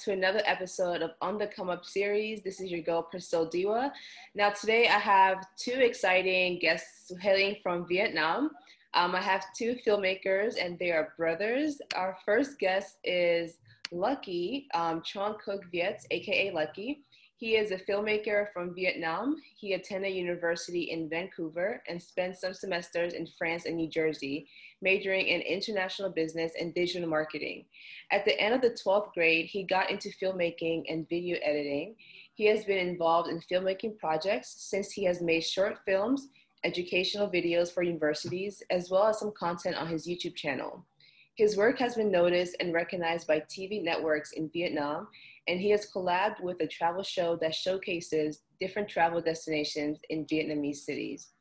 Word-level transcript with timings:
to 0.00 0.12
another 0.12 0.42
episode 0.44 1.00
of 1.00 1.12
On 1.22 1.38
the 1.38 1.46
Come 1.46 1.70
Up 1.70 1.84
series. 1.86 2.42
This 2.42 2.60
is 2.60 2.70
your 2.70 2.82
girl 2.82 3.02
Priscilla 3.02 3.48
Diwa. 3.48 3.90
Now, 4.34 4.50
today 4.50 4.88
I 4.88 4.98
have 4.98 5.38
two 5.56 5.72
exciting 5.72 6.58
guests 6.58 7.10
hailing 7.20 7.56
from 7.62 7.88
Vietnam. 7.88 8.50
Um, 8.92 9.14
I 9.14 9.22
have 9.22 9.44
two 9.56 9.76
filmmakers 9.86 10.62
and 10.62 10.78
they 10.78 10.90
are 10.90 11.14
brothers. 11.16 11.80
Our 11.94 12.18
first 12.26 12.58
guest 12.58 12.98
is 13.04 13.58
Lucky, 13.90 14.68
um, 14.74 15.00
Truong 15.00 15.38
Cook 15.38 15.62
Viet, 15.72 16.04
aka 16.10 16.52
Lucky. 16.52 17.00
He 17.38 17.56
is 17.56 17.70
a 17.70 17.78
filmmaker 17.78 18.52
from 18.52 18.74
Vietnam. 18.74 19.36
He 19.58 19.74
attended 19.74 20.14
university 20.14 20.90
in 20.90 21.08
Vancouver 21.08 21.82
and 21.88 22.02
spent 22.02 22.36
some 22.36 22.52
semesters 22.54 23.14
in 23.14 23.26
France 23.38 23.64
and 23.64 23.76
New 23.76 23.88
Jersey, 23.88 24.46
majoring 24.86 25.26
in 25.26 25.40
international 25.40 26.10
business 26.10 26.52
and 26.60 26.72
digital 26.72 27.08
marketing. 27.08 27.64
At 28.12 28.24
the 28.24 28.38
end 28.40 28.54
of 28.54 28.60
the 28.60 28.70
12th 28.70 29.12
grade, 29.14 29.46
he 29.46 29.64
got 29.64 29.90
into 29.90 30.10
filmmaking 30.22 30.84
and 30.88 31.08
video 31.08 31.38
editing. 31.42 31.96
He 32.36 32.46
has 32.46 32.64
been 32.64 32.86
involved 32.86 33.28
in 33.28 33.40
filmmaking 33.50 33.98
projects 33.98 34.54
since 34.70 34.92
he 34.92 35.02
has 35.06 35.20
made 35.20 35.42
short 35.42 35.78
films, 35.84 36.28
educational 36.62 37.28
videos 37.28 37.72
for 37.74 37.82
universities, 37.82 38.62
as 38.70 38.88
well 38.88 39.08
as 39.08 39.18
some 39.18 39.32
content 39.36 39.74
on 39.74 39.88
his 39.88 40.06
YouTube 40.06 40.36
channel. 40.36 40.86
His 41.34 41.56
work 41.56 41.80
has 41.80 41.96
been 41.96 42.12
noticed 42.12 42.56
and 42.60 42.72
recognized 42.72 43.26
by 43.26 43.40
TV 43.40 43.82
networks 43.82 44.32
in 44.32 44.50
Vietnam, 44.52 45.08
and 45.48 45.60
he 45.60 45.70
has 45.70 45.90
collabed 45.92 46.40
with 46.40 46.60
a 46.60 46.68
travel 46.68 47.02
show 47.02 47.36
that 47.42 47.56
showcases 47.56 48.42
different 48.60 48.88
travel 48.88 49.20
destinations 49.20 49.98
in 50.10 50.26
Vietnamese 50.26 50.76
cities. 50.88 51.32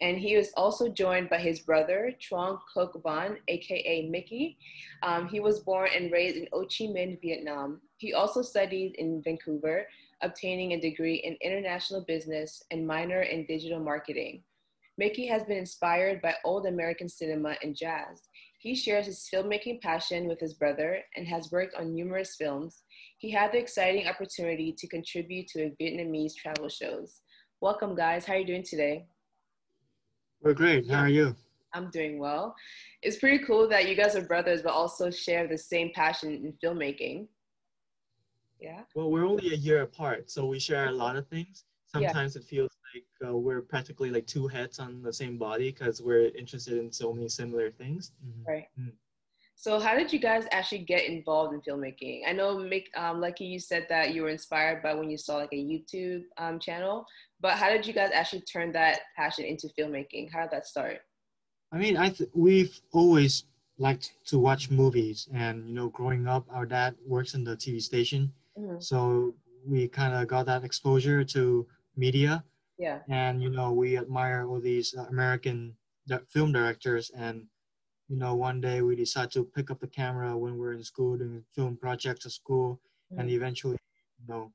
And 0.00 0.18
he 0.18 0.36
was 0.36 0.50
also 0.56 0.88
joined 0.88 1.28
by 1.28 1.38
his 1.38 1.60
brother, 1.60 2.12
Truong 2.20 2.58
Cook 2.72 3.00
Van, 3.04 3.36
aka 3.48 4.08
Mickey. 4.08 4.56
Um, 5.02 5.28
he 5.28 5.40
was 5.40 5.60
born 5.60 5.90
and 5.94 6.10
raised 6.10 6.36
in 6.36 6.48
Ho 6.52 6.62
Chi 6.62 6.86
Minh, 6.86 7.20
Vietnam. 7.20 7.80
He 7.98 8.14
also 8.14 8.40
studied 8.40 8.94
in 8.96 9.22
Vancouver, 9.22 9.86
obtaining 10.22 10.72
a 10.72 10.80
degree 10.80 11.16
in 11.16 11.36
international 11.42 12.04
business 12.06 12.62
and 12.70 12.86
minor 12.86 13.22
in 13.22 13.44
digital 13.44 13.80
marketing. 13.80 14.42
Mickey 14.96 15.26
has 15.26 15.44
been 15.44 15.56
inspired 15.56 16.20
by 16.20 16.34
old 16.44 16.66
American 16.66 17.08
cinema 17.08 17.56
and 17.62 17.76
jazz. 17.76 18.22
He 18.58 18.74
shares 18.74 19.06
his 19.06 19.28
filmmaking 19.32 19.80
passion 19.80 20.28
with 20.28 20.38
his 20.40 20.52
brother 20.52 21.00
and 21.16 21.26
has 21.26 21.50
worked 21.50 21.74
on 21.74 21.94
numerous 21.94 22.36
films. 22.36 22.82
He 23.16 23.30
had 23.30 23.52
the 23.52 23.58
exciting 23.58 24.06
opportunity 24.06 24.74
to 24.76 24.86
contribute 24.86 25.48
to 25.48 25.64
a 25.64 25.70
Vietnamese 25.80 26.34
travel 26.34 26.68
shows. 26.68 27.22
Welcome, 27.62 27.94
guys. 27.94 28.26
How 28.26 28.34
are 28.34 28.38
you 28.38 28.46
doing 28.46 28.62
today? 28.62 29.06
We're 30.42 30.54
great. 30.54 30.88
How 30.90 31.00
are 31.00 31.08
you? 31.08 31.36
I'm 31.74 31.90
doing 31.90 32.18
well. 32.18 32.54
It's 33.02 33.18
pretty 33.18 33.44
cool 33.44 33.68
that 33.68 33.88
you 33.88 33.94
guys 33.94 34.16
are 34.16 34.22
brothers, 34.22 34.62
but 34.62 34.72
also 34.72 35.10
share 35.10 35.46
the 35.46 35.58
same 35.58 35.90
passion 35.94 36.32
in 36.32 36.54
filmmaking. 36.62 37.28
Yeah. 38.58 38.80
Well, 38.94 39.10
we're 39.10 39.26
only 39.26 39.52
a 39.52 39.56
year 39.56 39.82
apart, 39.82 40.30
so 40.30 40.46
we 40.46 40.58
share 40.58 40.88
a 40.88 40.92
lot 40.92 41.16
of 41.16 41.26
things. 41.28 41.64
Sometimes 41.86 42.36
yeah. 42.36 42.42
it 42.42 42.44
feels 42.46 42.70
like 42.94 43.28
uh, 43.28 43.36
we're 43.36 43.62
practically 43.62 44.10
like 44.10 44.26
two 44.26 44.46
heads 44.46 44.78
on 44.78 45.02
the 45.02 45.12
same 45.12 45.36
body 45.36 45.72
because 45.72 46.00
we're 46.00 46.28
interested 46.36 46.78
in 46.78 46.90
so 46.90 47.12
many 47.12 47.28
similar 47.28 47.70
things. 47.70 48.12
Mm-hmm. 48.24 48.50
Right. 48.50 48.66
Mm-hmm. 48.78 48.90
So, 49.56 49.78
how 49.78 49.94
did 49.94 50.10
you 50.10 50.18
guys 50.18 50.46
actually 50.52 50.84
get 50.84 51.04
involved 51.04 51.52
in 51.52 51.60
filmmaking? 51.60 52.22
I 52.26 52.32
know, 52.32 52.56
Mick, 52.56 52.84
um, 52.96 53.20
Lucky, 53.20 53.44
you 53.44 53.60
said 53.60 53.86
that 53.90 54.14
you 54.14 54.22
were 54.22 54.30
inspired 54.30 54.82
by 54.82 54.94
when 54.94 55.10
you 55.10 55.18
saw 55.18 55.36
like 55.36 55.52
a 55.52 55.56
YouTube 55.56 56.22
um, 56.38 56.58
channel, 56.58 57.04
but 57.40 57.52
how 57.52 57.68
did 57.70 57.86
you 57.86 57.92
guys 57.92 58.10
actually 58.12 58.42
turn 58.42 58.72
that 58.72 59.00
passion 59.16 59.44
into 59.44 59.68
filmmaking? 59.78 60.30
How 60.32 60.42
did 60.42 60.50
that 60.52 60.66
start? 60.66 60.98
I 61.72 61.78
mean, 61.78 61.96
I 61.96 62.10
th- 62.10 62.30
we've 62.34 62.80
always 62.92 63.44
liked 63.78 64.12
to 64.26 64.38
watch 64.38 64.70
movies, 64.70 65.28
and 65.32 65.66
you 65.68 65.74
know, 65.74 65.88
growing 65.88 66.26
up, 66.26 66.46
our 66.50 66.66
dad 66.66 66.96
works 67.06 67.34
in 67.34 67.44
the 67.44 67.56
TV 67.56 67.80
station, 67.80 68.32
mm-hmm. 68.58 68.80
so 68.80 69.34
we 69.66 69.88
kind 69.88 70.14
of 70.14 70.26
got 70.26 70.46
that 70.46 70.64
exposure 70.64 71.22
to 71.24 71.66
media 71.96 72.42
yeah. 72.80 73.00
And, 73.10 73.42
you 73.42 73.50
know, 73.50 73.72
we 73.72 73.98
admire 73.98 74.46
all 74.48 74.58
these 74.58 74.94
uh, 74.96 75.04
American 75.10 75.76
film 76.30 76.50
directors. 76.50 77.10
And, 77.14 77.44
you 78.08 78.16
know, 78.16 78.34
one 78.34 78.62
day 78.62 78.80
we 78.80 78.96
decide 78.96 79.30
to 79.32 79.44
pick 79.44 79.70
up 79.70 79.80
the 79.80 79.86
camera 79.86 80.34
when 80.34 80.56
we're 80.56 80.72
in 80.72 80.82
school 80.82 81.18
doing 81.18 81.44
film 81.54 81.76
projects 81.76 82.24
at 82.24 82.32
school 82.32 82.80
mm-hmm. 83.12 83.20
and 83.20 83.30
eventually, 83.30 83.76
you 84.18 84.34
know, 84.34 84.50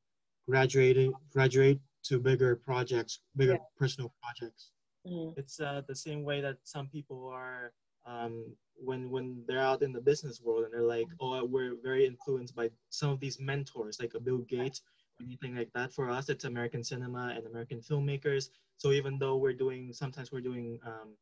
graduating, 0.49 1.13
graduate 1.31 1.79
to 2.05 2.19
bigger 2.19 2.55
projects, 2.55 3.19
bigger 3.35 3.53
yeah. 3.53 3.57
personal 3.77 4.13
projects. 4.21 4.71
Mm-hmm. 5.07 5.39
It's 5.39 5.59
uh, 5.59 5.81
the 5.87 5.95
same 5.95 6.23
way 6.23 6.41
that 6.41 6.57
some 6.63 6.87
people 6.87 7.29
are 7.33 7.73
um, 8.05 8.55
when 8.75 9.09
when 9.09 9.43
they're 9.47 9.59
out 9.61 9.81
in 9.81 9.91
the 9.91 10.01
business 10.01 10.41
world 10.43 10.63
and 10.63 10.73
they're 10.73 10.81
like, 10.97 11.07
oh, 11.19 11.43
we're 11.45 11.75
very 11.83 12.05
influenced 12.05 12.55
by 12.55 12.69
some 12.89 13.09
of 13.09 13.19
these 13.19 13.39
mentors, 13.39 13.99
like 13.99 14.13
a 14.15 14.19
Bill 14.19 14.39
Gates 14.39 14.81
anything 15.21 15.55
like 15.55 15.71
that. 15.73 15.93
For 15.93 16.09
us, 16.09 16.29
it's 16.29 16.45
American 16.45 16.83
cinema 16.83 17.33
and 17.35 17.45
American 17.45 17.79
filmmakers. 17.79 18.49
So 18.77 18.91
even 18.91 19.17
though 19.17 19.37
we're 19.37 19.53
doing, 19.53 19.93
sometimes 19.93 20.31
we're 20.31 20.41
doing 20.41 20.79
um, 20.85 21.15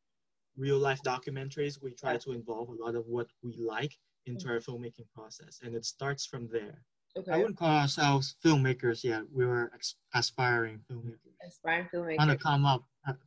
real 0.56 0.78
life 0.78 1.02
documentaries, 1.02 1.82
we 1.82 1.92
try 1.92 2.16
to 2.16 2.32
involve 2.32 2.68
a 2.68 2.72
lot 2.72 2.94
of 2.94 3.06
what 3.06 3.28
we 3.42 3.56
like 3.56 3.96
into 4.26 4.48
our 4.48 4.58
filmmaking 4.58 5.06
process. 5.14 5.60
And 5.62 5.74
it 5.74 5.84
starts 5.84 6.26
from 6.26 6.48
there. 6.48 6.82
Okay. 7.16 7.30
I 7.30 7.36
wouldn't 7.36 7.56
call 7.56 7.70
ourselves 7.70 8.34
filmmakers 8.44 9.04
yet. 9.04 9.22
We 9.32 9.46
were 9.46 9.70
aspiring 10.14 10.80
filmmakers. 10.90 11.18
Aspiring 11.46 11.88
filmmakers. 11.94 12.16
Trying 12.16 12.28
to 12.28 12.36
come 12.36 12.66
up 12.66 12.84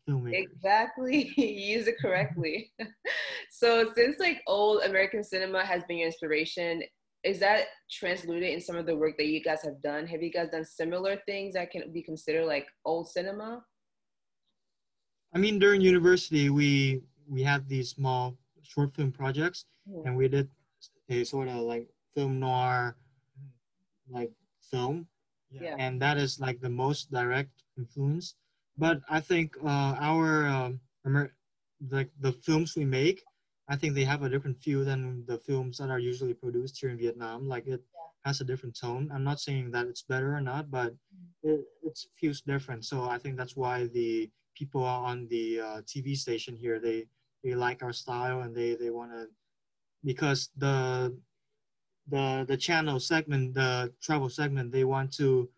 filmmakers. 0.07 0.33
Exactly. 0.33 1.33
use 1.37 1.87
it 1.87 1.95
correctly. 2.01 2.71
so 3.49 3.91
since 3.95 4.19
like 4.19 4.41
old 4.47 4.83
American 4.83 5.23
cinema 5.23 5.65
has 5.65 5.83
been 5.87 5.97
your 5.97 6.07
inspiration, 6.07 6.83
is 7.23 7.39
that 7.39 7.65
transluted 7.89 8.53
in 8.53 8.61
some 8.61 8.75
of 8.75 8.85
the 8.85 8.95
work 8.95 9.17
that 9.17 9.27
you 9.27 9.41
guys 9.41 9.61
have 9.63 9.81
done? 9.81 10.05
Have 10.07 10.21
you 10.21 10.31
guys 10.31 10.49
done 10.49 10.65
similar 10.65 11.17
things 11.25 11.53
that 11.53 11.71
can 11.71 11.91
be 11.91 12.01
considered 12.01 12.45
like 12.45 12.67
old 12.85 13.07
cinema? 13.09 13.63
I 15.33 15.37
mean, 15.37 15.59
during 15.59 15.81
university, 15.81 16.49
we 16.49 17.01
we 17.27 17.43
had 17.43 17.67
these 17.67 17.89
small 17.89 18.37
short 18.63 18.95
film 18.95 19.11
projects, 19.11 19.65
mm-hmm. 19.89 20.07
and 20.07 20.17
we 20.17 20.27
did 20.27 20.49
a 21.09 21.23
sort 21.23 21.47
of 21.47 21.55
like 21.57 21.87
film 22.15 22.39
noir, 22.39 22.95
like 24.09 24.31
film, 24.71 25.07
yeah. 25.51 25.75
and 25.77 26.01
that 26.01 26.17
is 26.17 26.39
like 26.39 26.59
the 26.61 26.69
most 26.69 27.11
direct 27.11 27.63
influence. 27.77 28.35
But 28.77 29.01
I 29.09 29.19
think 29.19 29.55
uh, 29.63 29.95
our 29.99 30.47
um, 30.47 30.79
Amer- 31.05 31.33
like 31.89 32.09
the 32.19 32.31
films 32.31 32.75
we 32.75 32.85
make 32.85 33.23
I 33.69 33.75
think 33.75 33.95
they 33.95 34.05
have 34.05 34.23
a 34.23 34.29
different 34.29 34.61
feel 34.61 34.85
than 34.85 35.25
the 35.25 35.37
films 35.37 35.77
that 35.77 35.89
are 35.89 35.99
usually 35.99 36.33
produced 36.33 36.79
here 36.79 36.89
in 36.89 36.97
Vietnam. 36.97 37.47
Like 37.47 37.67
it 37.67 37.83
yeah. 37.83 38.09
has 38.23 38.39
a 38.39 38.45
different 38.45 38.79
tone. 38.79 39.11
I'm 39.13 39.25
not 39.25 39.41
saying 39.41 39.71
that 39.71 39.87
it's 39.87 40.03
better 40.03 40.35
or 40.35 40.41
not, 40.41 40.71
but 40.71 40.93
mm-hmm. 40.93 41.49
it, 41.49 41.65
it 41.83 41.99
feels 42.15 42.41
different. 42.41 42.85
So 42.85 43.09
I 43.09 43.17
think 43.17 43.35
that's 43.35 43.57
why 43.57 43.87
the 43.87 44.29
people 44.55 44.83
on 44.83 45.27
the 45.27 45.59
uh, 45.59 45.81
TV 45.81 46.15
station 46.15 46.55
here 46.55 46.79
they 46.79 47.05
they 47.43 47.53
like 47.53 47.83
our 47.83 47.93
style 47.93 48.41
and 48.41 48.55
they 48.55 48.75
they 48.75 48.89
want 48.89 49.11
to 49.11 49.27
because 50.03 50.49
the 50.57 51.15
the 52.09 52.45
the 52.47 52.57
channel 52.57 52.99
segment 52.99 53.53
the 53.53 53.91
travel 54.01 54.29
segment 54.29 54.71
they 54.71 54.83
want 54.83 55.11
to 55.13 55.49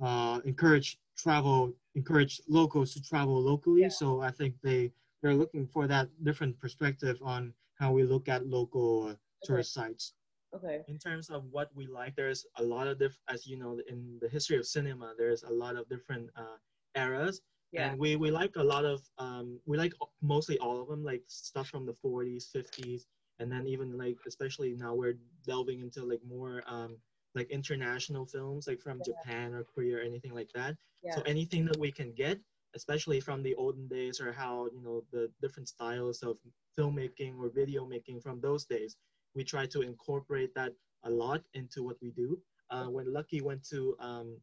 uh, 0.00 0.40
encourage 0.44 0.98
travel 1.16 1.72
encourage 1.94 2.40
locals 2.48 2.94
to 2.94 3.02
travel 3.02 3.40
locally. 3.40 3.82
Yeah. 3.82 3.88
So 3.88 4.20
I 4.20 4.30
think 4.30 4.54
they 4.62 4.92
they're 5.22 5.34
looking 5.34 5.66
for 5.66 5.86
that 5.86 6.08
different 6.24 6.58
perspective 6.58 7.18
on 7.22 7.52
how 7.78 7.92
we 7.92 8.04
look 8.04 8.28
at 8.28 8.46
local 8.46 9.08
uh, 9.08 9.14
tourist 9.44 9.76
okay. 9.76 9.88
sites. 9.88 10.14
Okay. 10.54 10.82
In 10.88 10.98
terms 10.98 11.30
of 11.30 11.44
what 11.50 11.70
we 11.74 11.86
like, 11.86 12.16
there's 12.16 12.44
a 12.56 12.62
lot 12.62 12.86
of 12.86 12.98
different, 12.98 13.20
as 13.28 13.46
you 13.46 13.56
know, 13.56 13.78
in 13.88 14.18
the 14.20 14.28
history 14.28 14.56
of 14.56 14.66
cinema, 14.66 15.14
there's 15.16 15.44
a 15.44 15.52
lot 15.52 15.76
of 15.76 15.88
different 15.88 16.28
uh, 16.36 16.58
eras. 16.96 17.40
Yeah. 17.72 17.90
And 17.90 17.98
we, 18.00 18.16
we 18.16 18.30
like 18.30 18.56
a 18.56 18.62
lot 18.62 18.84
of, 18.84 19.00
um, 19.18 19.60
we 19.64 19.78
like 19.78 19.92
mostly 20.22 20.58
all 20.58 20.82
of 20.82 20.88
them, 20.88 21.04
like 21.04 21.22
stuff 21.26 21.68
from 21.68 21.86
the 21.86 21.94
40s, 22.04 22.46
50s, 22.54 23.02
and 23.40 23.50
then 23.50 23.66
even 23.66 23.98
like, 23.98 24.18
especially 24.26 24.74
now 24.76 24.94
we're 24.94 25.18
delving 25.46 25.80
into 25.80 26.04
like 26.04 26.20
more 26.28 26.62
um, 26.66 26.96
like 27.34 27.50
international 27.50 28.26
films, 28.26 28.68
like 28.68 28.80
from 28.80 28.98
yeah. 28.98 29.12
Japan 29.12 29.54
or 29.54 29.64
Korea 29.64 29.96
or 29.96 30.00
anything 30.00 30.34
like 30.34 30.50
that. 30.54 30.76
Yeah. 31.02 31.16
So 31.16 31.22
anything 31.22 31.64
that 31.66 31.78
we 31.78 31.90
can 31.90 32.12
get, 32.12 32.38
especially 32.74 33.20
from 33.20 33.42
the 33.42 33.54
olden 33.54 33.88
days 33.88 34.20
or 34.20 34.32
how 34.32 34.68
you 34.72 34.82
know 34.82 35.02
the 35.12 35.30
different 35.42 35.68
styles 35.68 36.22
of 36.22 36.36
filmmaking 36.78 37.38
or 37.38 37.50
video 37.50 37.84
making 37.86 38.20
from 38.20 38.40
those 38.40 38.64
days 38.64 38.96
we 39.34 39.44
try 39.44 39.66
to 39.66 39.82
incorporate 39.82 40.54
that 40.54 40.72
a 41.04 41.10
lot 41.10 41.42
into 41.54 41.82
what 41.82 41.96
we 42.02 42.10
do 42.10 42.38
uh, 42.70 42.84
when 42.84 43.12
lucky 43.12 43.40
went 43.40 43.62
to 43.68 43.96
um, 44.00 44.36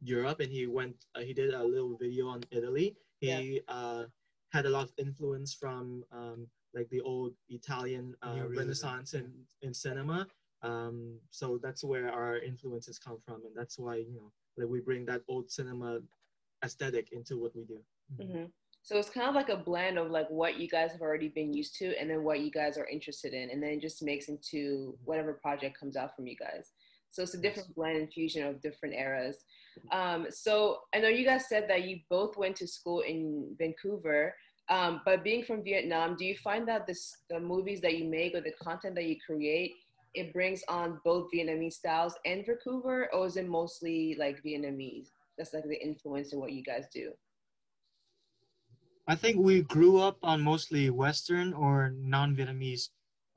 europe 0.00 0.40
and 0.40 0.50
he 0.50 0.66
went 0.66 0.96
uh, 1.14 1.20
he 1.20 1.32
did 1.32 1.52
a 1.54 1.62
little 1.62 1.96
video 1.96 2.28
on 2.28 2.40
italy 2.50 2.96
he 3.20 3.28
yeah. 3.28 3.74
uh, 3.74 4.04
had 4.52 4.66
a 4.66 4.70
lot 4.70 4.84
of 4.84 4.92
influence 4.98 5.52
from 5.54 6.04
um, 6.12 6.46
like 6.74 6.88
the 6.90 7.00
old 7.00 7.32
italian 7.48 8.14
uh, 8.22 8.42
renaissance 8.48 9.14
in, 9.14 9.30
in 9.62 9.72
cinema 9.72 10.26
um, 10.62 11.18
so 11.30 11.58
that's 11.62 11.84
where 11.84 12.10
our 12.10 12.38
influences 12.38 12.98
come 12.98 13.18
from 13.24 13.42
and 13.44 13.54
that's 13.54 13.78
why 13.78 13.96
you 13.96 14.14
know 14.14 14.32
that 14.56 14.68
we 14.68 14.80
bring 14.80 15.04
that 15.06 15.22
old 15.28 15.50
cinema 15.50 16.00
aesthetic 16.64 17.12
into 17.12 17.38
what 17.38 17.54
we 17.54 17.64
do. 17.64 17.78
Mm-hmm. 18.14 18.32
mm-hmm. 18.32 18.44
So 18.82 18.96
it's 18.96 19.10
kind 19.10 19.28
of 19.28 19.34
like 19.34 19.48
a 19.48 19.56
blend 19.56 19.98
of 19.98 20.12
like 20.12 20.30
what 20.30 20.60
you 20.60 20.68
guys 20.68 20.92
have 20.92 21.00
already 21.00 21.26
been 21.26 21.52
used 21.52 21.76
to, 21.78 21.98
and 21.98 22.08
then 22.08 22.22
what 22.22 22.38
you 22.38 22.52
guys 22.52 22.78
are 22.78 22.86
interested 22.86 23.34
in, 23.34 23.50
and 23.50 23.60
then 23.60 23.70
it 23.70 23.80
just 23.80 24.00
makes 24.00 24.28
into 24.28 24.96
whatever 25.04 25.32
project 25.32 25.76
comes 25.76 25.96
out 25.96 26.14
from 26.14 26.28
you 26.28 26.36
guys. 26.36 26.70
So 27.10 27.24
it's 27.24 27.34
a 27.34 27.40
different 27.40 27.74
blend 27.74 27.96
and 27.96 28.12
fusion 28.12 28.46
of 28.46 28.62
different 28.62 28.94
eras. 28.94 29.38
Um, 29.90 30.28
so 30.30 30.82
I 30.94 31.00
know 31.00 31.08
you 31.08 31.24
guys 31.24 31.48
said 31.48 31.64
that 31.68 31.82
you 31.82 31.98
both 32.08 32.36
went 32.36 32.54
to 32.56 32.68
school 32.68 33.00
in 33.00 33.56
Vancouver. 33.58 34.32
Um, 34.68 35.00
but 35.04 35.22
being 35.22 35.44
from 35.44 35.62
Vietnam, 35.62 36.16
do 36.16 36.24
you 36.24 36.36
find 36.36 36.66
that 36.68 36.86
this, 36.86 37.16
the 37.30 37.38
movies 37.38 37.80
that 37.82 37.96
you 37.96 38.04
make 38.04 38.34
or 38.34 38.40
the 38.40 38.52
content 38.60 38.96
that 38.96 39.04
you 39.04 39.16
create, 39.24 39.74
it 40.14 40.32
brings 40.32 40.64
on 40.68 41.00
both 41.04 41.28
Vietnamese 41.32 41.74
styles 41.74 42.14
and 42.24 42.44
Vancouver, 42.44 43.08
or 43.12 43.26
is 43.26 43.36
it 43.36 43.46
mostly 43.46 44.16
like 44.18 44.42
Vietnamese? 44.42 45.08
That's 45.38 45.52
like 45.54 45.64
the 45.64 45.80
influence 45.80 46.32
in 46.32 46.40
what 46.40 46.52
you 46.52 46.64
guys 46.64 46.86
do. 46.92 47.12
I 49.06 49.14
think 49.14 49.36
we 49.38 49.62
grew 49.62 49.98
up 49.98 50.16
on 50.22 50.40
mostly 50.40 50.90
Western 50.90 51.52
or 51.52 51.92
non-Vietnamese 51.96 52.88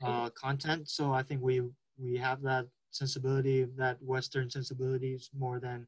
uh, 0.02 0.30
content, 0.32 0.90
so 0.90 1.14
I 1.14 1.22
think 1.22 1.42
we 1.42 1.62
we 2.00 2.18
have 2.18 2.42
that 2.44 2.66
sensibility, 2.92 3.68
that 3.78 4.02
Western 4.02 4.50
sensibilities 4.50 5.30
more 5.38 5.60
than 5.60 5.86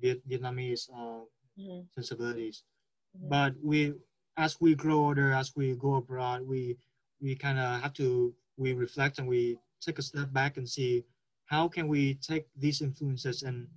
Viet- 0.00 0.26
Vietnamese 0.28 0.90
uh, 0.90 1.24
mm-hmm. 1.60 1.80
sensibilities. 1.94 2.64
Mm-hmm. 3.16 3.28
But 3.28 3.54
we, 3.62 3.92
as 4.36 4.60
we 4.60 4.74
grow 4.74 4.96
older, 5.06 5.32
as 5.32 5.54
we 5.56 5.74
go 5.74 5.94
abroad, 5.96 6.42
we 6.46 6.76
we 7.20 7.34
kind 7.34 7.58
of 7.58 7.80
have 7.80 7.92
to 7.94 8.34
we 8.56 8.72
reflect 8.72 9.18
and 9.18 9.28
we 9.28 9.58
take 9.80 9.98
a 9.98 10.02
step 10.02 10.32
back 10.32 10.56
and 10.56 10.68
see 10.68 11.04
how 11.46 11.68
can 11.68 11.88
we 11.88 12.14
take 12.14 12.46
these 12.56 12.80
influences 12.80 13.42
and 13.42 13.68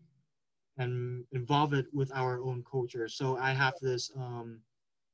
and 0.78 1.24
involve 1.32 1.74
it 1.74 1.88
with 1.94 2.12
our 2.14 2.42
own 2.42 2.64
culture. 2.70 3.08
So 3.08 3.38
I 3.38 3.52
have 3.52 3.76
this 3.82 4.12
um, 4.18 4.60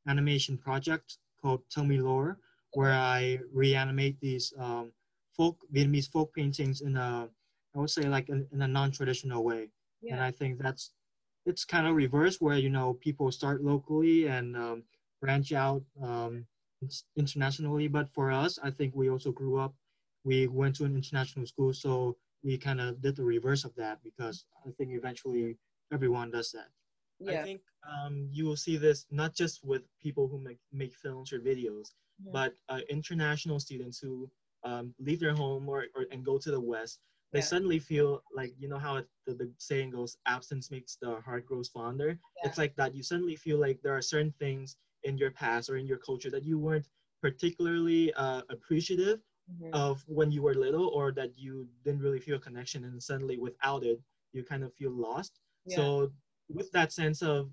animation 0.08 0.58
project 0.58 1.18
called 1.42 1.62
Tell 1.70 1.84
Me 1.84 2.00
Lore, 2.00 2.40
where 2.74 2.94
I 2.94 3.40
reanimate 3.54 4.20
these 4.20 4.54
um, 4.58 4.92
folk 5.36 5.58
Vietnamese 5.74 6.10
folk 6.10 6.34
paintings 6.34 6.82
in 6.82 6.98
a 6.98 7.30
I 7.76 7.80
would 7.80 7.90
say 7.90 8.04
like 8.04 8.30
in, 8.30 8.48
in 8.52 8.62
a 8.62 8.68
non-traditional 8.68 9.44
way. 9.44 9.70
Yeah. 10.02 10.16
And 10.16 10.24
I 10.24 10.32
think 10.32 10.60
that's 10.60 10.92
it's 11.46 11.66
kind 11.66 11.88
of 11.88 11.96
reverse 11.96 12.40
where 12.40 12.58
you 12.58 12.70
know 12.70 12.94
people 12.94 13.32
start 13.32 13.64
locally 13.64 14.28
and 14.28 14.56
um, 14.56 14.84
branch 15.22 15.54
out 15.54 15.84
um, 16.02 16.46
internationally. 17.16 17.88
But 17.88 18.10
for 18.14 18.32
us, 18.32 18.60
I 18.62 18.72
think 18.72 18.96
we 18.96 19.10
also 19.10 19.32
grew 19.32 19.58
up. 19.58 19.74
We 20.24 20.48
went 20.48 20.76
to 20.78 20.86
an 20.86 20.96
international 20.96 21.46
school, 21.46 21.74
so 21.74 22.18
we 22.44 22.58
kind 22.58 22.82
of 22.82 23.02
did 23.02 23.16
the 23.16 23.24
reverse 23.24 23.64
of 23.64 23.74
that 23.76 24.00
because 24.04 24.46
I 24.66 24.72
think 24.72 24.92
eventually 24.92 25.58
everyone 25.94 26.32
does 26.32 26.52
that. 26.52 26.70
Yeah. 27.20 27.40
I 27.40 27.44
think 27.44 27.62
um, 27.88 28.28
you 28.32 28.46
will 28.46 28.58
see 28.58 28.78
this 28.78 29.06
not 29.12 29.36
just 29.36 29.64
with 29.64 29.84
people 30.02 30.28
who 30.28 30.40
make, 30.40 30.58
make 30.74 30.94
films 30.94 31.32
or 31.32 31.40
videos, 31.40 31.92
yeah. 32.24 32.32
but 32.34 32.54
uh, 32.70 32.80
international 32.90 33.60
students 33.60 34.00
who 34.00 34.30
um, 34.64 34.94
leave 35.00 35.20
their 35.20 35.36
home 35.36 35.70
or, 35.70 35.86
or 35.96 36.06
and 36.12 36.26
go 36.26 36.38
to 36.38 36.52
the 36.52 36.60
West. 36.60 37.00
They 37.34 37.40
yeah. 37.40 37.46
suddenly 37.46 37.80
feel 37.80 38.24
like 38.34 38.54
you 38.60 38.68
know 38.68 38.78
how 38.78 38.98
it, 38.98 39.08
the, 39.26 39.34
the 39.34 39.52
saying 39.58 39.92
goes, 39.92 40.18
"Absence 40.28 40.70
makes 40.70 40.98
the 41.02 41.22
heart 41.22 41.46
grows 41.46 41.70
fonder." 41.70 42.20
It's 42.44 42.58
like 42.58 42.76
that. 42.76 42.94
You 42.94 43.04
suddenly 43.04 43.36
feel 43.36 43.58
like 43.58 43.80
there 43.82 43.96
are 43.96 44.02
certain 44.02 44.34
things 44.40 44.76
in 45.04 45.18
your 45.18 45.32
past 45.32 45.70
or 45.70 45.78
in 45.78 45.88
your 45.88 45.98
culture 45.98 46.30
that 46.30 46.44
you 46.44 46.60
weren't 46.60 46.88
particularly 47.22 48.14
uh, 48.14 48.42
appreciative 48.50 49.20
mm-hmm. 49.50 49.74
of 49.74 50.04
when 50.08 50.32
you 50.32 50.42
were 50.42 50.56
little, 50.56 50.88
or 50.90 51.12
that 51.14 51.32
you 51.38 51.68
didn't 51.86 52.02
really 52.02 52.20
feel 52.20 52.36
a 52.36 52.40
connection, 52.40 52.84
and 52.84 53.02
suddenly 53.02 53.38
without 53.38 53.84
it, 53.84 54.02
you 54.34 54.44
kind 54.44 54.64
of 54.64 54.74
feel 54.74 54.92
lost. 54.92 55.40
So 55.68 56.12
with 56.50 56.72
that 56.72 56.92
sense 56.92 57.22
of 57.22 57.50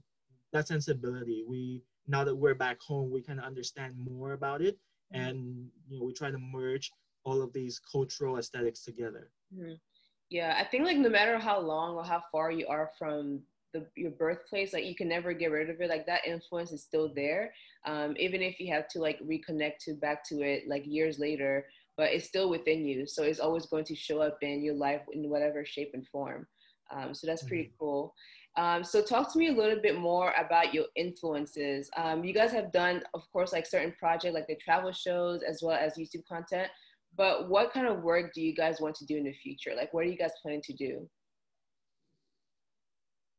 that 0.53 0.67
sensibility, 0.67 1.45
we 1.47 1.83
now 2.07 2.25
that 2.25 2.35
we're 2.35 2.55
back 2.55 2.81
home, 2.81 3.11
we 3.11 3.23
kind 3.23 3.39
of 3.39 3.45
understand 3.45 3.95
more 3.97 4.33
about 4.33 4.63
it, 4.63 4.77
mm-hmm. 5.15 5.23
and 5.23 5.69
you 5.89 5.99
know 5.99 6.05
we 6.05 6.13
try 6.13 6.31
to 6.31 6.39
merge 6.39 6.91
all 7.25 7.43
of 7.43 7.53
these 7.53 7.79
cultural 7.79 8.39
aesthetics 8.39 8.83
together. 8.83 9.31
Mm-hmm. 9.55 9.75
Yeah, 10.31 10.57
I 10.59 10.65
think 10.65 10.85
like 10.85 10.99
no 10.99 11.09
matter 11.09 11.39
how 11.39 11.59
long 11.61 11.97
or 11.97 12.05
how 12.05 12.23
far 12.31 12.51
you 12.51 12.67
are 12.67 12.91
from 12.99 13.41
the, 13.73 13.87
your 13.97 14.11
birthplace, 14.11 14.73
like 14.73 14.85
you 14.85 14.95
can 14.95 15.09
never 15.09 15.33
get 15.33 15.51
rid 15.51 15.71
of 15.71 15.81
it. 15.81 15.89
Like 15.89 16.07
that 16.07 16.27
influence 16.27 16.73
is 16.73 16.83
still 16.83 17.13
there, 17.15 17.53
um, 17.87 18.15
even 18.19 18.43
if 18.43 18.61
you 18.61 18.73
have 18.73 18.89
to 18.89 19.01
like 19.01 19.19
reconnect 19.21 19.79
to 19.87 19.95
back 19.95 20.25
to 20.29 20.43
it 20.43 20.65
like 20.69 20.85
years 20.87 21.19
later. 21.19 21.67
But 21.97 22.13
it's 22.13 22.29
still 22.29 22.49
within 22.49 22.85
you, 22.85 23.09
so 23.09 23.25
it's 23.25 23.41
always 23.41 23.67
going 23.67 23.85
to 23.87 23.97
show 23.97 24.21
up 24.21 24.39
in 24.41 24.63
your 24.63 24.77
life 24.77 25.01
in 25.13 25.29
whatever 25.29 25.65
shape 25.65 25.91
and 25.95 26.07
form. 26.07 26.47
Um, 26.95 27.13
so 27.13 27.27
that's 27.27 27.43
pretty 27.43 27.65
mm-hmm. 27.65 27.79
cool. 27.81 28.15
Um, 28.57 28.83
so 28.83 29.03
talk 29.03 29.33
to 29.33 29.39
me 29.39 29.49
a 29.49 29.53
little 29.53 29.81
bit 29.81 29.99
more 29.99 30.33
about 30.39 30.75
your 30.75 30.87
influences. 30.97 31.91
Um, 31.97 32.25
you 32.25 32.33
guys 32.35 32.51
have 32.53 32.73
done, 32.73 33.03
of 33.15 33.23
course, 33.33 33.53
like 33.53 33.67
certain 33.67 33.95
projects 33.99 34.35
like 34.35 34.47
the 34.47 34.57
travel 34.57 34.93
shows 34.93 35.43
as 35.43 35.61
well 35.63 35.77
as 35.77 35.95
YouTube 35.97 36.27
content. 36.29 36.69
But 37.19 37.49
what 37.49 37.73
kind 37.73 37.89
of 37.89 38.03
work 38.03 38.33
do 38.33 38.41
you 38.41 38.55
guys 38.55 38.81
want 38.81 38.95
to 38.97 39.05
do 39.05 39.17
in 39.17 39.25
the 39.25 39.33
future? 39.33 39.73
Like, 39.77 39.93
what 39.93 40.05
are 40.05 40.09
you 40.09 40.17
guys 40.17 40.31
planning 40.41 40.63
to 40.63 40.73
do? 40.73 41.07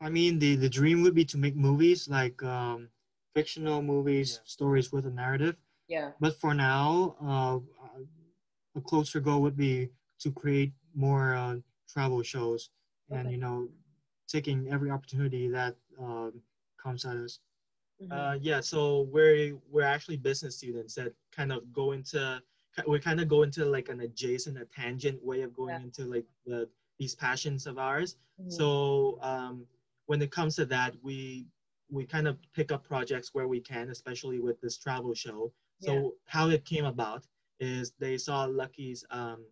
I 0.02 0.10
mean, 0.10 0.38
the 0.38 0.56
the 0.58 0.70
dream 0.70 1.02
would 1.04 1.16
be 1.16 1.26
to 1.26 1.38
make 1.38 1.56
movies 1.56 2.08
like 2.08 2.44
um, 2.44 2.90
fictional 3.34 3.82
movies, 3.82 4.30
yeah. 4.36 4.42
stories 4.46 4.92
with 4.92 5.06
a 5.06 5.10
narrative. 5.10 5.56
Yeah. 5.88 6.12
But 6.20 6.40
for 6.40 6.54
now, 6.54 7.16
uh, 7.24 7.60
a 8.76 8.82
closer 8.82 9.20
goal 9.20 9.42
would 9.42 9.58
be 9.58 9.90
to 10.20 10.32
create 10.32 10.74
more 10.94 11.34
uh, 11.36 11.56
travel 11.92 12.22
shows, 12.22 12.70
okay. 13.10 13.22
and 13.22 13.32
you 13.32 13.38
know, 13.38 13.70
taking 14.28 14.72
every 14.72 14.92
opportunity 14.92 15.48
that 15.50 15.76
um, 16.00 16.34
comes 16.82 17.06
at 17.06 17.16
us. 17.16 17.40
Mm-hmm. 18.02 18.12
Uh, 18.12 18.34
yeah, 18.42 18.60
so 18.60 19.08
we're 19.12 19.58
we're 19.72 19.84
actually 19.84 20.18
business 20.18 20.58
students 20.58 20.96
that 20.96 21.14
kind 21.32 21.52
of 21.52 21.72
go 21.74 21.94
into 21.94 22.42
we 22.88 23.00
kind 23.00 23.20
of 23.20 23.28
go 23.28 23.44
into 23.44 23.66
like 23.66 23.90
an 23.90 24.02
adjacent, 24.02 24.58
a 24.58 24.66
tangent 24.66 25.24
way 25.24 25.42
of 25.42 25.56
going 25.56 25.76
yeah. 25.76 25.82
into 25.82 26.06
like 26.06 26.26
the 26.46 26.70
these 27.00 27.16
passions 27.16 27.66
of 27.66 27.78
ours. 27.78 28.18
Mm-hmm. 28.40 28.52
So 28.52 29.18
um, 29.22 29.66
when 30.06 30.22
it 30.22 30.32
comes 30.32 30.56
to 30.58 30.66
that, 30.66 30.94
we 31.02 31.48
we 31.90 32.06
kind 32.06 32.28
of 32.28 32.38
pick 32.54 32.72
up 32.72 32.84
projects 32.84 33.32
where 33.34 33.48
we 33.48 33.60
can, 33.60 33.90
especially 33.90 34.40
with 34.40 34.62
this 34.62 34.78
travel 34.78 35.14
show. 35.14 35.52
So 35.82 35.94
yeah. 35.94 36.10
how 36.26 36.50
it 36.50 36.66
came 36.66 36.86
about 36.86 37.24
is 37.60 37.94
they 38.00 38.18
saw 38.18 38.44
Lucky's 38.46 39.04
um, 39.12 39.46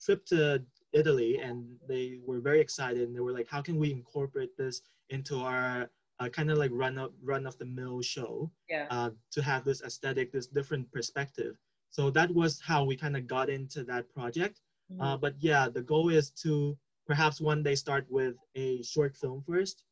trip 0.00 0.24
to 0.26 0.62
Italy, 0.92 1.38
and 1.38 1.64
they 1.88 2.18
were 2.24 2.40
very 2.40 2.60
excited. 2.60 3.02
And 3.02 3.14
they 3.14 3.20
were 3.20 3.32
like, 3.32 3.48
"How 3.48 3.62
can 3.62 3.78
we 3.78 3.90
incorporate 3.90 4.56
this 4.56 4.82
into 5.10 5.40
our 5.40 5.88
uh, 6.18 6.28
kind 6.28 6.50
of 6.50 6.58
like 6.58 6.70
run 6.72 6.98
up 6.98 7.12
run 7.22 7.46
of 7.46 7.56
the 7.58 7.66
mill 7.66 8.02
show? 8.02 8.50
Yeah. 8.68 8.86
Uh, 8.90 9.10
to 9.32 9.42
have 9.42 9.64
this 9.64 9.82
aesthetic, 9.82 10.32
this 10.32 10.46
different 10.46 10.90
perspective." 10.92 11.56
So 11.96 12.10
that 12.10 12.30
was 12.30 12.60
how 12.60 12.84
we 12.84 12.94
kind 12.94 13.16
of 13.16 13.26
got 13.26 13.48
into 13.48 13.82
that 13.84 14.04
project. 14.12 14.60
Mm-hmm. 14.92 15.00
Uh, 15.00 15.16
but 15.16 15.34
yeah, 15.38 15.68
the 15.70 15.80
goal 15.80 16.10
is 16.10 16.30
to 16.42 16.76
perhaps 17.06 17.40
one 17.40 17.62
day 17.62 17.74
start 17.74 18.04
with 18.10 18.34
a 18.54 18.82
short 18.82 19.16
film 19.16 19.42
first, 19.48 19.82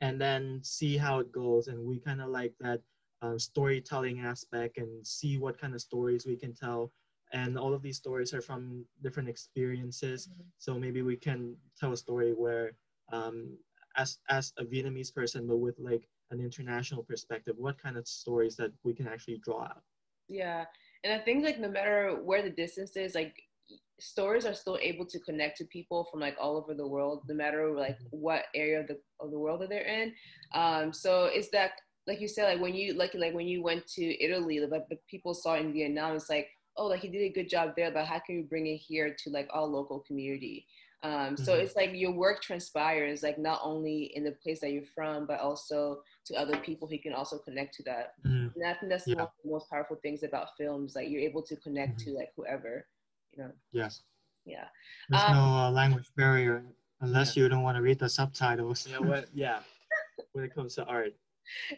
and 0.00 0.20
then 0.20 0.60
see 0.62 0.96
how 0.96 1.18
it 1.18 1.32
goes. 1.32 1.66
And 1.66 1.84
we 1.84 1.98
kind 1.98 2.20
of 2.22 2.28
like 2.28 2.54
that 2.60 2.80
uh, 3.22 3.38
storytelling 3.38 4.20
aspect 4.20 4.78
and 4.78 5.04
see 5.04 5.36
what 5.36 5.60
kind 5.60 5.74
of 5.74 5.80
stories 5.80 6.26
we 6.26 6.36
can 6.36 6.54
tell 6.54 6.92
and 7.32 7.58
all 7.58 7.72
of 7.72 7.82
these 7.82 7.96
stories 7.96 8.34
are 8.34 8.42
from 8.42 8.84
different 9.02 9.28
experiences 9.28 10.28
mm-hmm. 10.28 10.42
so 10.58 10.78
maybe 10.78 11.02
we 11.02 11.16
can 11.16 11.56
tell 11.78 11.92
a 11.92 11.96
story 11.96 12.32
where 12.32 12.72
um, 13.12 13.56
as 13.96 14.18
as 14.28 14.52
a 14.58 14.64
vietnamese 14.64 15.14
person 15.14 15.46
but 15.46 15.58
with 15.58 15.78
like 15.78 16.08
an 16.30 16.40
international 16.40 17.02
perspective 17.02 17.54
what 17.56 17.80
kind 17.80 17.96
of 17.96 18.06
stories 18.06 18.56
that 18.56 18.72
we 18.84 18.92
can 18.92 19.06
actually 19.06 19.40
draw 19.44 19.62
out 19.62 19.82
yeah 20.28 20.64
and 21.04 21.12
i 21.12 21.18
think 21.18 21.44
like 21.44 21.58
no 21.58 21.68
matter 21.68 22.18
where 22.22 22.42
the 22.42 22.50
distance 22.50 22.96
is 22.96 23.14
like 23.14 23.34
stories 23.98 24.44
are 24.44 24.54
still 24.54 24.78
able 24.80 25.06
to 25.06 25.20
connect 25.20 25.56
to 25.56 25.64
people 25.66 26.08
from 26.10 26.20
like 26.20 26.36
all 26.40 26.56
over 26.56 26.74
the 26.74 26.86
world 26.86 27.22
no 27.28 27.34
matter 27.34 27.70
like 27.70 27.96
mm-hmm. 27.98 28.16
what 28.16 28.44
area 28.54 28.80
of 28.80 28.86
the 28.88 28.98
of 29.20 29.30
the 29.30 29.38
world 29.38 29.60
that 29.60 29.68
they're 29.68 29.86
in 29.86 30.12
um 30.54 30.92
so 30.92 31.26
it's 31.26 31.50
that 31.50 31.72
like 32.06 32.20
you 32.20 32.26
said 32.26 32.44
like 32.46 32.60
when 32.60 32.74
you 32.74 32.94
like 32.94 33.14
like 33.14 33.32
when 33.32 33.46
you 33.46 33.62
went 33.62 33.86
to 33.86 34.24
italy 34.24 34.58
like 34.60 34.88
the 34.88 34.98
people 35.08 35.34
saw 35.34 35.54
in 35.54 35.72
vietnam 35.72 36.16
it's 36.16 36.28
like 36.28 36.48
oh, 36.76 36.86
like 36.86 37.00
he 37.00 37.08
did 37.08 37.22
a 37.22 37.28
good 37.32 37.48
job 37.48 37.72
there, 37.76 37.90
but 37.90 38.06
how 38.06 38.18
can 38.18 38.36
we 38.36 38.42
bring 38.42 38.66
it 38.66 38.76
here 38.76 39.14
to 39.18 39.30
like 39.30 39.48
our 39.52 39.64
local 39.64 40.00
community? 40.00 40.66
Um, 41.04 41.34
mm-hmm. 41.34 41.44
So 41.44 41.54
it's 41.54 41.74
like 41.74 41.90
your 41.94 42.12
work 42.12 42.40
transpires 42.42 43.22
like 43.22 43.38
not 43.38 43.60
only 43.62 44.12
in 44.14 44.22
the 44.22 44.32
place 44.32 44.60
that 44.60 44.70
you're 44.70 44.84
from, 44.94 45.26
but 45.26 45.40
also 45.40 46.02
to 46.26 46.34
other 46.34 46.56
people 46.58 46.86
who 46.86 46.98
can 46.98 47.12
also 47.12 47.38
connect 47.38 47.74
to 47.74 47.82
that. 47.84 48.14
Mm-hmm. 48.24 48.60
And 48.60 48.66
I 48.66 48.74
think 48.74 48.90
that's 48.90 49.06
yeah. 49.06 49.16
one 49.16 49.24
of 49.24 49.30
the 49.42 49.50
most 49.50 49.68
powerful 49.68 49.96
things 50.02 50.22
about 50.22 50.48
films. 50.56 50.94
Like 50.94 51.08
you're 51.08 51.22
able 51.22 51.42
to 51.42 51.56
connect 51.56 51.98
mm-hmm. 51.98 52.10
to 52.10 52.16
like 52.16 52.32
whoever, 52.36 52.86
you 53.32 53.42
know. 53.42 53.50
Yes. 53.72 54.02
Yeah. 54.44 54.64
There's 55.08 55.22
um, 55.24 55.36
no 55.36 55.42
uh, 55.42 55.70
language 55.70 56.10
barrier 56.16 56.64
unless 57.00 57.36
yeah. 57.36 57.44
you 57.44 57.48
don't 57.48 57.62
want 57.62 57.76
to 57.76 57.82
read 57.82 57.98
the 57.98 58.08
subtitles. 58.08 58.86
Yeah. 58.88 58.98
What, 58.98 59.26
yeah. 59.34 59.60
when 60.32 60.44
it 60.44 60.54
comes 60.54 60.76
to 60.76 60.84
art 60.84 61.14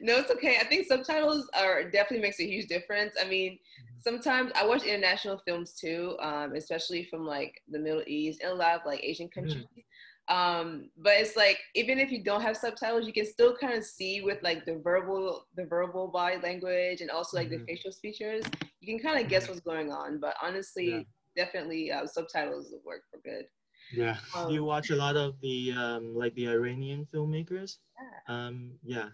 no, 0.00 0.16
it's 0.16 0.30
okay. 0.30 0.58
I 0.60 0.64
think 0.64 0.86
subtitles 0.86 1.48
are 1.54 1.84
definitely 1.84 2.20
makes 2.20 2.40
a 2.40 2.46
huge 2.46 2.68
difference. 2.68 3.14
I 3.20 3.28
mean, 3.28 3.52
mm-hmm. 3.52 4.00
sometimes 4.02 4.52
I 4.54 4.66
watch 4.66 4.84
international 4.84 5.40
films 5.46 5.74
too, 5.74 6.16
um, 6.20 6.54
especially 6.54 7.04
from 7.04 7.26
like 7.26 7.60
the 7.68 7.78
Middle 7.78 8.02
East 8.06 8.40
and 8.42 8.52
a 8.52 8.54
lot 8.54 8.74
of 8.74 8.82
like 8.86 9.02
Asian 9.02 9.28
mm-hmm. 9.28 9.40
countries. 9.40 9.64
Mm. 9.64 9.82
Um, 10.26 10.88
but 10.96 11.12
it's 11.16 11.36
like 11.36 11.58
even 11.74 11.98
if 11.98 12.10
you 12.10 12.24
don't 12.24 12.40
have 12.40 12.56
subtitles, 12.56 13.06
you 13.06 13.12
can 13.12 13.26
still 13.26 13.54
kind 13.54 13.74
of 13.74 13.84
see 13.84 14.22
with 14.22 14.42
like 14.42 14.64
the 14.64 14.80
verbal, 14.82 15.46
the 15.54 15.66
verbal 15.66 16.08
body 16.08 16.36
language, 16.42 17.02
and 17.02 17.10
also 17.10 17.36
like 17.36 17.48
mm-hmm. 17.48 17.60
the 17.60 17.66
facial 17.66 17.92
features. 17.92 18.44
You 18.80 18.96
can 18.96 19.06
kind 19.06 19.22
of 19.22 19.30
guess 19.30 19.48
what's 19.48 19.60
going 19.60 19.92
on. 19.92 20.20
But 20.20 20.34
honestly, 20.42 20.90
yeah. 20.90 21.44
definitely 21.44 21.92
uh, 21.92 22.06
subtitles 22.06 22.72
work 22.84 23.02
for 23.10 23.20
good. 23.22 23.44
Yeah. 23.92 24.16
Um, 24.34 24.48
Do 24.48 24.54
you 24.54 24.64
watch 24.64 24.90
a 24.90 24.96
lot 24.96 25.16
of 25.16 25.34
the 25.42 25.72
um, 25.72 26.14
like 26.14 26.34
the 26.34 26.48
Iranian 26.48 27.06
filmmakers? 27.14 27.76
Yeah. 28.00 28.34
Um, 28.34 28.72
yeah. 28.82 29.08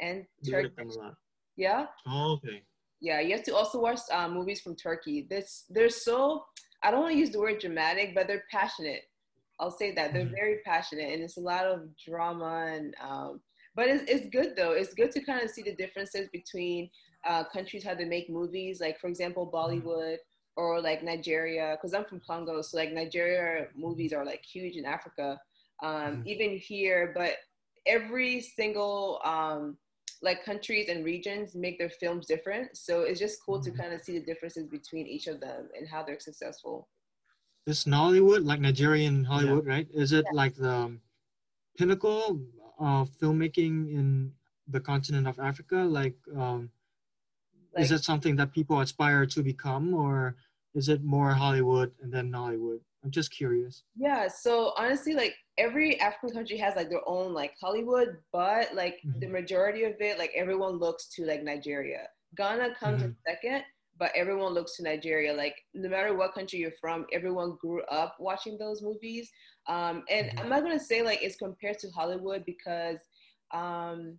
And 0.00 0.24
Turkey. 0.48 0.70
them 0.76 0.90
a 0.90 0.92
lot. 0.92 1.14
Yeah. 1.56 1.86
Oh, 2.06 2.32
okay. 2.34 2.62
Yeah, 3.00 3.20
you 3.20 3.34
have 3.34 3.44
to 3.44 3.54
also 3.54 3.80
watch 3.80 4.00
um, 4.12 4.34
movies 4.34 4.60
from 4.60 4.76
Turkey. 4.76 5.26
This 5.28 5.64
they're 5.68 5.90
so 5.90 6.44
I 6.82 6.90
don't 6.90 7.00
want 7.00 7.12
to 7.12 7.18
use 7.18 7.30
the 7.30 7.40
word 7.40 7.60
dramatic, 7.60 8.14
but 8.14 8.26
they're 8.26 8.44
passionate. 8.50 9.02
I'll 9.60 9.70
say 9.70 9.94
that 9.94 10.12
they're 10.12 10.24
mm-hmm. 10.24 10.34
very 10.34 10.58
passionate, 10.64 11.12
and 11.12 11.22
it's 11.22 11.36
a 11.36 11.40
lot 11.40 11.66
of 11.66 11.82
drama 12.04 12.70
and. 12.72 12.94
Um, 13.02 13.40
but 13.76 13.88
it's, 13.88 14.04
it's 14.08 14.28
good 14.28 14.54
though. 14.56 14.72
It's 14.72 14.94
good 14.94 15.10
to 15.12 15.20
kind 15.24 15.42
of 15.42 15.50
see 15.50 15.62
the 15.62 15.74
differences 15.74 16.28
between 16.32 16.90
uh, 17.26 17.44
countries 17.44 17.84
how 17.84 17.94
they 17.94 18.04
make 18.04 18.30
movies. 18.30 18.80
Like 18.80 19.00
for 19.00 19.08
example, 19.08 19.46
mm-hmm. 19.46 19.86
Bollywood 19.88 20.16
or 20.56 20.80
like 20.80 21.02
Nigeria, 21.02 21.76
because 21.76 21.94
I'm 21.94 22.04
from 22.04 22.20
Congo, 22.26 22.62
so 22.62 22.76
like 22.76 22.92
Nigeria 22.92 23.66
movies 23.76 24.12
are 24.12 24.24
like 24.24 24.44
huge 24.44 24.76
in 24.76 24.84
Africa, 24.84 25.40
um, 25.82 25.92
mm-hmm. 25.92 26.28
even 26.28 26.56
here. 26.56 27.12
But 27.16 27.34
every 27.86 28.40
single 28.40 29.20
um, 29.24 29.76
like 30.24 30.44
countries 30.44 30.88
and 30.88 31.04
regions 31.04 31.54
make 31.54 31.78
their 31.78 31.90
films 31.90 32.26
different, 32.26 32.76
so 32.76 33.02
it's 33.02 33.20
just 33.20 33.38
cool 33.44 33.60
to 33.60 33.70
mm-hmm. 33.70 33.80
kind 33.80 33.92
of 33.92 34.00
see 34.00 34.18
the 34.18 34.24
differences 34.24 34.66
between 34.66 35.06
each 35.06 35.26
of 35.26 35.38
them 35.38 35.68
and 35.76 35.86
how 35.86 36.02
they're 36.02 36.18
successful. 36.18 36.88
This 37.66 37.84
Nollywood, 37.84 38.44
like 38.44 38.60
Nigerian 38.60 39.24
Hollywood, 39.24 39.66
yeah. 39.66 39.72
right? 39.72 39.88
Is 39.92 40.12
it 40.12 40.24
yeah. 40.26 40.36
like 40.36 40.54
the 40.56 40.98
pinnacle 41.78 42.40
of 42.78 43.10
filmmaking 43.20 43.92
in 43.92 44.32
the 44.66 44.80
continent 44.80 45.26
of 45.28 45.38
Africa? 45.38 45.76
Like, 45.76 46.16
um, 46.36 46.70
like, 47.74 47.84
is 47.84 47.92
it 47.92 48.02
something 48.02 48.36
that 48.36 48.52
people 48.52 48.80
aspire 48.80 49.26
to 49.26 49.42
become, 49.42 49.94
or 49.94 50.36
is 50.74 50.88
it 50.88 51.04
more 51.04 51.32
Hollywood 51.32 51.92
and 52.02 52.12
then 52.12 52.32
Nollywood? 52.32 52.80
I'm 53.04 53.10
just 53.10 53.30
curious. 53.30 53.84
Yeah. 53.94 54.28
So 54.28 54.72
honestly, 54.78 55.14
like 55.14 55.34
every 55.58 56.00
African 56.00 56.30
country 56.30 56.56
has 56.56 56.74
like 56.74 56.88
their 56.88 57.06
own 57.06 57.34
like 57.34 57.54
Hollywood, 57.60 58.16
but 58.32 58.74
like 58.74 59.00
mm-hmm. 59.06 59.20
the 59.20 59.26
majority 59.28 59.84
of 59.84 59.94
it, 60.00 60.18
like 60.18 60.32
everyone 60.34 60.78
looks 60.78 61.06
to 61.16 61.26
like 61.26 61.42
Nigeria. 61.42 62.08
Ghana 62.36 62.74
comes 62.76 63.02
mm-hmm. 63.02 63.10
in 63.10 63.16
second, 63.26 63.62
but 63.98 64.10
everyone 64.16 64.54
looks 64.54 64.76
to 64.76 64.82
Nigeria. 64.82 65.34
Like 65.34 65.56
no 65.74 65.88
matter 65.88 66.14
what 66.14 66.34
country 66.34 66.58
you're 66.60 66.72
from, 66.80 67.06
everyone 67.12 67.56
grew 67.60 67.82
up 67.84 68.16
watching 68.18 68.56
those 68.58 68.82
movies. 68.82 69.30
Um, 69.68 70.04
and 70.10 70.28
mm-hmm. 70.28 70.40
I'm 70.40 70.48
not 70.48 70.62
gonna 70.62 70.80
say 70.80 71.02
like 71.02 71.22
it's 71.22 71.36
compared 71.36 71.78
to 71.80 71.90
Hollywood 71.90 72.44
because 72.46 72.98
um, 73.52 74.18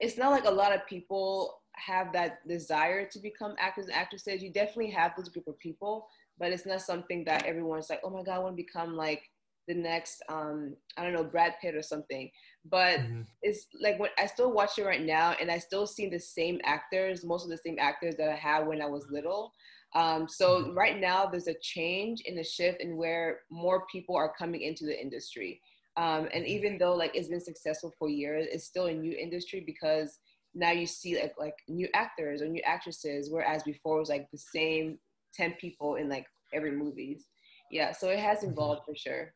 it's 0.00 0.16
not 0.16 0.30
like 0.30 0.46
a 0.46 0.50
lot 0.50 0.74
of 0.74 0.86
people 0.86 1.60
have 1.76 2.12
that 2.12 2.46
desire 2.48 3.06
to 3.06 3.18
become 3.18 3.54
actors 3.58 3.86
and 3.86 3.94
actresses. 3.94 4.42
You 4.42 4.52
definitely 4.52 4.90
have 4.90 5.12
this 5.16 5.28
group 5.28 5.46
of 5.48 5.58
people, 5.58 6.06
but 6.38 6.52
it's 6.52 6.66
not 6.66 6.82
something 6.82 7.24
that 7.24 7.46
everyone's 7.46 7.90
like, 7.90 8.00
oh 8.04 8.10
my 8.10 8.22
god, 8.22 8.36
I 8.36 8.38
want 8.38 8.56
to 8.56 8.62
become 8.62 8.96
like 8.96 9.22
the 9.66 9.74
next 9.74 10.22
um 10.28 10.76
I 10.96 11.02
don't 11.02 11.14
know 11.14 11.24
Brad 11.24 11.54
Pitt 11.60 11.74
or 11.74 11.82
something. 11.82 12.30
But 12.66 13.00
mm-hmm. 13.00 13.22
it's 13.42 13.66
like 13.80 13.98
when 13.98 14.10
I 14.18 14.26
still 14.26 14.52
watch 14.52 14.78
it 14.78 14.84
right 14.84 15.02
now, 15.02 15.34
and 15.40 15.50
I 15.50 15.58
still 15.58 15.86
see 15.86 16.08
the 16.08 16.20
same 16.20 16.60
actors, 16.64 17.24
most 17.24 17.44
of 17.44 17.50
the 17.50 17.58
same 17.58 17.76
actors 17.78 18.14
that 18.16 18.30
I 18.30 18.36
had 18.36 18.66
when 18.66 18.80
I 18.80 18.86
was 18.86 19.06
little. 19.10 19.52
Um, 19.94 20.26
so 20.28 20.62
mm-hmm. 20.62 20.74
right 20.74 20.98
now 20.98 21.26
there's 21.26 21.46
a 21.46 21.54
change 21.60 22.22
in 22.22 22.34
the 22.34 22.42
shift 22.42 22.80
in 22.80 22.96
where 22.96 23.40
more 23.50 23.84
people 23.92 24.16
are 24.16 24.32
coming 24.36 24.62
into 24.62 24.84
the 24.86 25.00
industry. 25.00 25.60
Um, 25.96 26.28
and 26.32 26.44
mm-hmm. 26.44 26.46
even 26.46 26.78
though 26.78 26.94
like 26.94 27.12
it's 27.14 27.28
been 27.28 27.40
successful 27.40 27.92
for 27.98 28.08
years, 28.08 28.46
it's 28.50 28.64
still 28.64 28.86
a 28.86 28.94
new 28.94 29.16
industry 29.16 29.62
because 29.64 30.18
now 30.54 30.70
you 30.70 30.86
see 30.86 31.20
like 31.20 31.34
like 31.38 31.54
new 31.68 31.88
actors 31.94 32.42
or 32.42 32.48
new 32.48 32.62
actresses, 32.64 33.30
whereas 33.30 33.62
before 33.62 33.96
it 33.96 34.00
was 34.00 34.08
like 34.08 34.30
the 34.30 34.38
same 34.38 34.98
ten 35.34 35.54
people 35.60 35.96
in 35.96 36.08
like 36.08 36.26
every 36.52 36.70
movies. 36.70 37.26
Yeah, 37.70 37.92
so 37.92 38.08
it 38.08 38.18
has 38.18 38.38
mm-hmm. 38.38 38.50
evolved 38.50 38.82
for 38.86 38.94
sure. 38.94 39.34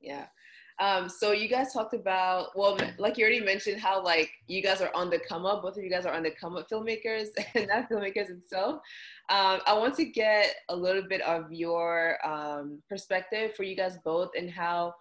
Yeah. 0.00 0.26
Um, 0.80 1.08
so 1.08 1.32
you 1.32 1.48
guys 1.48 1.72
talked 1.72 1.94
about 1.94 2.56
well, 2.56 2.78
like 2.98 3.18
you 3.18 3.24
already 3.24 3.40
mentioned, 3.40 3.80
how 3.80 4.02
like 4.02 4.30
you 4.46 4.62
guys 4.62 4.80
are 4.80 4.94
on 4.94 5.10
the 5.10 5.18
come 5.18 5.44
up. 5.44 5.62
Both 5.62 5.76
of 5.76 5.82
you 5.82 5.90
guys 5.90 6.06
are 6.06 6.14
on 6.14 6.22
the 6.22 6.30
come 6.30 6.56
up 6.56 6.70
filmmakers 6.70 7.28
and 7.54 7.66
not 7.66 7.90
filmmakers 7.90 8.30
itself. 8.30 8.76
Um, 9.28 9.60
I 9.66 9.74
want 9.76 9.96
to 9.96 10.04
get 10.04 10.54
a 10.68 10.76
little 10.76 11.02
bit 11.02 11.20
of 11.22 11.52
your 11.52 12.18
um, 12.24 12.80
perspective 12.88 13.54
for 13.56 13.64
you 13.64 13.76
guys 13.76 13.98
both 14.04 14.30
and 14.38 14.50
how 14.50 14.94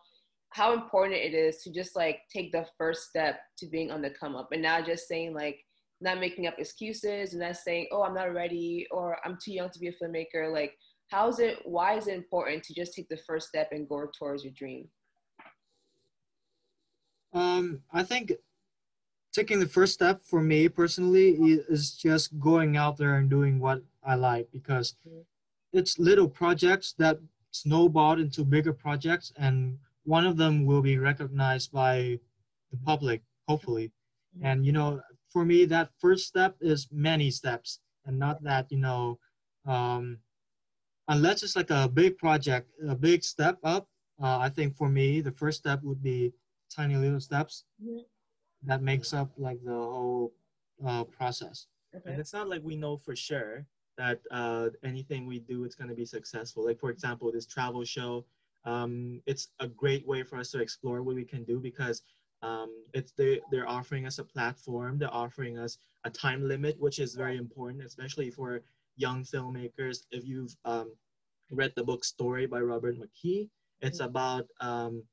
how 0.51 0.73
important 0.73 1.15
it 1.15 1.33
is 1.33 1.61
to 1.61 1.71
just 1.71 1.95
like 1.95 2.21
take 2.33 2.51
the 2.51 2.65
first 2.77 3.09
step 3.09 3.41
to 3.57 3.67
being 3.67 3.91
on 3.91 4.01
the 4.01 4.09
come 4.09 4.35
up 4.35 4.51
and 4.51 4.63
not 4.63 4.85
just 4.85 5.07
saying 5.07 5.33
like 5.33 5.59
not 5.99 6.19
making 6.19 6.47
up 6.47 6.55
excuses 6.57 7.33
and 7.33 7.41
not 7.41 7.57
saying 7.57 7.87
oh 7.91 8.03
i'm 8.03 8.13
not 8.13 8.33
ready 8.33 8.85
or 8.91 9.17
i'm 9.25 9.37
too 9.43 9.51
young 9.51 9.69
to 9.69 9.79
be 9.79 9.87
a 9.87 9.93
filmmaker. 9.93 10.51
Like 10.51 10.77
how 11.09 11.29
is 11.29 11.39
it 11.39 11.59
why 11.63 11.97
is 11.97 12.07
it 12.07 12.15
important 12.15 12.63
to 12.63 12.73
just 12.73 12.93
take 12.93 13.07
the 13.09 13.17
first 13.17 13.47
step 13.47 13.69
and 13.71 13.87
go 13.87 14.07
towards 14.17 14.43
your 14.43 14.53
dream? 14.53 14.87
Um, 17.33 17.81
I 17.91 18.03
think 18.03 18.33
taking 19.33 19.59
the 19.59 19.67
first 19.67 19.93
step 19.93 20.23
for 20.23 20.41
me 20.41 20.67
personally 20.67 21.31
is 21.69 21.93
just 21.93 22.37
going 22.39 22.77
out 22.77 22.97
there 22.97 23.15
and 23.15 23.29
doing 23.29 23.59
what 23.59 23.83
I 24.03 24.15
like 24.15 24.49
because 24.51 24.95
it's 25.73 25.99
little 25.99 26.27
projects 26.27 26.93
that 26.97 27.19
snowballed 27.51 28.19
into 28.19 28.43
bigger 28.43 28.73
projects 28.73 29.31
and 29.37 29.77
one 30.03 30.25
of 30.25 30.37
them 30.37 30.65
will 30.65 30.81
be 30.81 30.97
recognized 30.97 31.71
by 31.71 32.19
the 32.71 32.77
public 32.85 33.21
hopefully. 33.47 33.91
And 34.41 34.65
you 34.65 34.71
know 34.71 35.01
for 35.37 35.45
me 35.45 35.65
that 35.65 35.91
first 35.99 36.25
step 36.25 36.55
is 36.61 36.87
many 36.91 37.29
steps 37.29 37.79
and 38.07 38.17
not 38.17 38.41
that 38.41 38.65
you 38.71 38.79
know 38.79 39.19
um, 39.67 40.17
unless 41.09 41.43
it's 41.43 41.55
like 41.55 41.69
a 41.69 41.87
big 41.87 42.17
project 42.17 42.71
a 42.89 42.95
big 42.95 43.23
step 43.23 43.57
up 43.63 43.87
uh, 44.23 44.39
i 44.39 44.49
think 44.49 44.75
for 44.75 44.89
me 44.89 45.21
the 45.21 45.31
first 45.31 45.59
step 45.59 45.79
would 45.83 46.01
be 46.01 46.33
tiny 46.75 46.95
little 46.95 47.19
steps 47.19 47.65
that 48.63 48.81
makes 48.81 49.13
up 49.13 49.29
like 49.37 49.63
the 49.63 49.71
whole 49.71 50.33
uh, 50.85 51.03
process. 51.03 51.67
Okay. 51.95 52.11
And 52.11 52.19
it's 52.19 52.33
not 52.33 52.49
like 52.49 52.61
we 52.63 52.75
know 52.75 52.97
for 52.97 53.15
sure 53.15 53.65
that 53.97 54.19
uh, 54.31 54.69
anything 54.83 55.25
we 55.25 55.39
do 55.39 55.63
is 55.63 55.75
going 55.75 55.89
to 55.89 55.95
be 55.95 56.05
successful. 56.05 56.65
Like 56.65 56.79
for 56.79 56.89
example, 56.89 57.31
this 57.31 57.45
travel 57.45 57.83
show, 57.83 58.25
um, 58.65 59.21
it's 59.25 59.49
a 59.59 59.67
great 59.67 60.05
way 60.07 60.23
for 60.23 60.37
us 60.37 60.51
to 60.51 60.59
explore 60.59 61.01
what 61.01 61.15
we 61.15 61.23
can 61.23 61.43
do 61.43 61.59
because 61.59 62.01
um, 62.41 62.69
it's 62.93 63.11
they, 63.11 63.41
they're 63.51 63.67
offering 63.67 64.05
us 64.05 64.19
a 64.19 64.23
platform. 64.23 64.97
They're 64.97 65.13
offering 65.13 65.57
us 65.57 65.77
a 66.03 66.09
time 66.09 66.47
limit, 66.47 66.79
which 66.79 66.99
is 66.99 67.15
very 67.15 67.37
important, 67.37 67.83
especially 67.83 68.29
for 68.29 68.61
young 68.95 69.23
filmmakers. 69.23 70.05
If 70.11 70.25
you've 70.25 70.55
um, 70.65 70.93
read 71.51 71.73
the 71.75 71.83
book 71.83 72.03
Story 72.03 72.45
by 72.45 72.59
Robert 72.59 72.97
McKee, 72.97 73.49
it's 73.81 73.99
mm-hmm. 73.99 74.09
about 74.09 74.45
um, 74.61 75.03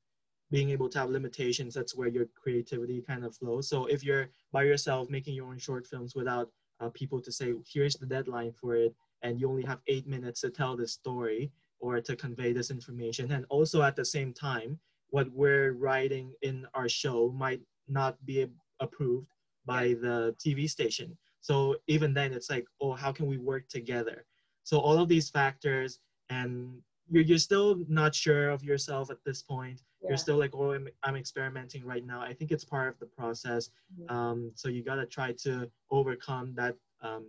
being 0.51 0.69
able 0.69 0.89
to 0.89 0.99
have 0.99 1.09
limitations, 1.09 1.73
that's 1.73 1.95
where 1.95 2.07
your 2.07 2.27
creativity 2.35 3.01
kind 3.01 3.25
of 3.25 3.35
flows. 3.35 3.67
So 3.67 3.85
if 3.87 4.03
you're 4.03 4.29
by 4.51 4.63
yourself 4.63 5.09
making 5.09 5.33
your 5.35 5.47
own 5.47 5.57
short 5.57 5.87
films 5.87 6.15
without 6.15 6.49
uh, 6.79 6.89
people 6.93 7.21
to 7.21 7.31
say, 7.31 7.53
here's 7.67 7.95
the 7.95 8.05
deadline 8.05 8.51
for 8.51 8.75
it, 8.75 8.95
and 9.21 9.39
you 9.39 9.49
only 9.49 9.63
have 9.63 9.79
eight 9.87 10.07
minutes 10.07 10.41
to 10.41 10.49
tell 10.49 10.77
this 10.77 10.93
story 10.93 11.51
or 11.79 11.99
to 11.99 12.15
convey 12.15 12.53
this 12.53 12.71
information, 12.71 13.31
and 13.31 13.45
also 13.49 13.81
at 13.81 13.95
the 13.95 14.05
same 14.05 14.33
time, 14.33 14.79
what 15.09 15.31
we're 15.31 15.73
writing 15.73 16.33
in 16.41 16.65
our 16.73 16.89
show 16.89 17.33
might 17.35 17.61
not 17.87 18.23
be 18.25 18.47
approved 18.79 19.27
by 19.65 19.95
the 20.01 20.35
TV 20.43 20.69
station. 20.69 21.17
So 21.41 21.77
even 21.87 22.13
then, 22.13 22.33
it's 22.33 22.49
like, 22.49 22.65
oh, 22.81 22.93
how 22.93 23.11
can 23.11 23.27
we 23.27 23.37
work 23.37 23.67
together? 23.69 24.25
So 24.63 24.79
all 24.79 24.97
of 24.99 25.07
these 25.07 25.29
factors, 25.29 25.99
and 26.29 26.81
you're, 27.09 27.23
you're 27.23 27.37
still 27.37 27.83
not 27.87 28.15
sure 28.15 28.49
of 28.49 28.63
yourself 28.63 29.11
at 29.11 29.17
this 29.25 29.41
point. 29.41 29.81
Yeah. 30.01 30.09
you're 30.09 30.17
still 30.17 30.37
like 30.37 30.51
oh 30.53 30.73
I'm, 30.73 30.87
I'm 31.03 31.15
experimenting 31.15 31.83
right 31.85 32.05
now. 32.05 32.21
I 32.21 32.33
think 32.33 32.51
it's 32.51 32.63
part 32.63 32.89
of 32.89 32.99
the 32.99 33.05
process. 33.05 33.69
Um, 34.09 34.51
so 34.53 34.69
you 34.69 34.83
got 34.83 34.95
to 34.95 35.05
try 35.05 35.31
to 35.43 35.69
overcome 35.89 36.53
that 36.55 36.75
um, 37.01 37.25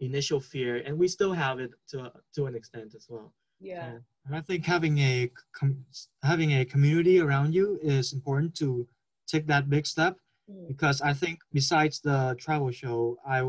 initial 0.00 0.40
fear 0.40 0.76
and 0.86 0.96
we 0.96 1.08
still 1.08 1.32
have 1.32 1.58
it 1.60 1.72
to 1.90 2.12
to 2.34 2.46
an 2.46 2.54
extent 2.54 2.94
as 2.94 3.06
well. 3.08 3.32
Yeah 3.60 3.98
i 4.32 4.40
think 4.40 4.64
having 4.64 4.98
a 4.98 5.30
com- 5.52 5.84
having 6.22 6.52
a 6.52 6.64
community 6.64 7.20
around 7.20 7.54
you 7.54 7.78
is 7.82 8.12
important 8.12 8.54
to 8.54 8.86
take 9.26 9.46
that 9.46 9.68
big 9.68 9.86
step 9.86 10.16
mm. 10.50 10.68
because 10.68 11.00
i 11.00 11.12
think 11.12 11.38
besides 11.52 12.00
the 12.00 12.34
travel 12.38 12.70
show 12.70 13.16
i 13.26 13.42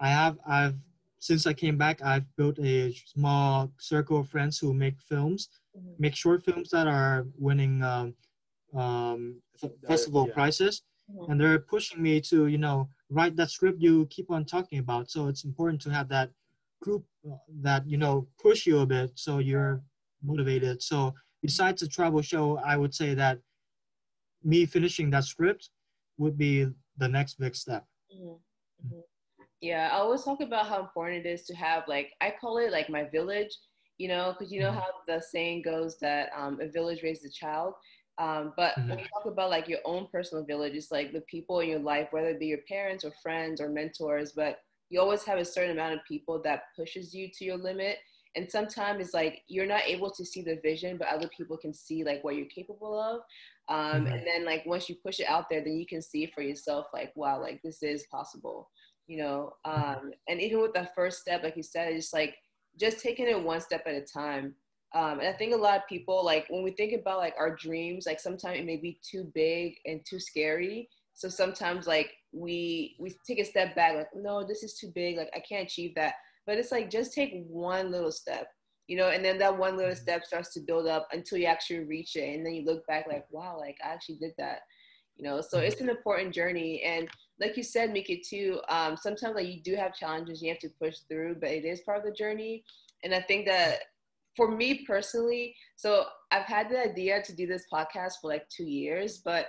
i 0.00 0.08
have 0.08 0.36
i've 0.46 0.76
since 1.20 1.46
i 1.46 1.52
came 1.52 1.76
back 1.76 2.00
i've 2.02 2.24
built 2.36 2.58
a 2.60 2.92
small 3.06 3.70
circle 3.78 4.20
of 4.20 4.28
friends 4.28 4.58
who 4.58 4.72
make 4.72 5.00
films 5.00 5.48
mm-hmm. 5.76 5.90
make 5.98 6.14
short 6.14 6.44
films 6.44 6.70
that 6.70 6.86
are 6.86 7.26
winning 7.38 7.82
um, 7.82 8.14
um, 8.74 9.40
festival 9.86 10.26
yeah. 10.26 10.34
prizes, 10.34 10.82
mm-hmm. 11.10 11.30
and 11.30 11.40
they're 11.40 11.58
pushing 11.58 12.02
me 12.02 12.20
to 12.20 12.46
you 12.46 12.58
know 12.58 12.88
write 13.10 13.36
that 13.36 13.50
script 13.50 13.80
you 13.80 14.06
keep 14.06 14.30
on 14.30 14.44
talking 14.44 14.78
about. 14.78 15.10
So 15.10 15.28
it's 15.28 15.44
important 15.44 15.80
to 15.82 15.90
have 15.90 16.08
that 16.08 16.30
group 16.80 17.04
uh, 17.28 17.36
that 17.60 17.86
you 17.86 17.96
know 17.96 18.26
push 18.40 18.66
you 18.66 18.80
a 18.80 18.86
bit 18.86 19.12
so 19.14 19.38
you're 19.38 19.82
motivated. 20.22 20.82
So 20.82 21.14
besides 21.42 21.80
the 21.80 21.88
travel 21.88 22.22
show, 22.22 22.58
I 22.64 22.76
would 22.76 22.94
say 22.94 23.14
that 23.14 23.38
me 24.42 24.66
finishing 24.66 25.10
that 25.10 25.24
script 25.24 25.70
would 26.16 26.36
be 26.36 26.66
the 26.96 27.08
next 27.08 27.38
big 27.38 27.54
step. 27.54 27.84
Mm-hmm. 28.14 28.28
mm-hmm. 28.86 29.00
Yeah, 29.60 29.90
I 29.92 29.96
always 29.96 30.22
talk 30.22 30.40
about 30.40 30.68
how 30.68 30.78
important 30.78 31.26
it 31.26 31.28
is 31.28 31.42
to 31.46 31.54
have 31.54 31.82
like 31.88 32.12
I 32.20 32.32
call 32.40 32.58
it 32.58 32.70
like 32.70 32.88
my 32.88 33.04
village 33.04 33.50
you 33.98 34.06
know, 34.06 34.34
because 34.36 34.52
you 34.52 34.60
know 34.60 34.70
mm-hmm. 34.70 34.78
how 34.78 34.90
the 35.06 35.20
saying 35.20 35.62
goes 35.62 35.98
that 35.98 36.30
um, 36.36 36.60
a 36.60 36.68
village 36.68 37.02
raises 37.02 37.24
a 37.24 37.30
child. 37.30 37.74
Um, 38.18 38.52
but 38.56 38.74
mm-hmm. 38.74 38.90
when 38.90 38.98
you 39.00 39.04
talk 39.12 39.26
about 39.26 39.50
like 39.50 39.68
your 39.68 39.80
own 39.84 40.08
personal 40.10 40.44
village, 40.44 40.74
it's 40.74 40.90
like 40.90 41.12
the 41.12 41.20
people 41.22 41.60
in 41.60 41.68
your 41.68 41.78
life, 41.80 42.08
whether 42.10 42.28
it 42.28 42.40
be 42.40 42.46
your 42.46 42.60
parents 42.68 43.04
or 43.04 43.12
friends 43.22 43.60
or 43.60 43.68
mentors, 43.68 44.32
but 44.32 44.58
you 44.90 45.00
always 45.00 45.24
have 45.24 45.38
a 45.38 45.44
certain 45.44 45.72
amount 45.72 45.94
of 45.94 46.00
people 46.06 46.40
that 46.42 46.62
pushes 46.76 47.14
you 47.14 47.28
to 47.38 47.44
your 47.44 47.58
limit. 47.58 47.98
And 48.36 48.50
sometimes 48.50 49.00
it's 49.00 49.14
like 49.14 49.42
you're 49.48 49.66
not 49.66 49.82
able 49.86 50.10
to 50.10 50.24
see 50.24 50.42
the 50.42 50.60
vision, 50.62 50.96
but 50.96 51.08
other 51.08 51.28
people 51.36 51.56
can 51.56 51.74
see 51.74 52.04
like 52.04 52.22
what 52.22 52.36
you're 52.36 52.46
capable 52.46 52.98
of. 52.98 53.20
Um, 53.68 54.04
mm-hmm. 54.04 54.12
And 54.12 54.26
then 54.26 54.44
like 54.44 54.64
once 54.66 54.88
you 54.88 54.96
push 54.96 55.20
it 55.20 55.28
out 55.28 55.46
there, 55.50 55.62
then 55.62 55.76
you 55.76 55.86
can 55.86 56.02
see 56.02 56.26
for 56.26 56.42
yourself 56.42 56.86
like, 56.92 57.12
wow, 57.16 57.40
like 57.40 57.60
this 57.62 57.82
is 57.82 58.06
possible, 58.10 58.70
you 59.06 59.18
know. 59.18 59.52
Mm-hmm. 59.66 60.06
Um, 60.06 60.12
and 60.28 60.40
even 60.40 60.60
with 60.60 60.72
the 60.72 60.88
first 60.94 61.20
step, 61.20 61.42
like 61.42 61.56
you 61.56 61.62
said, 61.62 61.92
it's 61.92 62.12
like 62.12 62.36
just 62.78 63.00
taking 63.00 63.28
it 63.28 63.42
one 63.42 63.60
step 63.60 63.82
at 63.86 63.94
a 63.94 64.02
time. 64.02 64.54
Um, 64.94 65.20
and 65.20 65.28
I 65.28 65.32
think 65.32 65.52
a 65.52 65.58
lot 65.58 65.76
of 65.76 65.86
people 65.86 66.24
like 66.24 66.46
when 66.48 66.62
we 66.62 66.70
think 66.70 66.98
about 66.98 67.18
like 67.18 67.34
our 67.38 67.54
dreams, 67.54 68.06
like 68.06 68.20
sometimes 68.20 68.58
it 68.58 68.64
may 68.64 68.76
be 68.76 68.98
too 69.02 69.30
big 69.34 69.74
and 69.84 70.00
too 70.08 70.18
scary. 70.18 70.88
So 71.18 71.28
sometimes 71.28 71.88
like 71.88 72.12
we 72.30 72.94
we 73.00 73.12
take 73.26 73.40
a 73.40 73.44
step 73.44 73.74
back, 73.74 73.96
like 73.96 74.06
no, 74.14 74.46
this 74.46 74.62
is 74.62 74.78
too 74.78 74.92
big, 74.94 75.16
like 75.16 75.30
I 75.34 75.40
can't 75.40 75.66
achieve 75.66 75.96
that. 75.96 76.14
But 76.46 76.58
it's 76.58 76.70
like 76.70 76.90
just 76.92 77.12
take 77.12 77.44
one 77.48 77.90
little 77.90 78.12
step, 78.12 78.46
you 78.86 78.96
know, 78.96 79.08
and 79.08 79.24
then 79.24 79.36
that 79.38 79.58
one 79.58 79.76
little 79.76 79.90
mm-hmm. 79.90 80.00
step 80.00 80.24
starts 80.24 80.54
to 80.54 80.60
build 80.60 80.86
up 80.86 81.08
until 81.10 81.38
you 81.38 81.46
actually 81.46 81.80
reach 81.80 82.14
it, 82.14 82.36
and 82.36 82.46
then 82.46 82.54
you 82.54 82.64
look 82.64 82.86
back 82.86 83.06
like, 83.08 83.24
wow, 83.32 83.58
like 83.58 83.76
I 83.84 83.88
actually 83.88 84.18
did 84.18 84.30
that, 84.38 84.60
you 85.16 85.24
know. 85.24 85.40
So 85.40 85.58
it's 85.58 85.80
an 85.80 85.90
important 85.90 86.32
journey, 86.32 86.82
and 86.84 87.08
like 87.40 87.56
you 87.56 87.64
said, 87.64 87.90
Mika 87.90 88.14
too. 88.24 88.60
Um, 88.68 88.96
sometimes 88.96 89.34
like 89.34 89.48
you 89.48 89.60
do 89.60 89.74
have 89.74 89.96
challenges 89.96 90.40
you 90.40 90.50
have 90.50 90.60
to 90.60 90.70
push 90.80 90.98
through, 91.08 91.38
but 91.40 91.50
it 91.50 91.64
is 91.64 91.80
part 91.80 91.98
of 91.98 92.04
the 92.04 92.12
journey. 92.12 92.62
And 93.02 93.12
I 93.12 93.22
think 93.22 93.44
that 93.46 93.80
for 94.36 94.48
me 94.48 94.84
personally, 94.86 95.56
so 95.74 96.04
I've 96.30 96.46
had 96.46 96.70
the 96.70 96.80
idea 96.80 97.20
to 97.24 97.34
do 97.34 97.48
this 97.48 97.64
podcast 97.72 98.12
for 98.20 98.30
like 98.30 98.48
two 98.50 98.66
years, 98.66 99.20
but 99.24 99.48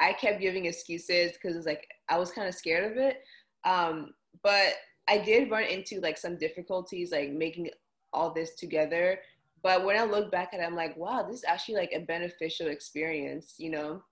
I 0.00 0.14
kept 0.14 0.40
giving 0.40 0.66
excuses 0.66 1.32
because 1.32 1.56
it's 1.56 1.66
like 1.66 1.86
I 2.08 2.18
was 2.18 2.30
kind 2.30 2.48
of 2.48 2.54
scared 2.54 2.90
of 2.90 2.98
it. 2.98 3.22
Um, 3.64 4.14
but 4.42 4.74
I 5.08 5.18
did 5.18 5.50
run 5.50 5.64
into 5.64 6.00
like 6.00 6.16
some 6.16 6.36
difficulties, 6.36 7.12
like 7.12 7.30
making 7.30 7.70
all 8.12 8.32
this 8.32 8.54
together. 8.54 9.18
But 9.62 9.84
when 9.84 9.98
I 9.98 10.04
look 10.04 10.30
back 10.30 10.50
at 10.54 10.60
it, 10.60 10.62
I'm 10.62 10.74
like, 10.74 10.96
wow, 10.96 11.22
this 11.22 11.36
is 11.36 11.44
actually 11.44 11.74
like 11.74 11.92
a 11.94 12.00
beneficial 12.00 12.68
experience, 12.68 13.54
you 13.58 13.70
know? 13.70 14.02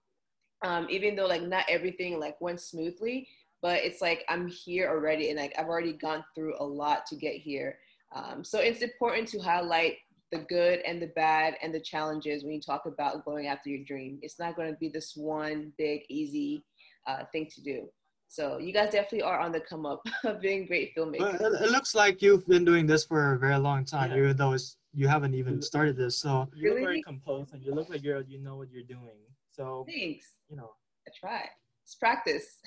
Um, 0.62 0.86
even 0.90 1.16
though 1.16 1.26
like 1.26 1.42
not 1.42 1.64
everything 1.68 2.20
like 2.20 2.38
went 2.40 2.60
smoothly, 2.60 3.28
but 3.62 3.78
it's 3.78 4.02
like 4.02 4.24
I'm 4.28 4.48
here 4.48 4.88
already 4.90 5.30
and 5.30 5.38
like 5.38 5.54
I've 5.58 5.68
already 5.68 5.92
gone 5.92 6.24
through 6.34 6.54
a 6.58 6.64
lot 6.64 7.06
to 7.06 7.16
get 7.16 7.36
here. 7.36 7.78
Um, 8.14 8.44
so 8.44 8.58
it's 8.58 8.82
important 8.82 9.28
to 9.28 9.38
highlight 9.38 9.96
the 10.30 10.38
good 10.48 10.80
and 10.80 11.00
the 11.00 11.08
bad 11.08 11.54
and 11.62 11.74
the 11.74 11.80
challenges 11.80 12.44
when 12.44 12.52
you 12.52 12.60
talk 12.60 12.86
about 12.86 13.24
going 13.24 13.46
after 13.46 13.70
your 13.70 13.84
dream. 13.84 14.18
It's 14.22 14.38
not 14.38 14.56
going 14.56 14.70
to 14.70 14.78
be 14.78 14.88
this 14.88 15.14
one 15.16 15.72
big, 15.78 16.02
easy 16.08 16.64
uh, 17.06 17.24
thing 17.32 17.48
to 17.54 17.62
do. 17.62 17.88
So 18.28 18.58
you 18.58 18.72
guys 18.72 18.92
definitely 18.92 19.22
are 19.22 19.40
on 19.40 19.52
the 19.52 19.60
come 19.60 19.86
up 19.86 20.02
of 20.24 20.40
being 20.40 20.66
great 20.66 20.94
filmmakers. 20.94 21.40
Well, 21.40 21.54
it 21.54 21.70
looks 21.70 21.94
like 21.94 22.20
you've 22.20 22.46
been 22.46 22.64
doing 22.64 22.86
this 22.86 23.04
for 23.04 23.34
a 23.34 23.38
very 23.38 23.56
long 23.56 23.84
time, 23.84 24.10
yeah. 24.10 24.18
even 24.18 24.36
though 24.36 24.52
it's, 24.52 24.76
you 24.92 25.08
haven't 25.08 25.34
even 25.34 25.62
started 25.62 25.96
this. 25.96 26.18
So 26.18 26.48
you 26.54 26.70
look 26.70 26.80
very 26.80 27.02
composed 27.02 27.54
and 27.54 27.62
you 27.62 27.74
look 27.74 27.88
like 27.88 28.02
you're 28.02 28.22
you 28.22 28.38
know 28.38 28.56
what 28.56 28.70
you're 28.70 28.82
doing. 28.82 29.16
So 29.50 29.86
thanks. 29.88 30.26
You 30.48 30.56
know, 30.56 30.70
I 31.06 31.10
try. 31.18 31.48
It's 31.84 31.94
practice. 31.94 32.58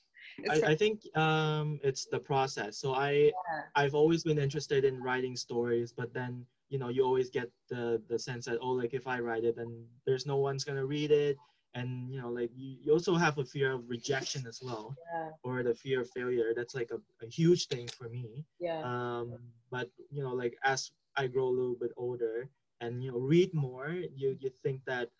I, 0.51 0.73
I, 0.73 0.75
think 0.75 1.03
um, 1.17 1.81
it's 1.83 2.07
the 2.07 2.19
process. 2.19 2.79
So 2.79 2.95
I 2.95 3.11
yeah. 3.11 3.33
I've 3.75 3.95
always 3.95 4.25
been 4.25 4.39
interested 4.39 4.85
in 4.85 5.03
writing 5.03 5.37
stories, 5.37 5.93
but 5.93 6.13
then 6.13 6.45
you 6.71 6.79
know 6.79 6.89
you 6.89 7.05
always 7.05 7.31
get 7.31 7.51
the 7.69 8.03
the 8.09 8.19
sense 8.19 8.47
that 8.47 8.59
oh 8.61 8.71
like 8.71 8.95
if 8.95 9.07
I 9.07 9.21
write 9.21 9.45
it 9.45 9.57
then 9.57 9.85
there's 10.07 10.27
no 10.27 10.37
one's 10.37 10.65
gonna 10.65 10.85
read 10.85 11.11
it, 11.11 11.37
and 11.75 12.11
you 12.11 12.21
know 12.21 12.31
like 12.31 12.51
you, 12.55 12.77
you 12.83 12.93
also 12.93 13.15
have 13.15 13.39
a 13.39 13.45
fear 13.45 13.73
of 13.73 13.89
rejection 13.89 14.47
as 14.47 14.61
well, 14.63 14.95
yeah. 15.13 15.31
or 15.43 15.63
the 15.63 15.75
fear 15.75 16.01
of 16.01 16.11
failure. 16.11 16.53
That's 16.57 16.75
like 16.75 16.91
a, 16.91 17.25
a 17.25 17.29
huge 17.29 17.69
thing 17.69 17.89
for 17.89 18.09
me. 18.09 18.45
Yeah. 18.59 18.83
Um, 18.83 19.39
but 19.71 19.91
you 20.11 20.23
know 20.23 20.33
like 20.33 20.57
as 20.65 20.91
I 21.17 21.27
grow 21.27 21.47
a 21.47 21.57
little 21.59 21.77
bit 21.77 21.93
older 21.97 22.49
and 22.81 23.03
you 23.03 23.13
know 23.13 23.19
read 23.19 23.55
more, 23.55 23.89
you 23.89 24.37
you 24.41 24.51
think 24.63 24.81
that, 24.87 25.11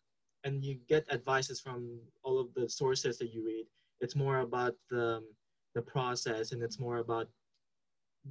and 0.45 0.65
you 0.65 0.79
get 0.89 1.11
advices 1.13 1.61
from 1.61 2.01
all 2.23 2.39
of 2.39 2.53
the 2.55 2.69
sources 2.69 3.19
that 3.19 3.33
you 3.33 3.45
read 3.45 3.67
it's 4.05 4.17
more 4.17 4.41
about 4.41 4.75
the, 4.91 5.23
the 5.75 5.83
process 5.83 6.53
and 6.53 6.63
it's 6.63 6.79
more 6.79 6.99
about 6.99 7.29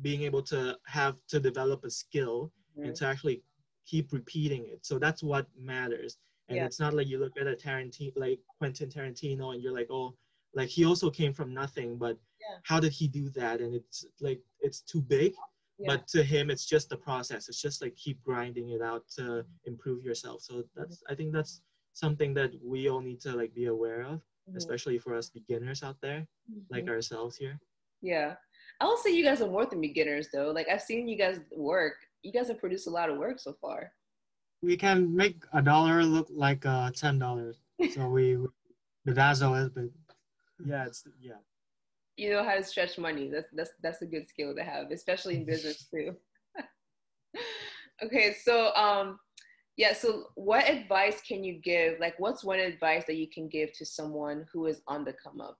being 0.01 0.23
able 0.23 0.41
to 0.41 0.77
have 0.85 1.15
to 1.27 1.39
develop 1.39 1.83
a 1.83 1.89
skill 1.89 2.51
mm-hmm. 2.77 2.87
and 2.87 2.95
to 2.95 3.05
actually 3.05 3.41
keep 3.85 4.13
repeating 4.13 4.65
it 4.67 4.85
so 4.85 4.97
that's 4.97 5.21
what 5.21 5.45
matters 5.57 6.17
and 6.49 6.57
yeah. 6.57 6.65
it's 6.65 6.79
not 6.79 6.93
like 6.93 7.07
you 7.07 7.19
look 7.19 7.33
at 7.39 7.47
a 7.47 7.55
tarantino 7.55 8.13
like 8.15 8.39
quentin 8.57 8.89
tarantino 8.89 9.53
and 9.53 9.61
you're 9.61 9.73
like 9.73 9.87
oh 9.91 10.15
like 10.55 10.69
he 10.69 10.85
also 10.85 11.09
came 11.09 11.33
from 11.33 11.53
nothing 11.53 11.97
but 11.97 12.17
yeah. 12.39 12.57
how 12.63 12.79
did 12.79 12.91
he 12.91 13.07
do 13.07 13.29
that 13.29 13.59
and 13.59 13.75
it's 13.75 14.05
like 14.21 14.39
it's 14.61 14.81
too 14.81 15.01
big 15.01 15.33
yeah. 15.79 15.87
but 15.89 16.07
to 16.07 16.23
him 16.23 16.49
it's 16.49 16.65
just 16.65 16.89
the 16.89 16.97
process 16.97 17.49
it's 17.49 17.61
just 17.61 17.81
like 17.81 17.95
keep 17.95 18.21
grinding 18.23 18.69
it 18.69 18.81
out 18.81 19.03
to 19.07 19.43
improve 19.65 20.03
yourself 20.03 20.41
so 20.41 20.63
that's 20.75 20.97
mm-hmm. 20.97 21.13
i 21.13 21.15
think 21.15 21.33
that's 21.33 21.61
something 21.93 22.33
that 22.33 22.51
we 22.63 22.89
all 22.89 23.01
need 23.01 23.19
to 23.19 23.31
like 23.33 23.53
be 23.53 23.65
aware 23.65 24.01
of 24.03 24.21
mm-hmm. 24.53 24.57
especially 24.57 24.99
for 24.99 25.15
us 25.15 25.29
beginners 25.29 25.83
out 25.83 25.97
there, 26.01 26.27
mm-hmm. 26.49 26.73
like 26.73 26.87
ourselves 26.87 27.35
here. 27.35 27.59
Yeah. 28.01 28.35
I 28.79 28.85
will 28.85 28.97
say 28.97 29.11
you 29.11 29.23
guys 29.23 29.41
are 29.41 29.49
more 29.49 29.65
than 29.65 29.81
beginners 29.81 30.27
though. 30.33 30.51
Like 30.51 30.67
I've 30.69 30.81
seen 30.81 31.07
you 31.07 31.17
guys 31.17 31.39
work. 31.55 31.93
You 32.21 32.31
guys 32.31 32.47
have 32.47 32.59
produced 32.59 32.87
a 32.87 32.91
lot 32.91 33.09
of 33.09 33.17
work 33.17 33.39
so 33.39 33.55
far. 33.59 33.91
We 34.61 34.77
can 34.77 35.13
make 35.15 35.43
a 35.53 35.61
dollar 35.61 36.03
look 36.03 36.27
like 36.31 36.65
uh, 36.65 36.91
ten 36.91 37.19
dollars. 37.19 37.57
So 37.91 38.07
we 38.07 38.37
bedazzle 39.07 39.65
it, 39.65 39.73
but 39.75 39.85
yeah, 40.65 40.85
it's 40.85 41.03
yeah. 41.19 41.33
You 42.15 42.31
know 42.31 42.43
how 42.43 42.55
to 42.55 42.63
stretch 42.63 42.97
money. 42.97 43.29
That's 43.29 43.47
that's 43.53 43.71
that's 43.81 44.01
a 44.01 44.05
good 44.05 44.27
skill 44.27 44.55
to 44.55 44.63
have, 44.63 44.91
especially 44.91 45.35
in 45.35 45.45
business 45.45 45.85
too. 45.89 46.15
okay, 48.03 48.35
so 48.43 48.73
um, 48.75 49.19
yeah 49.77 49.93
so 49.93 50.25
what 50.35 50.69
advice 50.69 51.21
can 51.27 51.43
you 51.43 51.53
give 51.53 51.99
like 51.99 52.15
what's 52.19 52.43
one 52.43 52.59
advice 52.59 53.05
that 53.05 53.15
you 53.15 53.27
can 53.27 53.47
give 53.47 53.71
to 53.73 53.85
someone 53.85 54.45
who 54.51 54.65
is 54.67 54.81
on 54.87 55.03
the 55.03 55.13
come 55.13 55.41
up 55.41 55.57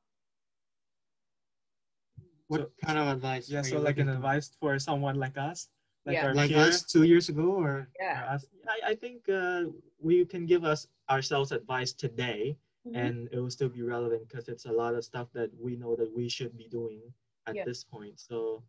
what 2.48 2.62
so, 2.62 2.70
kind 2.86 3.00
of 3.00 3.08
advice 3.08 3.50
yeah 3.50 3.62
so 3.62 3.80
like 3.80 3.98
an 3.98 4.08
for? 4.08 4.14
advice 4.14 4.52
for 4.60 4.80
someone 4.80 5.16
like 5.16 5.38
us 5.38 5.70
like, 6.06 6.16
yeah. 6.16 6.32
like 6.34 6.52
us 6.52 6.84
two 6.84 7.04
years 7.04 7.30
ago 7.30 7.52
or 7.52 7.90
yeah 8.00 8.26
us, 8.30 8.46
I, 8.68 8.92
I 8.92 8.96
think 8.96 9.30
uh, 9.30 9.64
we 10.00 10.26
can 10.26 10.46
give 10.46 10.66
us 10.66 10.88
ourselves 11.10 11.52
advice 11.52 11.94
today 11.94 12.58
mm-hmm. 12.86 12.96
and 12.96 13.30
it 13.32 13.40
will 13.40 13.50
still 13.50 13.70
be 13.70 13.82
relevant 13.82 14.28
because 14.28 14.48
it's 14.48 14.66
a 14.66 14.72
lot 14.72 14.96
of 14.96 15.04
stuff 15.04 15.28
that 15.34 15.50
we 15.60 15.76
know 15.76 15.96
that 15.96 16.14
we 16.16 16.30
should 16.30 16.58
be 16.58 16.68
doing 16.70 17.02
at 17.48 17.56
yeah. 17.56 17.64
this 17.66 17.84
point 17.84 18.20
so 18.20 18.62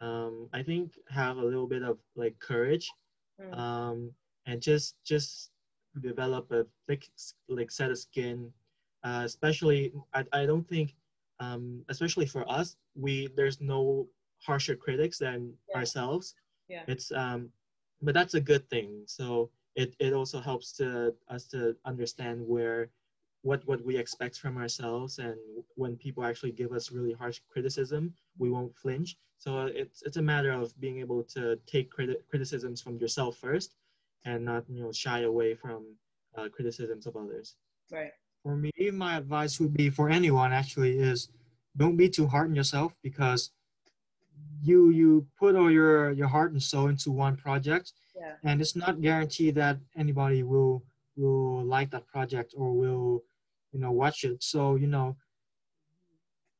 um, 0.00 0.48
i 0.52 0.62
think 0.62 0.92
have 1.10 1.36
a 1.36 1.44
little 1.44 1.66
bit 1.66 1.82
of 1.82 1.98
like 2.16 2.38
courage 2.38 2.88
mm. 3.42 3.58
um, 3.58 4.12
and 4.48 4.60
just 4.62 4.96
just 5.04 5.50
develop 6.00 6.50
a 6.52 6.66
thick 6.88 7.08
like 7.48 7.70
set 7.70 7.90
of 7.92 7.98
skin 7.98 8.52
uh, 9.04 9.22
especially 9.24 9.92
I, 10.14 10.24
I 10.32 10.46
don't 10.46 10.68
think 10.68 10.94
um, 11.40 11.84
especially 11.88 12.26
for 12.26 12.50
us 12.50 12.76
we 12.96 13.28
there's 13.36 13.60
no 13.60 14.08
harsher 14.44 14.76
critics 14.76 15.18
than 15.18 15.54
yeah. 15.68 15.78
ourselves. 15.78 16.34
Yeah. 16.68 16.82
It's 16.88 17.12
um 17.12 17.50
but 18.02 18.14
that's 18.14 18.34
a 18.34 18.40
good 18.40 18.68
thing. 18.70 19.02
So 19.06 19.50
it, 19.74 19.94
it 20.00 20.12
also 20.12 20.40
helps 20.40 20.72
to 20.78 21.14
us 21.28 21.46
to 21.48 21.76
understand 21.84 22.46
where 22.46 22.90
what 23.42 23.66
what 23.66 23.84
we 23.84 23.96
expect 23.96 24.38
from 24.38 24.56
ourselves. 24.58 25.18
And 25.18 25.36
when 25.76 25.96
people 25.96 26.24
actually 26.24 26.52
give 26.52 26.72
us 26.72 26.92
really 26.92 27.12
harsh 27.12 27.40
criticism 27.48 28.14
we 28.38 28.50
won't 28.50 28.76
flinch. 28.76 29.16
So 29.38 29.66
it's 29.66 30.02
it's 30.02 30.16
a 30.16 30.22
matter 30.22 30.52
of 30.52 30.78
being 30.80 30.98
able 30.98 31.22
to 31.34 31.56
take 31.66 31.94
criti- 31.94 32.22
criticisms 32.28 32.80
from 32.80 32.98
yourself 32.98 33.36
first 33.36 33.76
and 34.24 34.44
not 34.44 34.64
you 34.68 34.82
know 34.82 34.92
shy 34.92 35.20
away 35.20 35.54
from 35.54 35.96
uh, 36.36 36.48
criticisms 36.48 37.06
of 37.06 37.16
others. 37.16 37.56
Right. 37.90 38.12
For 38.42 38.56
me, 38.56 38.72
my 38.92 39.16
advice 39.16 39.58
would 39.60 39.74
be 39.74 39.90
for 39.90 40.08
anyone 40.08 40.52
actually 40.52 40.98
is 40.98 41.28
don't 41.76 41.96
be 41.96 42.08
too 42.08 42.26
hard 42.26 42.48
on 42.48 42.54
yourself 42.54 42.94
because 43.02 43.50
you 44.62 44.90
you 44.90 45.26
put 45.38 45.56
all 45.56 45.70
your 45.70 46.12
your 46.12 46.28
heart 46.28 46.52
and 46.52 46.62
soul 46.62 46.88
into 46.88 47.10
one 47.10 47.36
project 47.36 47.92
yeah. 48.16 48.34
and 48.44 48.60
it's 48.60 48.74
not 48.74 49.00
guaranteed 49.00 49.54
that 49.54 49.78
anybody 49.96 50.42
will 50.42 50.82
will 51.16 51.64
like 51.64 51.90
that 51.90 52.06
project 52.06 52.54
or 52.56 52.72
will 52.72 53.22
you 53.72 53.80
know 53.80 53.92
watch 53.92 54.24
it 54.24 54.42
so 54.42 54.76
you 54.76 54.86
know 54.86 55.16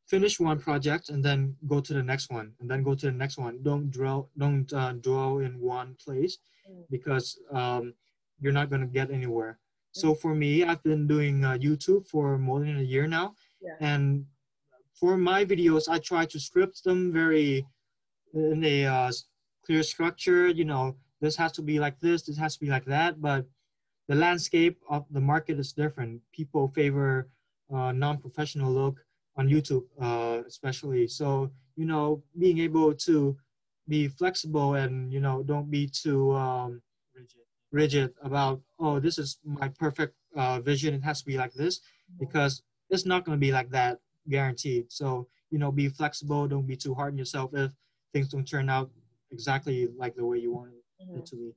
finish 0.09 0.41
one 0.41 0.59
project 0.59 1.11
and 1.11 1.25
then 1.25 1.55
go 1.67 1.81
to 1.81 1.93
the 1.93 2.03
next 2.03 2.31
one 2.31 2.53
and 2.61 2.71
then 2.71 2.83
go 2.83 2.95
to 2.95 3.07
the 3.07 3.13
next 3.13 3.39
one 3.39 3.59
don't 3.63 3.91
dwell 3.91 4.31
don't 4.39 4.73
uh, 4.73 4.93
dwell 4.93 5.39
in 5.39 5.61
one 5.61 5.97
place 6.05 6.39
mm. 6.71 6.83
because 6.91 7.39
um, 7.53 7.95
you're 8.41 8.53
not 8.53 8.71
going 8.71 8.81
to 8.81 8.87
get 8.87 9.11
anywhere 9.11 9.59
mm. 9.59 10.01
so 10.01 10.15
for 10.15 10.35
me 10.35 10.65
i've 10.65 10.83
been 10.83 11.07
doing 11.07 11.45
uh, 11.45 11.57
youtube 11.61 12.07
for 12.09 12.39
more 12.39 12.61
than 12.61 12.79
a 12.79 12.83
year 12.83 13.07
now 13.07 13.35
yeah. 13.61 13.77
and 13.81 14.25
for 14.95 15.17
my 15.17 15.45
videos 15.45 15.89
i 15.89 15.99
try 15.99 16.25
to 16.25 16.41
script 16.41 16.83
them 16.85 17.13
very 17.13 17.67
in 18.35 18.65
a 18.65 18.87
uh, 18.87 19.13
clear 19.65 19.83
structure. 19.83 20.49
You 20.49 20.65
know, 20.65 20.97
this 21.21 21.37
has 21.37 21.53
to 21.53 21.63
be 21.63 21.79
like 21.79 22.01
this, 22.01 22.23
this 22.23 22.39
has 22.39 22.55
to 22.55 22.61
be 22.61 22.71
like 22.71 22.85
that. 22.87 23.21
But 23.21 23.47
the 24.09 24.15
landscape 24.15 24.79
of 24.89 25.05
the 25.11 25.21
market 25.21 25.59
is 25.59 25.73
different. 25.73 26.23
People 26.33 26.69
favor 26.69 27.29
uh, 27.73 27.93
non-professional 27.93 28.73
look 28.73 28.97
on 29.39 29.49
YouTube, 29.49 29.85
uh, 30.01 30.43
especially. 30.47 31.07
So 31.07 31.51
you 31.77 31.87
know, 31.87 32.23
being 32.39 32.59
able 32.59 32.93
to 32.93 33.37
be 33.87 34.09
flexible 34.09 34.75
and 34.75 35.13
you 35.13 35.21
know, 35.21 35.43
don't 35.43 35.71
be 35.71 35.87
too 35.87 36.35
um, 36.35 36.83
rigid. 37.15 37.41
rigid 37.73 38.15
about 38.23 38.61
oh, 38.79 38.99
this 39.01 39.17
is 39.17 39.39
my 39.45 39.69
perfect 39.69 40.15
uh, 40.37 40.61
vision. 40.61 40.93
It 40.93 41.05
has 41.05 41.21
to 41.21 41.27
be 41.27 41.39
like 41.39 41.55
this 41.55 41.81
because 42.19 42.63
it's 42.91 43.07
not 43.07 43.25
going 43.25 43.37
to 43.37 43.41
be 43.41 43.53
like 43.53 43.71
that 43.71 43.99
guaranteed. 44.29 44.93
So 44.93 45.29
you 45.51 45.59
know, 45.59 45.73
be 45.73 45.89
flexible. 45.89 46.47
Don't 46.49 46.67
be 46.67 46.77
too 46.77 46.95
hard 46.95 47.15
on 47.15 47.19
yourself 47.19 47.53
if 47.55 47.73
things 48.13 48.29
don't 48.29 48.47
turn 48.47 48.69
out 48.69 48.91
exactly 49.31 49.89
like 49.97 50.15
the 50.17 50.25
way 50.25 50.39
you 50.39 50.53
want 50.53 50.73
it 50.73 51.09
mm-hmm. 51.09 51.23
to 51.25 51.37
be. 51.37 51.55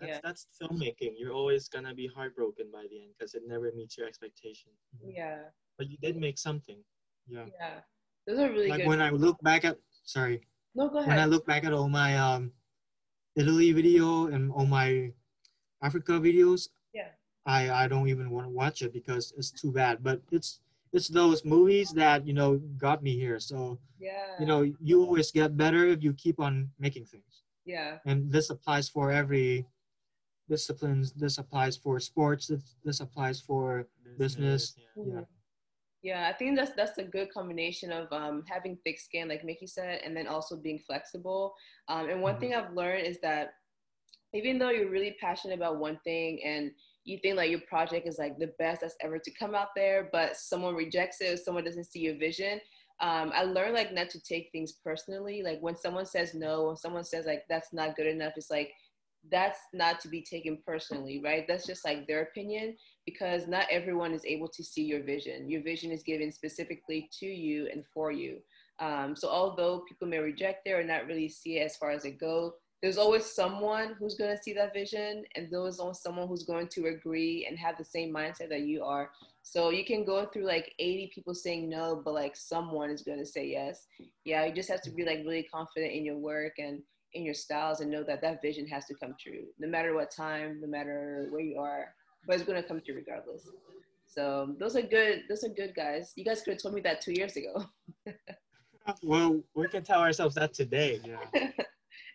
That's, 0.00 0.12
yeah. 0.12 0.18
that's 0.22 0.46
filmmaking. 0.60 1.12
You're 1.18 1.32
always 1.32 1.68
gonna 1.68 1.94
be 1.94 2.10
heartbroken 2.14 2.66
by 2.72 2.86
the 2.90 3.02
end 3.02 3.12
because 3.16 3.34
it 3.34 3.42
never 3.46 3.70
meets 3.76 3.96
your 3.96 4.06
expectation. 4.06 4.70
Yeah. 5.06 5.38
But 5.78 5.90
you 5.90 5.96
did 6.02 6.16
make 6.16 6.38
something. 6.38 6.78
Yeah. 7.30 7.46
Yeah. 7.58 7.80
Those 8.26 8.38
are 8.38 8.50
really 8.50 8.68
like 8.68 8.80
good. 8.80 8.88
when 8.88 9.00
I 9.00 9.10
look 9.10 9.40
back 9.42 9.64
at 9.64 9.78
sorry. 10.04 10.40
No, 10.74 10.88
go 10.88 10.98
ahead. 10.98 11.08
When 11.08 11.18
I 11.18 11.24
look 11.26 11.46
back 11.46 11.64
at 11.64 11.72
all 11.72 11.88
my 11.88 12.16
um 12.18 12.52
Italy 13.36 13.72
video 13.72 14.26
and 14.26 14.52
all 14.52 14.66
my 14.66 15.12
Africa 15.82 16.12
videos, 16.12 16.68
yeah. 16.92 17.08
I 17.46 17.70
I 17.70 17.88
don't 17.88 18.08
even 18.08 18.30
want 18.30 18.46
to 18.46 18.50
watch 18.50 18.82
it 18.82 18.92
because 18.92 19.32
it's 19.36 19.50
too 19.50 19.72
bad. 19.72 20.02
But 20.02 20.20
it's 20.30 20.60
it's 20.92 21.08
those 21.08 21.44
movies 21.44 21.90
that 21.92 22.26
you 22.26 22.34
know 22.34 22.58
got 22.76 23.02
me 23.02 23.16
here. 23.16 23.40
So 23.40 23.78
yeah, 23.98 24.36
you 24.38 24.46
know 24.46 24.62
you 24.80 25.02
always 25.02 25.30
get 25.30 25.56
better 25.56 25.86
if 25.86 26.02
you 26.02 26.12
keep 26.14 26.40
on 26.40 26.70
making 26.78 27.06
things. 27.06 27.42
Yeah. 27.64 27.98
And 28.04 28.32
this 28.32 28.50
applies 28.50 28.88
for 28.88 29.10
every 29.10 29.66
disciplines. 30.48 31.12
This 31.12 31.38
applies 31.38 31.76
for 31.76 32.00
sports. 32.00 32.48
This, 32.48 32.76
this 32.84 33.00
applies 33.00 33.40
for 33.40 33.86
business. 34.18 34.74
business. 34.74 34.76
Yeah. 34.96 35.14
yeah. 35.14 35.39
Yeah, 36.02 36.30
I 36.32 36.36
think 36.36 36.56
that's 36.56 36.72
that's 36.76 36.96
a 36.98 37.04
good 37.04 37.32
combination 37.32 37.92
of 37.92 38.10
um, 38.10 38.42
having 38.48 38.78
thick 38.84 38.98
skin, 38.98 39.28
like 39.28 39.44
Mickey 39.44 39.66
said, 39.66 40.00
and 40.04 40.16
then 40.16 40.26
also 40.26 40.56
being 40.56 40.78
flexible. 40.86 41.54
Um, 41.88 42.08
and 42.08 42.22
one 42.22 42.34
mm-hmm. 42.34 42.40
thing 42.40 42.54
I've 42.54 42.72
learned 42.72 43.06
is 43.06 43.18
that 43.22 43.50
even 44.32 44.58
though 44.58 44.70
you're 44.70 44.90
really 44.90 45.16
passionate 45.20 45.54
about 45.54 45.78
one 45.78 45.98
thing 46.04 46.40
and 46.44 46.70
you 47.04 47.18
think 47.20 47.36
like 47.36 47.50
your 47.50 47.60
project 47.68 48.06
is 48.06 48.18
like 48.18 48.38
the 48.38 48.52
best 48.58 48.80
that's 48.80 48.94
ever 49.02 49.18
to 49.18 49.30
come 49.38 49.54
out 49.54 49.68
there, 49.76 50.08
but 50.12 50.36
someone 50.36 50.74
rejects 50.74 51.20
it, 51.20 51.34
or 51.34 51.36
someone 51.36 51.64
doesn't 51.64 51.84
see 51.84 52.00
your 52.00 52.16
vision. 52.16 52.60
Um, 53.00 53.32
I 53.34 53.44
learned 53.44 53.74
like 53.74 53.92
not 53.92 54.10
to 54.10 54.20
take 54.22 54.48
things 54.52 54.72
personally. 54.84 55.42
Like 55.42 55.58
when 55.60 55.76
someone 55.76 56.06
says 56.06 56.34
no, 56.34 56.68
when 56.68 56.76
someone 56.76 57.04
says 57.04 57.26
like 57.26 57.44
that's 57.48 57.72
not 57.74 57.96
good 57.96 58.06
enough, 58.06 58.34
it's 58.36 58.50
like 58.50 58.72
that's 59.30 59.58
not 59.74 60.00
to 60.00 60.08
be 60.08 60.22
taken 60.22 60.58
personally, 60.66 61.20
right? 61.22 61.44
That's 61.46 61.66
just 61.66 61.84
like 61.84 62.06
their 62.06 62.22
opinion 62.22 62.76
because 63.06 63.46
not 63.46 63.66
everyone 63.70 64.12
is 64.12 64.24
able 64.24 64.48
to 64.48 64.62
see 64.62 64.82
your 64.82 65.02
vision. 65.02 65.48
Your 65.48 65.62
vision 65.62 65.90
is 65.90 66.02
given 66.02 66.30
specifically 66.30 67.08
to 67.18 67.26
you 67.26 67.68
and 67.72 67.84
for 67.92 68.12
you. 68.12 68.38
Um, 68.78 69.14
so 69.14 69.28
although 69.28 69.84
people 69.88 70.08
may 70.08 70.18
reject 70.18 70.66
it 70.66 70.72
or 70.72 70.82
not 70.82 71.06
really 71.06 71.28
see 71.28 71.58
it 71.58 71.64
as 71.64 71.76
far 71.76 71.90
as 71.90 72.04
it 72.04 72.18
goes, 72.18 72.52
there's 72.82 72.96
always 72.96 73.26
someone 73.26 73.94
who's 73.98 74.14
going 74.14 74.34
to 74.34 74.42
see 74.42 74.54
that 74.54 74.72
vision 74.72 75.24
and 75.36 75.48
there's 75.50 75.78
always 75.78 76.00
someone 76.00 76.26
who's 76.26 76.44
going 76.44 76.66
to 76.68 76.86
agree 76.86 77.46
and 77.48 77.58
have 77.58 77.76
the 77.76 77.84
same 77.84 78.12
mindset 78.12 78.48
that 78.48 78.62
you 78.62 78.82
are 78.82 79.10
so 79.42 79.70
you 79.70 79.84
can 79.84 80.04
go 80.04 80.26
through 80.26 80.46
like 80.46 80.74
80 80.78 81.10
people 81.14 81.34
saying 81.34 81.68
no 81.68 82.00
but 82.02 82.14
like 82.14 82.36
someone 82.36 82.90
is 82.90 83.02
going 83.02 83.18
to 83.18 83.26
say 83.26 83.46
yes 83.46 83.86
yeah 84.24 84.44
you 84.44 84.54
just 84.54 84.70
have 84.70 84.82
to 84.82 84.90
be 84.90 85.04
like 85.04 85.18
really 85.18 85.42
confident 85.42 85.92
in 85.92 86.04
your 86.04 86.16
work 86.16 86.54
and 86.58 86.80
in 87.12 87.24
your 87.24 87.34
styles 87.34 87.80
and 87.80 87.90
know 87.90 88.04
that 88.04 88.22
that 88.22 88.40
vision 88.40 88.66
has 88.66 88.86
to 88.86 88.94
come 88.94 89.14
true 89.20 89.44
no 89.58 89.68
matter 89.68 89.94
what 89.94 90.10
time 90.10 90.58
no 90.60 90.68
matter 90.68 91.26
where 91.30 91.42
you 91.42 91.58
are 91.58 91.88
but 92.26 92.34
it's 92.36 92.44
going 92.44 92.60
to 92.60 92.66
come 92.66 92.80
true 92.84 92.94
regardless 92.94 93.48
so 94.06 94.54
those 94.58 94.76
are 94.76 94.82
good 94.82 95.22
those 95.28 95.44
are 95.44 95.48
good 95.48 95.74
guys 95.74 96.12
you 96.16 96.24
guys 96.24 96.42
could 96.42 96.54
have 96.54 96.62
told 96.62 96.74
me 96.74 96.80
that 96.80 97.00
two 97.00 97.12
years 97.12 97.36
ago 97.36 97.64
well 99.02 99.40
we 99.54 99.68
can 99.68 99.82
tell 99.82 100.00
ourselves 100.00 100.34
that 100.34 100.52
today 100.52 101.00
yeah 101.04 101.50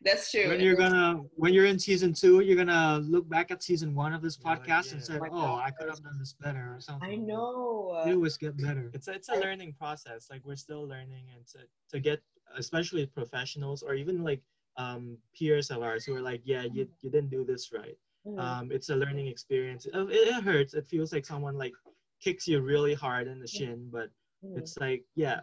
That's 0.05 0.29
true. 0.29 0.49
When 0.49 0.59
you're 0.59 0.75
gonna 0.75 1.23
when 1.35 1.51
you're 1.51 1.65
in 1.65 1.79
season 1.79 2.13
two, 2.13 2.41
you're 2.41 2.55
gonna 2.55 2.99
look 2.99 3.27
back 3.27 3.49
at 3.49 3.63
season 3.63 3.95
one 3.95 4.13
of 4.13 4.21
this 4.21 4.37
podcast 4.37 4.87
yeah. 4.87 4.93
and 4.93 5.03
say, 5.03 5.19
"Oh, 5.31 5.55
I 5.55 5.71
could 5.71 5.89
have 5.89 6.03
done 6.03 6.19
this 6.19 6.33
better" 6.33 6.75
or 6.75 6.79
something. 6.79 7.09
I 7.09 7.15
know. 7.15 8.03
You 8.05 8.13
always 8.13 8.37
get 8.37 8.55
better. 8.55 8.91
It's 8.93 9.07
a, 9.07 9.13
it's 9.13 9.29
a 9.29 9.35
learning 9.35 9.73
process. 9.73 10.27
Like 10.29 10.41
we're 10.45 10.57
still 10.57 10.87
learning, 10.87 11.25
and 11.35 11.45
to 11.47 11.59
to 11.89 11.99
get 11.99 12.21
especially 12.55 13.07
professionals 13.07 13.81
or 13.81 13.95
even 13.95 14.23
like 14.23 14.41
um, 14.77 15.17
peers 15.35 15.71
of 15.71 15.81
ours 15.81 16.05
who 16.05 16.15
are 16.15 16.21
like, 16.21 16.41
"Yeah, 16.45 16.63
you 16.71 16.87
you 17.01 17.09
didn't 17.09 17.31
do 17.31 17.43
this 17.43 17.73
right." 17.73 17.97
Mm-hmm. 18.25 18.39
Um, 18.39 18.71
it's 18.71 18.89
a 18.89 18.95
learning 18.95 19.27
experience. 19.27 19.85
It, 19.85 19.93
it, 19.93 20.43
hurts. 20.43 20.73
It 20.73 20.87
feels 20.87 21.13
like 21.13 21.25
someone 21.25 21.57
like 21.57 21.73
kicks 22.21 22.47
you 22.47 22.61
really 22.61 22.93
hard 22.93 23.27
in 23.27 23.39
the 23.39 23.47
shin, 23.47 23.89
but 23.91 24.09
mm-hmm. 24.43 24.57
it's 24.57 24.77
like, 24.77 25.03
yeah, 25.15 25.41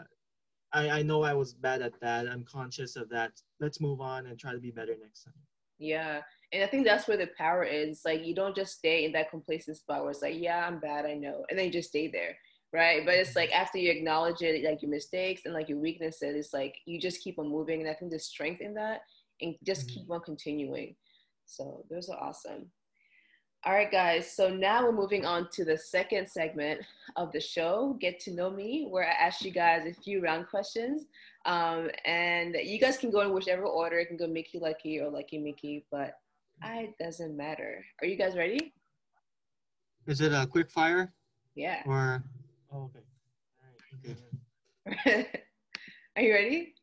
I, 0.73 0.91
I 0.91 1.03
know 1.03 1.23
I 1.23 1.35
was 1.35 1.55
bad 1.55 1.83
at 1.83 2.01
that. 2.01 2.27
I'm 2.27 2.45
conscious 2.45 2.97
of 2.97 3.09
that. 3.11 3.33
Let's 3.61 3.81
move 3.81 4.01
on 4.01 4.27
and 4.27 4.39
try 4.39 4.53
to 4.53 4.59
be 4.59 4.71
better 4.71 4.97
next 5.01 5.25
time. 5.25 5.35
Yeah. 5.79 6.23
And 6.53 6.63
I 6.63 6.67
think 6.67 6.85
that's 6.85 7.09
where 7.09 7.17
the 7.17 7.31
power 7.39 7.65
is. 7.65 8.03
Like 8.05 8.25
you 8.25 8.35
don't 8.35 8.57
just 8.57 8.79
stay 8.79 9.05
in 9.05 9.13
that 9.13 9.31
complacent 9.31 9.77
spot 9.77 10.03
where 10.03 10.11
it's 10.11 10.23
like, 10.23 10.37
yeah, 10.37 10.67
I'm 10.67 10.81
bad, 10.81 11.07
I 11.07 11.15
know. 11.15 11.45
And 11.51 11.59
then 11.59 11.67
you 11.67 11.73
just 11.73 11.91
stay 11.91 12.09
there. 12.09 12.37
Right. 12.73 13.05
But 13.05 13.15
it's 13.15 13.37
like 13.37 13.53
after 13.53 13.79
you 13.79 13.91
acknowledge 13.91 14.41
it, 14.41 14.65
like 14.65 14.81
your 14.81 14.91
mistakes 14.91 15.43
and 15.45 15.53
like 15.53 15.69
your 15.69 15.79
weaknesses, 15.79 16.35
it's 16.37 16.55
like 16.55 16.75
you 16.87 16.99
just 16.99 17.23
keep 17.23 17.39
on 17.39 17.49
moving. 17.49 17.81
And 17.81 17.91
I 17.91 17.95
think 17.95 18.11
there's 18.11 18.27
strength 18.27 18.63
in 18.63 18.75
that 18.75 19.01
and 19.43 19.55
just 19.65 19.89
mm-hmm. 19.89 20.01
keep 20.01 20.11
on 20.11 20.21
continuing. 20.21 20.95
So 21.53 21.85
those 21.91 22.09
are 22.09 22.19
awesome. 22.19 22.71
All 23.65 23.75
right, 23.75 23.91
guys. 23.93 24.35
So 24.35 24.49
now 24.49 24.83
we're 24.83 24.93
moving 24.93 25.25
on 25.25 25.49
to 25.53 25.65
the 25.65 25.79
second 25.79 26.29
segment 26.29 26.81
of 27.15 27.31
the 27.31 27.41
show, 27.41 27.97
Get 28.01 28.19
to 28.21 28.33
Know 28.33 28.51
Me, 28.51 28.87
where 28.91 29.07
I 29.07 29.13
ask 29.13 29.45
you 29.45 29.53
guys 29.53 29.87
a 29.87 29.95
few 30.03 30.21
round 30.21 30.49
questions. 30.49 31.05
Um, 31.45 31.91
and 32.05 32.57
you 32.61 32.81
guys 32.81 32.99
can 32.99 33.11
go 33.11 33.21
in 33.21 33.33
whichever 33.33 33.65
order. 33.65 33.99
It 33.99 34.07
can 34.07 34.17
go 34.17 34.27
Mickey 34.27 34.59
Lucky 34.59 34.99
or 34.99 35.11
Lucky 35.11 35.39
Mickey, 35.39 35.85
but 35.93 36.15
it 36.65 36.95
doesn't 36.99 37.37
matter. 37.37 37.85
Are 38.01 38.07
you 38.07 38.17
guys 38.17 38.35
ready? 38.37 38.73
Is 40.07 40.21
it 40.21 40.33
a 40.33 40.47
quick 40.47 40.71
fire? 40.71 41.13
Yeah. 41.55 41.83
Or 41.87 42.25
oh, 42.73 42.85
okay. 42.85 43.01
All 43.61 44.09
right. 44.09 44.17
Okay. 45.07 45.29
Are 46.17 46.23
you 46.23 46.33
ready? 46.33 46.75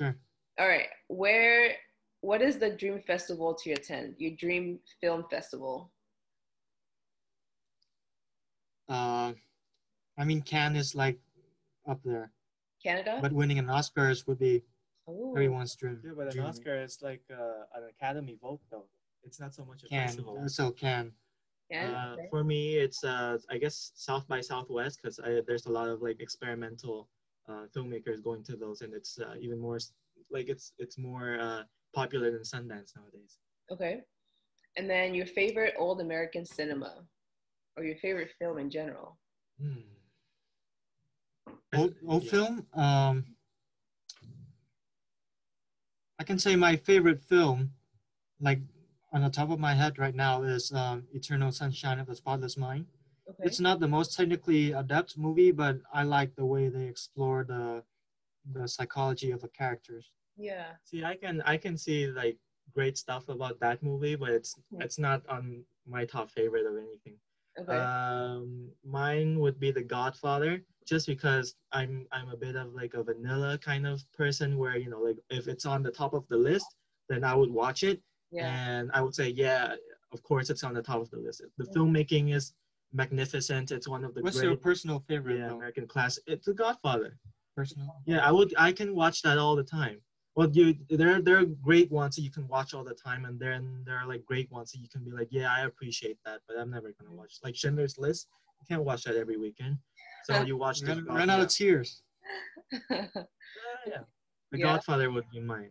Sure. 0.00 0.14
All 0.60 0.68
right. 0.68 0.86
Where 1.08 1.74
what 2.20 2.42
is 2.42 2.58
the 2.58 2.70
dream 2.70 3.00
festival 3.06 3.54
to 3.54 3.72
attend? 3.72 4.14
Your 4.18 4.32
dream 4.36 4.80
film 5.00 5.24
festival? 5.30 5.90
Uh, 8.88 9.32
I 10.18 10.24
mean, 10.24 10.42
Cannes 10.42 10.76
is 10.76 10.94
like 10.94 11.18
up 11.86 12.00
there. 12.04 12.32
Canada. 12.82 13.18
But 13.20 13.32
winning 13.32 13.58
an 13.58 13.66
Oscars 13.66 14.26
would 14.26 14.38
be 14.38 14.62
Ooh. 15.08 15.32
everyone's 15.34 15.74
dream. 15.76 16.00
Yeah, 16.04 16.12
but 16.16 16.34
an 16.34 16.40
Oscar 16.40 16.76
is 16.82 16.98
like 17.02 17.22
uh, 17.30 17.64
an 17.74 17.84
Academy 17.90 18.36
vote, 18.40 18.60
though. 18.70 18.86
It's 19.24 19.40
not 19.40 19.54
so 19.54 19.64
much 19.64 19.82
a 19.84 19.88
Cannes. 19.88 20.08
festival. 20.08 20.48
So 20.48 20.70
Cannes. 20.70 21.12
Uh, 21.70 22.16
for 22.30 22.42
me, 22.44 22.76
it's 22.76 23.04
uh, 23.04 23.36
I 23.50 23.58
guess 23.58 23.92
South 23.94 24.26
by 24.26 24.40
Southwest 24.40 25.00
because 25.02 25.20
there's 25.46 25.66
a 25.66 25.70
lot 25.70 25.88
of 25.88 26.00
like 26.00 26.18
experimental 26.18 27.08
uh, 27.46 27.66
filmmakers 27.76 28.22
going 28.22 28.42
to 28.44 28.56
those, 28.56 28.80
and 28.80 28.94
it's 28.94 29.18
uh, 29.18 29.34
even 29.38 29.58
more 29.58 29.78
like 30.30 30.48
it's 30.48 30.72
it's 30.78 30.96
more 30.96 31.38
uh, 31.38 31.62
popular 31.94 32.30
than 32.30 32.42
Sundance 32.42 32.94
nowadays. 32.96 33.38
Okay. 33.70 34.00
And 34.76 34.88
then 34.88 35.14
your 35.14 35.26
favorite 35.26 35.74
old 35.78 36.00
American 36.00 36.44
cinema 36.44 37.04
or 37.76 37.84
your 37.84 37.96
favorite 37.96 38.30
film 38.38 38.58
in 38.58 38.70
general? 38.70 39.18
Hmm. 39.60 39.80
Old, 41.74 41.94
old 42.06 42.24
yeah. 42.24 42.30
film? 42.30 42.66
Um, 42.74 43.24
I 46.18 46.24
can 46.24 46.38
say 46.38 46.56
my 46.56 46.76
favorite 46.76 47.22
film, 47.22 47.72
like 48.40 48.60
on 49.12 49.22
the 49.22 49.30
top 49.30 49.50
of 49.50 49.58
my 49.58 49.74
head 49.74 49.98
right 49.98 50.14
now, 50.14 50.42
is 50.42 50.72
um, 50.72 51.04
Eternal 51.12 51.52
Sunshine 51.52 51.98
of 51.98 52.06
the 52.06 52.16
Spotless 52.16 52.56
Mind. 52.56 52.86
Okay. 53.28 53.44
It's 53.44 53.60
not 53.60 53.78
the 53.78 53.88
most 53.88 54.16
technically 54.16 54.72
adept 54.72 55.18
movie, 55.18 55.52
but 55.52 55.78
I 55.92 56.02
like 56.02 56.34
the 56.34 56.46
way 56.46 56.68
they 56.68 56.86
explore 56.86 57.44
the 57.44 57.82
the 58.50 58.66
psychology 58.66 59.30
of 59.30 59.42
the 59.42 59.48
characters. 59.48 60.10
Yeah. 60.38 60.66
See, 60.84 61.04
I 61.04 61.16
can 61.16 61.42
I 61.42 61.56
can 61.56 61.76
see 61.76 62.06
like 62.06 62.38
great 62.74 62.96
stuff 62.96 63.28
about 63.28 63.58
that 63.60 63.82
movie, 63.82 64.14
but 64.14 64.30
it's 64.30 64.54
mm-hmm. 64.54 64.82
it's 64.82 64.98
not 64.98 65.22
on 65.28 65.64
my 65.86 66.04
top 66.04 66.30
favorite 66.30 66.66
of 66.66 66.76
anything. 66.76 67.16
Okay. 67.60 67.76
Um, 67.76 68.70
mine 68.84 69.40
would 69.40 69.58
be 69.58 69.72
The 69.72 69.82
Godfather, 69.82 70.62
just 70.86 71.06
because 71.06 71.56
I'm 71.72 72.06
I'm 72.12 72.28
a 72.28 72.36
bit 72.36 72.54
of 72.54 72.72
like 72.72 72.94
a 72.94 73.02
vanilla 73.02 73.58
kind 73.58 73.86
of 73.86 74.00
person, 74.12 74.58
where 74.58 74.76
you 74.78 74.90
know, 74.90 75.00
like 75.00 75.18
if 75.30 75.48
it's 75.48 75.66
on 75.66 75.82
the 75.82 75.90
top 75.90 76.14
of 76.14 76.26
the 76.28 76.36
list, 76.36 76.66
then 77.08 77.24
I 77.24 77.34
would 77.34 77.50
watch 77.50 77.82
it, 77.82 78.00
yeah. 78.30 78.46
and 78.46 78.90
I 78.94 79.02
would 79.02 79.14
say, 79.14 79.30
yeah, 79.30 79.74
of 80.12 80.22
course 80.22 80.50
it's 80.50 80.62
on 80.62 80.74
the 80.74 80.82
top 80.82 81.00
of 81.00 81.10
the 81.10 81.18
list. 81.18 81.42
The 81.56 81.64
mm-hmm. 81.64 81.80
filmmaking 81.80 82.34
is 82.34 82.52
magnificent. 82.92 83.72
It's 83.72 83.88
one 83.88 84.04
of 84.04 84.14
the 84.14 84.22
What's 84.22 84.36
great, 84.36 84.46
your 84.46 84.56
personal 84.56 85.00
favorite? 85.08 85.38
Yeah, 85.38 85.50
American 85.50 85.88
class. 85.88 86.18
It's 86.26 86.46
The 86.46 86.54
Godfather. 86.54 87.18
Personal. 87.56 87.96
Yeah, 88.06 88.24
I 88.24 88.30
would. 88.30 88.54
I 88.56 88.70
can 88.70 88.94
watch 88.94 89.22
that 89.22 89.36
all 89.36 89.56
the 89.56 89.64
time 89.64 90.00
well, 90.38 90.48
you 90.52 90.76
there 90.88 91.20
there 91.20 91.38
are 91.40 91.44
great 91.44 91.90
ones 91.90 92.14
that 92.14 92.22
you 92.22 92.30
can 92.30 92.46
watch 92.46 92.72
all 92.72 92.84
the 92.84 92.94
time, 92.94 93.24
and 93.24 93.40
then 93.40 93.82
there 93.84 93.96
are 93.98 94.06
like 94.06 94.24
great 94.24 94.48
ones 94.52 94.70
that 94.70 94.78
you 94.78 94.88
can 94.88 95.02
be 95.02 95.10
like, 95.10 95.26
yeah, 95.32 95.52
I 95.52 95.62
appreciate 95.64 96.16
that, 96.24 96.42
but 96.46 96.56
I'm 96.56 96.70
never 96.70 96.94
gonna 96.96 97.12
watch. 97.12 97.40
Like 97.42 97.56
Schindler's 97.56 97.98
List, 97.98 98.28
you 98.60 98.66
can't 98.68 98.84
watch 98.84 99.02
that 99.02 99.16
every 99.16 99.36
weekend. 99.36 99.78
So 100.26 100.42
you 100.42 100.56
watch 100.64 100.78
the 100.78 101.02
run, 101.08 101.28
out 101.28 101.40
of 101.40 101.48
tears. 101.48 102.02
yeah, 102.88 103.06
yeah. 103.88 104.04
The 104.52 104.58
yeah. 104.58 104.64
Godfather 104.64 105.10
would 105.10 105.28
be 105.32 105.40
mine. 105.40 105.70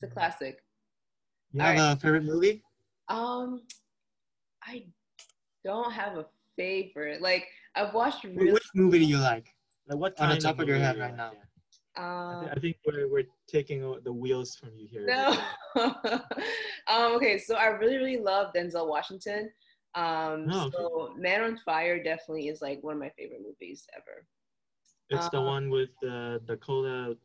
It's 0.00 0.10
a 0.10 0.14
classic. 0.14 0.64
You 1.52 1.60
have 1.60 1.76
right. 1.76 1.92
a 1.92 1.96
favorite 1.96 2.24
movie? 2.24 2.62
Um, 3.10 3.60
I 4.64 4.86
don't 5.66 5.92
have 5.92 6.16
a 6.16 6.24
favorite. 6.56 7.20
Like 7.20 7.46
I've 7.74 7.92
watched. 7.92 8.24
Really- 8.24 8.52
Which 8.52 8.70
movie 8.74 9.00
do 9.00 9.04
you 9.04 9.18
like? 9.18 9.54
Like 9.86 9.98
what 9.98 10.18
on 10.18 10.30
the 10.30 10.38
top 10.38 10.54
of, 10.54 10.60
of 10.60 10.68
your 10.68 10.78
head 10.78 10.96
right 10.96 11.14
now? 11.14 11.32
I, 11.96 12.40
th- 12.42 12.52
I, 12.56 12.60
think 12.60 12.76
we're, 12.86 13.08
we're 13.08 13.24
taking 13.46 13.80
the 14.04 14.12
wheels 14.12 14.54
from 14.56 14.70
you 14.76 14.86
here. 14.86 15.06
No. 15.06 15.36
um, 16.88 17.12
okay, 17.16 17.38
so 17.38 17.54
I 17.54 17.66
really 17.66 17.96
really 17.96 18.18
love 18.18 18.52
Denzel 18.54 18.88
Washington. 18.88 19.50
Um, 19.94 20.46
oh, 20.50 20.66
okay. 20.66 20.76
so 20.76 21.14
Man 21.16 21.42
on 21.42 21.58
Fire 21.64 22.02
definitely 22.02 22.48
is 22.48 22.60
like 22.60 22.82
one 22.82 22.94
of 22.94 23.00
my 23.00 23.10
favorite 23.16 23.40
movies 23.42 23.86
ever. 23.94 24.26
It's 25.08 25.24
um, 25.24 25.30
the 25.32 25.40
one 25.40 25.70
with 25.70 25.90
uh, 26.06 26.38
Dakota 26.46 27.16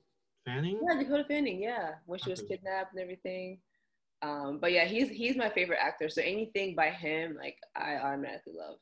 Fanning. 0.45 0.79
Yeah, 0.88 0.99
Dakota 0.99 1.25
Fanning. 1.27 1.62
Yeah, 1.62 1.91
when 2.05 2.19
she 2.19 2.29
was 2.29 2.41
kidnapped 2.41 2.93
and 2.93 3.01
everything. 3.01 3.60
Um, 4.21 4.60
but 4.62 4.71
yeah, 4.71 4.86
he's 4.86 5.10
he's 5.10 5.36
my 5.36 5.49
favorite 5.49 5.79
actor. 5.81 6.07
So 6.07 6.21
anything 6.21 6.75
by 6.75 6.91
him, 6.91 7.36
like 7.36 7.57
I 7.75 7.97
automatically 7.97 8.53
love. 8.55 8.77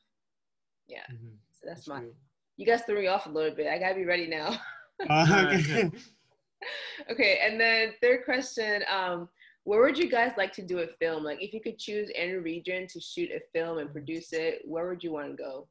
Yeah, 0.86 1.02
mm-hmm. 1.12 1.34
so 1.50 1.66
that's, 1.66 1.86
that's 1.86 1.88
my. 1.88 2.00
True. 2.00 2.14
You 2.58 2.66
guys 2.66 2.82
threw 2.82 3.00
me 3.00 3.06
off 3.06 3.26
a 3.26 3.30
little 3.30 3.54
bit. 3.54 3.66
I 3.66 3.78
gotta 3.78 3.94
be 3.94 4.04
ready 4.04 4.26
now. 4.26 4.60
uh, 5.08 5.52
okay. 5.54 5.90
okay, 7.10 7.40
and 7.44 7.60
then 7.60 7.92
third 8.02 8.24
question. 8.24 8.82
Um, 8.92 9.28
where 9.64 9.82
would 9.82 9.98
you 9.98 10.10
guys 10.10 10.32
like 10.36 10.52
to 10.54 10.62
do 10.62 10.78
a 10.80 10.86
film? 10.86 11.22
Like, 11.22 11.42
if 11.42 11.52
you 11.52 11.60
could 11.60 11.78
choose 11.78 12.10
any 12.14 12.34
region 12.34 12.86
to 12.88 13.00
shoot 13.00 13.30
a 13.30 13.40
film 13.52 13.78
and 13.78 13.92
produce 13.92 14.32
it, 14.32 14.62
where 14.64 14.88
would 14.88 15.04
you 15.04 15.12
want 15.12 15.30
to 15.30 15.36
go? 15.36 15.66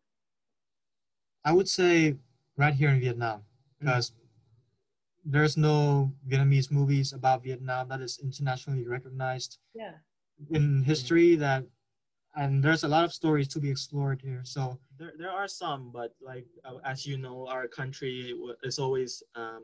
I 1.44 1.52
would 1.52 1.68
say 1.68 2.16
right 2.58 2.74
here 2.74 2.90
in 2.90 3.00
Vietnam, 3.00 3.42
because 3.80 4.12
mm-hmm. 4.12 5.32
there's 5.32 5.58
no 5.58 6.12
Vietnamese 6.30 6.72
movies 6.72 7.14
about 7.14 7.44
Vietnam 7.44 7.90
that 7.90 8.02
is 8.02 8.20
internationally 8.22 8.86
recognized. 8.86 9.58
Yeah. 9.74 9.94
In 10.52 10.84
history, 10.84 11.36
that 11.36 11.66
and 12.40 12.64
there's 12.64 12.84
a 12.84 12.88
lot 12.96 13.04
of 13.04 13.12
stories 13.22 13.48
to 13.54 13.60
be 13.60 13.70
explored 13.70 14.20
here. 14.22 14.42
So 14.44 14.80
there, 14.98 15.14
there 15.22 15.34
are 15.40 15.48
some, 15.48 15.92
but 16.00 16.12
like 16.32 16.48
uh, 16.66 16.78
as 16.86 17.06
you 17.06 17.18
know, 17.18 17.48
our 17.48 17.68
country 17.68 18.16
is 18.64 18.80
always 18.80 19.12
um, 19.36 19.64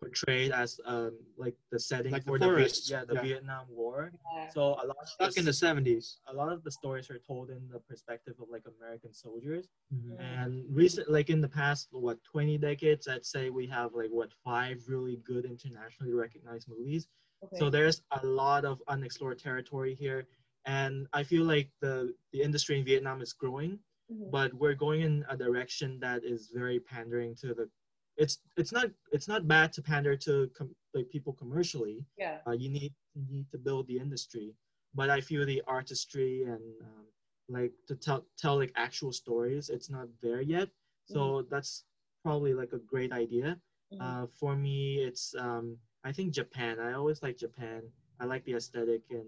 portrayed 0.00 0.52
as 0.52 0.80
um, 0.86 1.12
like 1.36 1.56
the 1.72 1.80
setting 1.90 2.12
like 2.12 2.24
for 2.24 2.38
the, 2.38 2.46
the 2.46 2.80
yeah 2.92 3.04
the 3.04 3.14
yeah. 3.14 3.22
Vietnam 3.22 3.66
War. 3.68 4.12
Yeah. 4.34 4.48
So 4.54 4.62
a 4.82 4.86
lot 4.90 5.02
stuck 5.04 5.28
this, 5.28 5.38
in 5.38 5.44
the 5.44 5.52
seventies. 5.52 6.18
A 6.32 6.34
lot 6.40 6.50
of 6.50 6.64
the 6.64 6.72
stories 6.80 7.10
are 7.10 7.20
told 7.30 7.50
in 7.50 7.62
the 7.72 7.80
perspective 7.90 8.34
of 8.40 8.48
like 8.50 8.64
American 8.78 9.12
soldiers. 9.12 9.68
Mm-hmm. 9.94 10.20
And 10.20 10.64
recent, 10.70 11.10
like 11.10 11.28
in 11.30 11.40
the 11.40 11.52
past, 11.60 11.88
what 11.92 12.18
twenty 12.24 12.56
decades, 12.58 13.06
I'd 13.08 13.26
say 13.26 13.50
we 13.50 13.66
have 13.68 13.90
like 13.94 14.10
what 14.10 14.30
five 14.44 14.76
really 14.88 15.18
good 15.30 15.44
internationally 15.44 16.14
recognized 16.14 16.68
movies. 16.68 17.08
Okay. 17.44 17.58
So 17.58 17.68
there's 17.68 18.00
a 18.22 18.26
lot 18.26 18.64
of 18.64 18.82
unexplored 18.88 19.38
territory 19.38 19.94
here, 19.94 20.26
and 20.66 21.06
I 21.12 21.22
feel 21.22 21.44
like 21.44 21.70
the 21.80 22.12
the 22.32 22.42
industry 22.42 22.78
in 22.78 22.84
Vietnam 22.84 23.22
is 23.22 23.32
growing. 23.32 23.78
Mm-hmm. 24.12 24.30
But 24.30 24.54
we're 24.54 24.74
going 24.74 25.00
in 25.00 25.24
a 25.28 25.36
direction 25.36 25.98
that 26.00 26.22
is 26.24 26.50
very 26.54 26.78
pandering 26.78 27.34
to 27.36 27.54
the 27.54 27.68
it's 28.16 28.38
it's 28.56 28.72
not 28.72 28.90
it's 29.12 29.28
not 29.28 29.48
bad 29.48 29.72
to 29.74 29.82
pander 29.82 30.16
to 30.16 30.50
com- 30.56 30.74
like 30.94 31.08
people 31.10 31.32
commercially. 31.32 32.04
Yeah. 32.18 32.38
Uh, 32.46 32.52
you 32.52 32.68
need 32.68 32.92
you 33.14 33.24
need 33.30 33.50
to 33.50 33.58
build 33.58 33.86
the 33.88 33.98
industry, 33.98 34.54
but 34.94 35.10
I 35.10 35.20
feel 35.20 35.44
the 35.44 35.62
artistry 35.66 36.44
and 36.44 36.62
um, 36.82 37.06
like 37.48 37.72
to 37.88 37.94
tell 37.94 38.24
tell 38.38 38.56
like 38.56 38.72
actual 38.76 39.12
stories, 39.12 39.68
it's 39.68 39.90
not 39.90 40.08
there 40.22 40.40
yet. 40.40 40.68
So 41.06 41.18
mm-hmm. 41.18 41.48
that's 41.50 41.84
probably 42.24 42.54
like 42.54 42.72
a 42.72 42.78
great 42.78 43.12
idea. 43.12 43.58
Mm-hmm. 43.92 44.02
Uh, 44.02 44.26
for 44.38 44.56
me, 44.56 44.96
it's 44.96 45.34
um, 45.38 45.76
I 46.04 46.12
think 46.12 46.32
Japan. 46.32 46.80
I 46.80 46.92
always 46.94 47.22
like 47.22 47.36
Japan. 47.36 47.82
I 48.18 48.24
like 48.24 48.44
the 48.44 48.54
aesthetic 48.54 49.02
and 49.10 49.26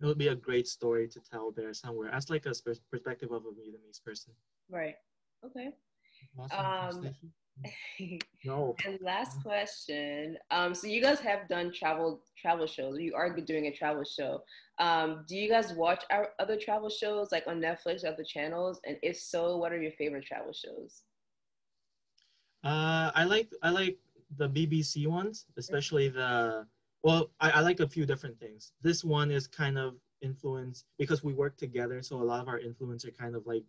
it 0.00 0.06
would 0.06 0.18
be 0.18 0.28
a 0.28 0.34
great 0.34 0.66
story 0.66 1.06
to 1.08 1.20
tell 1.20 1.50
there 1.50 1.74
somewhere 1.74 2.12
as 2.12 2.30
like 2.30 2.46
a 2.46 2.52
perspective 2.90 3.30
of 3.32 3.44
a 3.44 3.50
Vietnamese 3.50 4.02
person. 4.04 4.32
Right. 4.70 4.96
Okay. 5.44 5.70
Um, 6.56 7.10
no. 8.44 8.74
And 8.86 8.98
last 9.02 9.42
question. 9.42 10.38
Um, 10.50 10.74
so 10.74 10.86
you 10.86 11.02
guys 11.02 11.20
have 11.20 11.48
done 11.48 11.72
travel 11.72 12.22
travel 12.40 12.66
shows. 12.66 12.98
You 12.98 13.14
are 13.14 13.28
doing 13.28 13.66
a 13.66 13.72
travel 13.72 14.04
show. 14.04 14.42
Um, 14.78 15.24
do 15.28 15.36
you 15.36 15.48
guys 15.48 15.74
watch 15.74 16.02
our 16.10 16.30
other 16.38 16.56
travel 16.56 16.88
shows 16.88 17.30
like 17.32 17.44
on 17.46 17.60
Netflix 17.60 18.04
or 18.04 18.08
other 18.08 18.24
channels? 18.24 18.80
And 18.86 18.96
if 19.02 19.18
so, 19.18 19.58
what 19.58 19.72
are 19.72 19.80
your 19.80 19.92
favorite 19.92 20.24
travel 20.24 20.52
shows? 20.52 21.02
Uh, 22.64 23.10
I 23.14 23.24
like 23.24 23.50
I 23.62 23.70
like 23.70 23.98
the 24.36 24.48
BBC 24.48 25.06
ones, 25.06 25.46
especially 25.56 26.08
the. 26.08 26.66
Well, 27.02 27.30
I, 27.40 27.50
I 27.50 27.60
like 27.60 27.80
a 27.80 27.88
few 27.88 28.04
different 28.06 28.38
things. 28.38 28.72
This 28.82 29.04
one 29.04 29.30
is 29.30 29.46
kind 29.46 29.78
of 29.78 29.94
influenced 30.22 30.84
because 30.98 31.24
we 31.24 31.32
work 31.32 31.56
together, 31.56 32.02
so 32.02 32.20
a 32.20 32.24
lot 32.24 32.40
of 32.40 32.48
our 32.48 32.58
influence 32.58 33.04
are 33.04 33.10
kind 33.10 33.34
of 33.34 33.46
like 33.46 33.64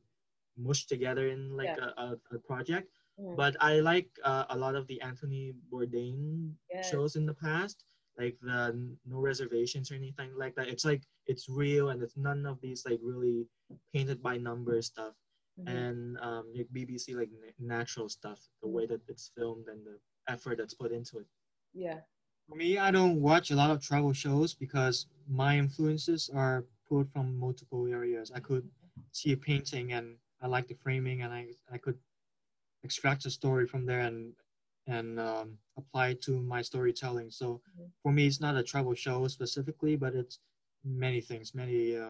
mushed 0.57 0.89
together 0.89 1.29
in 1.29 1.55
like 1.55 1.67
yeah. 1.67 1.89
a, 1.97 2.01
a, 2.01 2.17
a 2.35 2.39
project 2.39 2.89
Mm. 3.19 3.35
But 3.35 3.55
I 3.59 3.79
like 3.79 4.09
uh, 4.23 4.45
a 4.49 4.57
lot 4.57 4.75
of 4.75 4.87
the 4.87 5.01
Anthony 5.01 5.53
Bourdain 5.71 6.53
shows 6.89 7.15
in 7.15 7.25
the 7.25 7.33
past, 7.33 7.83
like 8.17 8.37
the 8.41 8.95
No 9.05 9.19
Reservations 9.19 9.91
or 9.91 9.95
anything 9.95 10.31
like 10.37 10.55
that. 10.55 10.67
It's 10.67 10.85
like 10.85 11.03
it's 11.27 11.49
real 11.49 11.89
and 11.89 12.01
it's 12.01 12.17
none 12.17 12.45
of 12.45 12.59
these 12.61 12.83
like 12.85 12.99
really 13.01 13.45
painted 13.93 14.21
by 14.21 14.37
numbers 14.37 14.87
stuff. 14.87 15.13
Mm-hmm. 15.59 15.77
And 15.77 16.17
um, 16.19 16.45
like 16.55 16.67
BBC 16.73 17.15
like 17.15 17.29
natural 17.59 18.09
stuff, 18.09 18.39
the 18.61 18.69
way 18.69 18.85
that 18.85 19.01
it's 19.07 19.31
filmed 19.37 19.67
and 19.67 19.85
the 19.85 19.99
effort 20.31 20.57
that's 20.57 20.73
put 20.73 20.91
into 20.91 21.19
it. 21.19 21.25
Yeah. 21.73 21.99
For 22.51 22.57
me, 22.57 22.77
I 22.77 22.91
don't 22.91 23.21
watch 23.21 23.51
a 23.51 23.55
lot 23.55 23.71
of 23.71 23.81
travel 23.81 24.11
shows 24.11 24.53
because 24.53 25.05
my 25.29 25.57
influences 25.57 26.29
are 26.35 26.65
pulled 26.89 27.09
from 27.13 27.39
multiple 27.39 27.87
areas. 27.87 28.29
I 28.35 28.41
could 28.41 28.67
see 29.13 29.31
a 29.31 29.37
painting 29.37 29.93
and 29.93 30.17
I 30.41 30.47
like 30.47 30.67
the 30.67 30.73
framing 30.73 31.21
and 31.21 31.31
I, 31.31 31.45
I 31.71 31.77
could 31.77 31.97
extract 32.83 33.25
a 33.25 33.29
story 33.29 33.65
from 33.67 33.85
there 33.85 34.01
and 34.01 34.33
and 34.85 35.17
um, 35.17 35.57
apply 35.77 36.09
it 36.09 36.21
to 36.23 36.41
my 36.41 36.61
storytelling. 36.61 37.31
So 37.31 37.61
for 38.03 38.11
me, 38.11 38.27
it's 38.27 38.41
not 38.41 38.57
a 38.57 38.63
travel 38.63 38.95
show 38.95 39.25
specifically, 39.29 39.95
but 39.95 40.13
it's 40.13 40.39
many 40.83 41.21
things, 41.21 41.55
many 41.55 41.95
uh, 41.95 42.09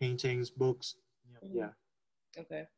paintings, 0.00 0.48
books. 0.48 0.94
Yeah. 1.42 1.70
Okay. 2.38 2.68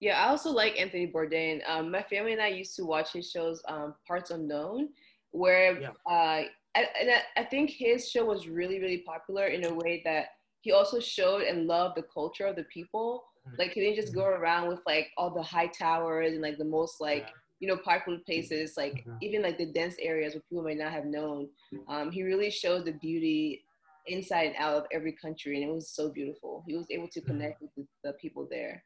Yeah, 0.00 0.22
I 0.22 0.28
also 0.28 0.50
like 0.50 0.78
Anthony 0.78 1.06
Bourdain. 1.06 1.62
Um, 1.66 1.90
my 1.90 2.02
family 2.02 2.32
and 2.32 2.42
I 2.42 2.48
used 2.48 2.76
to 2.76 2.84
watch 2.84 3.12
his 3.14 3.30
shows, 3.30 3.62
um, 3.68 3.94
Parts 4.06 4.30
Unknown, 4.32 4.90
where 5.34 5.80
yeah. 5.80 5.88
uh, 6.10 6.44
I, 6.76 6.86
and 7.00 7.10
I, 7.36 7.44
think 7.44 7.70
his 7.70 8.10
show 8.10 8.24
was 8.24 8.48
really, 8.48 8.80
really 8.80 9.04
popular 9.06 9.46
in 9.46 9.64
a 9.64 9.72
way 9.72 10.02
that 10.04 10.26
he 10.62 10.72
also 10.72 10.98
showed 10.98 11.42
and 11.42 11.66
loved 11.66 11.96
the 11.96 12.04
culture 12.12 12.46
of 12.46 12.56
the 12.56 12.64
people 12.64 13.24
Mm-hmm. 13.46 13.56
Like 13.58 13.72
he 13.72 13.80
didn't 13.80 13.96
just 13.96 14.14
go 14.14 14.22
mm-hmm. 14.22 14.42
around 14.42 14.68
with 14.68 14.80
like 14.86 15.10
all 15.16 15.30
the 15.30 15.42
high 15.42 15.66
towers 15.66 16.32
and 16.32 16.42
like 16.42 16.58
the 16.58 16.64
most 16.64 17.00
like 17.00 17.28
you 17.60 17.68
know 17.68 17.76
popular 17.76 18.18
places, 18.26 18.74
like 18.76 19.04
mm-hmm. 19.06 19.16
even 19.22 19.42
like 19.42 19.58
the 19.58 19.66
dense 19.66 19.96
areas 20.00 20.34
where 20.34 20.42
people 20.48 20.64
might 20.64 20.78
not 20.78 20.92
have 20.92 21.04
known. 21.04 21.48
Um, 21.88 22.10
he 22.10 22.22
really 22.22 22.50
showed 22.50 22.84
the 22.84 22.92
beauty 22.92 23.64
inside 24.06 24.48
and 24.48 24.56
out 24.56 24.76
of 24.76 24.84
every 24.92 25.12
country, 25.12 25.60
and 25.60 25.70
it 25.70 25.72
was 25.72 25.90
so 25.90 26.10
beautiful. 26.10 26.64
He 26.66 26.76
was 26.76 26.86
able 26.90 27.08
to 27.08 27.20
connect 27.20 27.60
with 27.60 27.70
the, 27.76 27.86
the 28.02 28.12
people 28.14 28.46
there. 28.50 28.82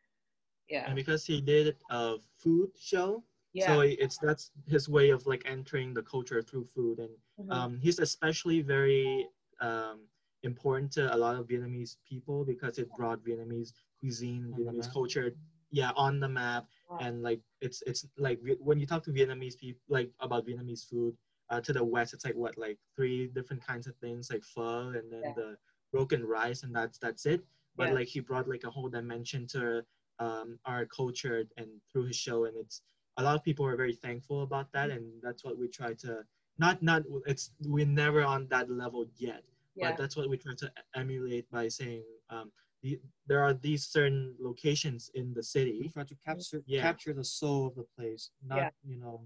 Yeah. 0.68 0.84
And 0.86 0.94
because 0.94 1.24
he 1.24 1.40
did 1.40 1.76
a 1.90 2.16
food 2.38 2.70
show, 2.78 3.24
yeah. 3.58 3.66
So 3.66 3.80
it's 3.80 4.18
that's 4.18 4.50
his 4.66 4.88
way 4.88 5.10
of 5.10 5.26
like 5.26 5.42
entering 5.46 5.94
the 5.94 6.02
culture 6.02 6.42
through 6.42 6.66
food, 6.74 6.98
and 6.98 7.10
mm-hmm. 7.40 7.50
um, 7.50 7.78
he's 7.80 7.98
especially 7.98 8.60
very 8.62 9.26
um, 9.60 10.00
important 10.42 10.92
to 10.92 11.14
a 11.14 11.16
lot 11.16 11.36
of 11.36 11.46
Vietnamese 11.46 11.96
people 12.08 12.44
because 12.44 12.78
it 12.78 12.88
brought 12.96 13.24
Vietnamese 13.24 13.72
cuisine, 14.00 14.54
Vietnamese 14.58 14.92
culture, 14.92 15.32
yeah, 15.70 15.90
on 15.96 16.20
the 16.20 16.28
map. 16.28 16.66
Wow. 16.88 16.98
And 17.00 17.22
like 17.22 17.40
it's 17.60 17.82
it's 17.86 18.06
like 18.16 18.40
when 18.60 18.78
you 18.78 18.86
talk 18.86 19.02
to 19.04 19.10
Vietnamese 19.10 19.58
people 19.58 19.80
like 19.88 20.10
about 20.20 20.46
Vietnamese 20.46 20.88
food, 20.88 21.14
uh, 21.50 21.60
to 21.60 21.72
the 21.72 21.84
west 21.84 22.14
it's 22.14 22.24
like 22.24 22.36
what 22.36 22.56
like 22.56 22.78
three 22.96 23.28
different 23.28 23.64
kinds 23.64 23.86
of 23.86 23.94
things 23.96 24.30
like 24.30 24.44
pho 24.44 24.92
and 24.94 25.12
then 25.12 25.22
yeah. 25.24 25.32
the 25.36 25.56
broken 25.92 26.24
rice 26.24 26.62
and 26.62 26.74
that's 26.74 26.98
that's 26.98 27.26
it. 27.26 27.42
But 27.76 27.88
yeah. 27.88 27.94
like 27.94 28.08
he 28.08 28.20
brought 28.20 28.48
like 28.48 28.64
a 28.64 28.70
whole 28.70 28.88
dimension 28.88 29.46
to 29.48 29.84
um, 30.18 30.58
our 30.64 30.84
culture 30.86 31.44
and 31.56 31.68
through 31.92 32.06
his 32.06 32.16
show 32.16 32.44
and 32.44 32.56
it's 32.56 32.82
a 33.18 33.22
lot 33.22 33.34
of 33.36 33.42
people 33.44 33.66
are 33.66 33.76
very 33.76 33.94
thankful 33.94 34.42
about 34.42 34.72
that 34.72 34.90
and 34.90 35.04
that's 35.22 35.44
what 35.44 35.58
we 35.58 35.68
try 35.68 35.92
to 35.92 36.18
not 36.58 36.82
not 36.82 37.02
it's 37.26 37.50
we're 37.66 37.86
never 37.86 38.22
on 38.22 38.46
that 38.48 38.70
level 38.70 39.04
yet 39.16 39.42
yeah. 39.74 39.90
but 39.90 39.98
that's 39.98 40.16
what 40.16 40.28
we 40.28 40.36
try 40.36 40.52
to 40.56 40.70
emulate 40.94 41.50
by 41.50 41.68
saying 41.68 42.02
um, 42.30 42.50
the, 42.82 43.00
there 43.26 43.42
are 43.42 43.54
these 43.54 43.86
certain 43.86 44.34
locations 44.38 45.10
in 45.14 45.34
the 45.34 45.42
city. 45.42 45.78
We 45.80 45.88
try 45.88 46.04
to 46.04 46.16
capture 46.24 46.62
yeah. 46.66 46.82
capture 46.82 47.12
the 47.12 47.24
soul 47.24 47.66
of 47.66 47.74
the 47.74 47.84
place, 47.96 48.30
not 48.46 48.58
yeah. 48.58 48.70
you 48.86 48.98
know 48.98 49.20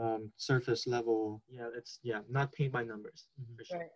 um, 0.00 0.32
surface 0.36 0.86
level. 0.86 1.42
Yeah, 1.48 1.68
it's 1.76 1.98
yeah, 2.02 2.20
not 2.30 2.52
paint 2.52 2.72
by 2.72 2.84
numbers 2.84 3.28
mm-hmm. 3.40 3.56
for 3.56 3.64
sure. 3.64 3.78
Right. 3.78 3.88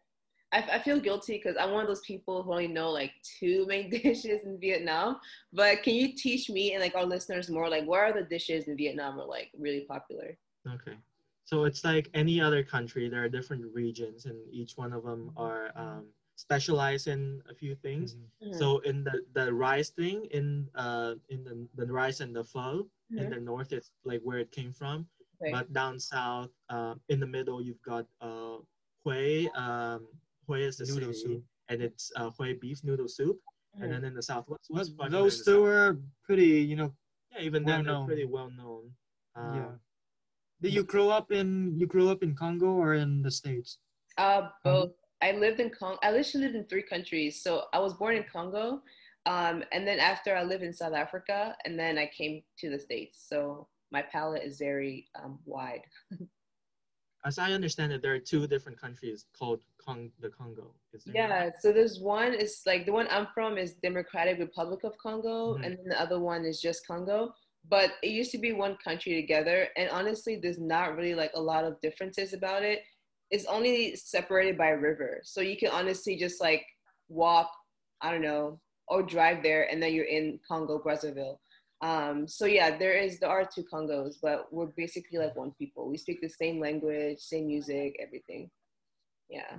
I, 0.53 0.59
I 0.73 0.79
feel 0.81 0.99
guilty 0.99 1.37
because 1.37 1.57
I'm 1.59 1.71
one 1.71 1.83
of 1.83 1.89
those 1.89 2.01
people 2.01 2.43
who 2.43 2.53
only 2.53 2.69
know 2.69 2.91
like 2.91 3.13
two 3.39 3.67
main 3.69 3.91
dishes 3.91 4.43
in 4.45 4.59
Vietnam. 4.61 5.19
But 5.53 5.83
can 5.83 5.95
you 5.95 6.15
teach 6.15 6.51
me 6.51 6.73
and 6.73 6.83
like 6.83 6.95
our 6.95 7.05
listeners 7.05 7.49
more 7.49 7.69
like 7.69 7.87
what 7.87 8.01
are 8.01 8.13
the 8.13 8.23
dishes 8.23 8.69
in 8.69 8.77
Vietnam 8.77 9.21
are 9.21 9.27
like 9.27 9.51
really 9.59 9.87
popular? 9.89 10.37
Okay. 10.67 10.97
So 11.45 11.65
it's 11.65 11.85
like 11.85 12.09
any 12.15 12.41
other 12.41 12.63
country. 12.63 13.09
There 13.09 13.25
are 13.25 13.29
different 13.29 13.65
regions, 13.75 14.27
and 14.27 14.37
each 14.53 14.77
one 14.77 14.93
of 14.93 15.03
them 15.03 15.33
are 15.37 15.73
um, 15.75 16.07
specialized 16.37 17.09
in 17.09 17.43
a 17.51 17.55
few 17.55 17.75
things. 17.75 18.15
Mm-hmm. 18.15 18.57
So 18.57 18.79
in 18.81 19.03
the 19.03 19.25
the 19.35 19.53
rice 19.53 19.91
thing, 19.91 20.27
in 20.31 20.69
uh 20.77 21.15
in 21.29 21.43
the, 21.43 21.67
the 21.75 21.93
rice 21.93 22.21
and 22.21 22.35
the 22.37 22.45
pho, 22.45 22.87
mm-hmm. 23.13 23.19
in 23.19 23.31
the 23.31 23.41
north, 23.41 23.73
it's 23.73 23.91
like 24.05 24.21
where 24.23 24.39
it 24.39 24.53
came 24.53 24.73
from. 24.73 25.07
Right. 25.43 25.53
But 25.53 25.73
down 25.73 25.99
south, 25.99 26.51
uh, 26.69 26.95
in 27.09 27.19
the 27.19 27.27
middle, 27.27 27.63
you've 27.63 27.83
got 27.83 28.07
uh, 28.21 28.59
Hue, 29.05 29.49
um, 29.55 30.07
Hue 30.57 30.67
is 30.67 30.77
the 30.77 30.87
noodle 30.87 31.13
city, 31.13 31.35
soup. 31.35 31.45
and 31.69 31.83
it's 31.83 32.13
uh, 32.17 32.31
Hue 32.39 32.59
beef 32.61 32.83
noodle 32.85 33.09
soup. 33.09 33.39
Mm-hmm. 33.75 33.85
And 33.85 33.93
then 33.93 34.05
in 34.05 34.15
the 34.15 34.23
southwest 34.23 34.65
what's, 34.69 34.91
what's 34.97 35.13
those 35.13 35.45
two 35.45 35.65
are 35.65 35.99
pretty, 36.25 36.61
you 36.61 36.75
know, 36.75 36.93
yeah, 37.33 37.43
even 37.43 37.65
well 37.65 37.77
then 37.77 37.85
they're 37.87 38.05
pretty 38.05 38.25
well 38.25 38.51
known. 38.51 38.91
Uh, 39.37 39.55
yeah. 39.55 39.69
Did 40.61 40.75
you 40.75 40.83
grow 40.83 41.09
up 41.09 41.31
in 41.33 41.79
you 41.79 41.87
grew 41.87 42.11
up 42.11 42.23
in 42.23 42.35
Congo 42.35 42.67
or 42.67 42.95
in 42.95 43.23
the 43.23 43.31
states? 43.31 43.79
Uh, 44.19 44.49
both. 44.65 44.91
I 45.23 45.33
lived 45.33 45.61
in 45.61 45.71
Congo. 45.71 45.99
I 46.03 46.11
literally 46.11 46.47
lived 46.47 46.57
in 46.57 46.65
three 46.67 46.83
countries. 46.83 47.43
So 47.43 47.65
I 47.73 47.79
was 47.79 47.95
born 47.95 48.17
in 48.17 48.25
Congo, 48.31 48.83
um, 49.27 49.63
and 49.73 49.87
then 49.87 50.01
after 50.01 50.37
I 50.37 50.43
lived 50.43 50.63
in 50.63 50.73
South 50.73 50.95
Africa, 50.95 51.57
and 51.65 51.79
then 51.79 51.97
I 51.99 52.11
came 52.17 52.43
to 52.59 52.71
the 52.71 52.79
states. 52.79 53.25
So 53.29 53.69
my 53.93 54.03
palate 54.03 54.43
is 54.43 54.59
very 54.59 55.09
um, 55.23 55.39
wide. 55.45 55.83
As 57.25 57.39
I 57.39 57.53
understand 57.53 57.93
it, 57.93 58.01
there 58.01 58.15
are 58.15 58.19
two 58.19 58.47
different 58.47 58.81
countries 58.81 59.27
called 59.39 59.61
Cong- 59.85 60.13
the 60.21 60.31
Congo. 60.31 60.75
yeah, 61.13 61.51
so 61.59 61.73
there's 61.73 62.01
one 62.01 62.33
is 62.33 62.63
like 62.67 62.87
the 62.87 62.93
one 62.93 63.07
I'm 63.11 63.29
from 63.35 63.59
is 63.59 63.75
Democratic 63.75 64.39
Republic 64.39 64.85
of 64.85 64.97
Congo, 64.99 65.55
mm-hmm. 65.55 65.65
and 65.65 65.77
then 65.77 65.89
the 65.89 66.01
other 66.01 66.19
one 66.19 66.45
is 66.45 66.61
just 66.61 66.87
Congo. 66.87 67.35
But 67.69 67.91
it 68.03 68.09
used 68.09 68.33
to 68.33 68.39
be 68.39 68.53
one 68.53 68.79
country 68.83 69.21
together, 69.21 69.69
and 69.77 69.91
honestly, 69.91 70.37
there's 70.37 70.59
not 70.59 70.97
really 70.97 71.15
like 71.15 71.33
a 71.35 71.41
lot 71.41 71.65
of 71.65 71.79
differences 71.83 72.33
about 72.33 72.63
it. 72.63 72.81
It's 73.31 73.45
only 73.45 73.97
separated 73.97 74.57
by 74.57 74.69
a 74.69 74.79
river, 74.79 75.21
so 75.23 75.43
you 75.43 75.59
can 75.59 75.71
honestly 75.71 76.17
just 76.17 76.41
like 76.41 76.65
walk, 77.09 77.51
I 78.01 78.11
don't 78.11 78.23
know, 78.23 78.61
or 78.89 79.03
drive 79.03 79.43
there, 79.43 79.71
and 79.71 79.83
then 79.83 79.93
you're 79.93 80.07
in 80.07 80.41
Congo 80.49 80.81
Brazzaville. 80.85 81.37
Um, 81.83 82.29
so 82.29 82.45
yeah, 82.45 82.77
there 82.77 82.97
is 82.97 83.19
there 83.21 83.31
are 83.31 83.45
two 83.45 83.65
Congos, 83.65 84.17
but 84.21 84.53
we're 84.53 84.67
basically 84.67 85.19
like 85.19 85.35
one 85.35 85.53
people. 85.59 85.89
We 85.89 85.97
speak 85.97 86.21
the 86.21 86.29
same 86.29 86.61
language, 86.61 87.19
same 87.21 87.47
music, 87.47 87.97
everything. 88.01 88.51
Yeah. 89.29 89.59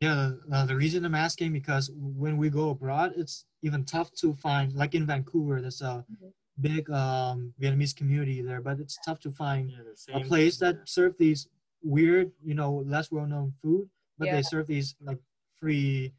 Yeah, 0.00 0.32
uh, 0.52 0.66
the 0.66 0.76
reason 0.76 1.04
I'm 1.06 1.14
asking 1.14 1.52
because 1.52 1.90
when 1.94 2.36
we 2.36 2.50
go 2.50 2.70
abroad, 2.70 3.14
it's 3.16 3.46
even 3.62 3.84
tough 3.84 4.12
to 4.20 4.34
find. 4.34 4.74
Like 4.74 4.94
in 4.94 5.06
Vancouver, 5.06 5.60
there's 5.60 5.80
a 5.80 6.04
mm-hmm. 6.04 6.28
big 6.60 6.90
um, 6.90 7.54
Vietnamese 7.60 7.96
community 7.96 8.42
there, 8.42 8.60
but 8.60 8.78
it's 8.78 8.98
tough 9.06 9.20
to 9.20 9.30
find 9.30 9.70
yeah, 9.70 10.16
a 10.16 10.20
place 10.20 10.58
that 10.58 10.86
serves 10.86 11.16
these 11.16 11.48
weird, 11.82 12.30
you 12.44 12.54
know, 12.54 12.84
less 12.86 13.10
well-known 13.10 13.54
food, 13.62 13.88
but 14.18 14.26
yeah. 14.26 14.36
they 14.36 14.42
serve 14.42 14.66
these 14.66 14.96
like 15.00 15.18
free 15.58 16.12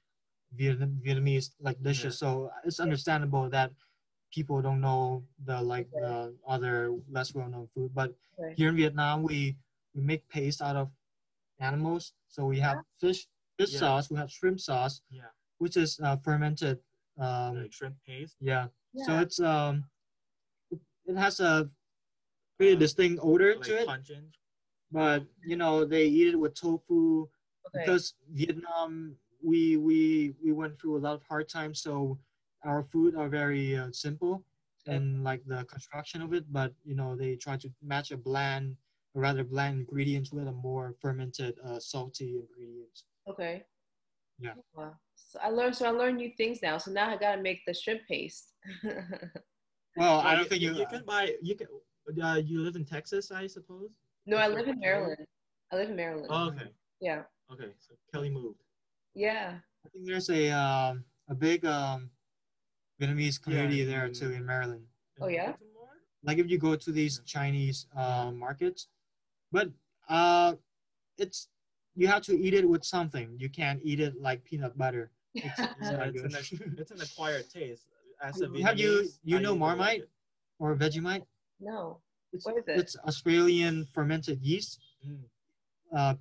Vietnam, 0.55 0.99
Vietnamese 1.05 1.51
like 1.59 1.81
dishes. 1.83 2.15
Yeah. 2.15 2.27
So 2.27 2.51
it's 2.63 2.79
understandable 2.79 3.47
that 3.49 3.71
people 4.31 4.61
don't 4.61 4.81
know 4.81 5.23
the 5.45 5.61
like 5.61 5.89
the 5.91 6.33
other 6.47 6.95
less 7.09 7.33
well-known 7.33 7.67
food. 7.73 7.91
But 7.93 8.13
right. 8.37 8.55
here 8.55 8.69
in 8.69 8.75
Vietnam, 8.75 9.23
we 9.23 9.55
we 9.93 10.01
make 10.01 10.27
paste 10.29 10.61
out 10.61 10.75
of 10.75 10.89
animals. 11.59 12.13
So 12.27 12.45
we 12.45 12.59
have 12.59 12.77
fish 12.99 13.27
fish 13.57 13.73
yeah. 13.73 13.79
sauce, 13.79 14.09
we 14.09 14.17
have 14.17 14.31
shrimp 14.31 14.59
sauce, 14.59 15.01
yeah, 15.09 15.31
which 15.57 15.77
is 15.77 15.99
uh, 16.03 16.17
fermented 16.17 16.79
um, 17.19 17.61
like 17.61 17.73
shrimp 17.73 17.95
paste. 18.05 18.35
Yeah. 18.39 18.67
yeah. 18.93 19.05
So 19.05 19.19
it's 19.19 19.39
um 19.39 19.85
it, 20.71 20.79
it 21.05 21.17
has 21.17 21.39
a 21.39 21.69
pretty 22.57 22.75
uh, 22.75 22.79
distinct 22.79 23.19
odor 23.23 23.55
like 23.55 23.63
to 23.63 23.81
it. 23.81 23.87
Pungent. 23.87 24.37
But 24.91 25.23
you 25.45 25.57
know 25.57 25.85
they 25.85 26.05
eat 26.05 26.33
it 26.33 26.39
with 26.39 26.55
tofu 26.55 27.23
okay. 27.23 27.29
because 27.73 28.13
Vietnam 28.31 29.15
we 29.43 29.77
we 29.77 30.33
we 30.43 30.51
went 30.51 30.79
through 30.79 30.97
a 30.97 30.99
lot 30.99 31.15
of 31.15 31.23
hard 31.23 31.47
times 31.47 31.81
so 31.81 32.17
our 32.67 32.83
food 32.83 33.15
are 33.15 33.29
very 33.29 33.77
uh, 33.77 33.91
simple 33.91 34.43
and 34.87 35.23
like 35.23 35.41
the 35.45 35.63
construction 35.65 36.21
of 36.21 36.33
it, 36.33 36.45
but 36.51 36.73
you 36.85 36.95
know 36.95 37.15
they 37.15 37.35
try 37.35 37.57
to 37.57 37.69
match 37.81 38.11
a 38.11 38.17
bland, 38.17 38.75
or 39.13 39.21
rather 39.21 39.43
bland 39.43 39.79
ingredients 39.79 40.31
with 40.31 40.47
a 40.47 40.51
more 40.51 40.95
fermented, 41.01 41.55
uh, 41.65 41.79
salty 41.79 42.37
ingredients. 42.39 43.05
Okay. 43.29 43.63
Yeah. 44.39 44.53
Wow. 44.73 44.93
So 45.15 45.39
I 45.43 45.49
learned. 45.49 45.75
So 45.75 45.85
I 45.87 45.89
learned 45.89 46.17
new 46.17 46.31
things 46.37 46.59
now. 46.61 46.77
So 46.77 46.91
now 46.91 47.09
I 47.09 47.17
gotta 47.17 47.41
make 47.41 47.61
the 47.65 47.73
shrimp 47.73 48.01
paste. 48.07 48.53
well, 49.97 50.19
I 50.19 50.35
don't 50.35 50.47
think 50.47 50.61
you. 50.61 50.73
You 50.73 50.85
can 50.85 51.03
buy. 51.05 51.33
You 51.41 51.55
can. 51.55 51.67
Uh, 52.23 52.35
you 52.35 52.61
live 52.61 52.77
in 52.77 52.85
Texas, 52.85 53.31
I 53.31 53.47
suppose. 53.47 53.89
No, 54.25 54.37
I 54.37 54.47
live 54.47 54.67
in 54.67 54.79
Maryland. 54.79 55.25
I 55.73 55.75
live 55.75 55.89
in 55.89 55.95
Maryland. 55.97 56.27
Oh, 56.29 56.47
okay. 56.47 56.69
Yeah. 57.01 57.23
Okay, 57.51 57.71
so 57.79 57.95
Kelly 58.13 58.29
moved. 58.29 58.61
Yeah. 59.13 59.55
I 59.85 59.89
think 59.89 60.05
there's 60.05 60.29
a 60.29 60.51
um, 60.51 61.03
a 61.29 61.35
big 61.35 61.65
um, 61.65 62.09
Vietnamese 62.99 63.41
community 63.41 63.77
yeah. 63.77 63.85
there 63.85 64.09
too 64.09 64.31
in 64.31 64.45
Maryland. 64.45 64.83
Oh 65.21 65.27
yeah. 65.27 65.53
Like 66.23 66.39
if 66.39 66.49
you 66.49 66.57
go 66.57 66.75
to 66.75 66.91
these 66.91 67.21
Chinese 67.25 67.87
uh, 67.95 68.31
markets, 68.31 68.87
but 69.51 69.69
uh, 70.09 70.53
it's 71.17 71.47
you 71.95 72.07
have 72.07 72.21
to 72.23 72.37
eat 72.37 72.53
it 72.53 72.67
with 72.67 72.83
something. 72.83 73.35
You 73.37 73.49
can't 73.49 73.79
eat 73.83 73.99
it 73.99 74.21
like 74.21 74.43
peanut 74.43 74.77
butter. 74.77 75.11
It's, 75.39 75.59
yeah, 75.59 76.09
it's, 76.11 76.51
an, 76.51 76.75
it's 76.79 76.91
an 76.91 77.01
acquired 77.01 77.47
taste. 77.49 77.83
As 78.23 78.41
a 78.41 78.49
have 78.63 78.79
you 78.79 79.07
you 79.23 79.39
know 79.39 79.55
Marmite 79.55 80.05
or 80.57 80.75
Vegemite? 80.75 81.23
No. 81.59 81.99
It's, 82.33 82.45
what 82.45 82.57
is 82.57 82.63
it? 82.67 82.79
It's 82.79 82.95
Australian 83.05 83.85
fermented 83.93 84.41
yeast. 84.41 84.79
Mm. 85.07 85.19
Uh, 85.95 86.15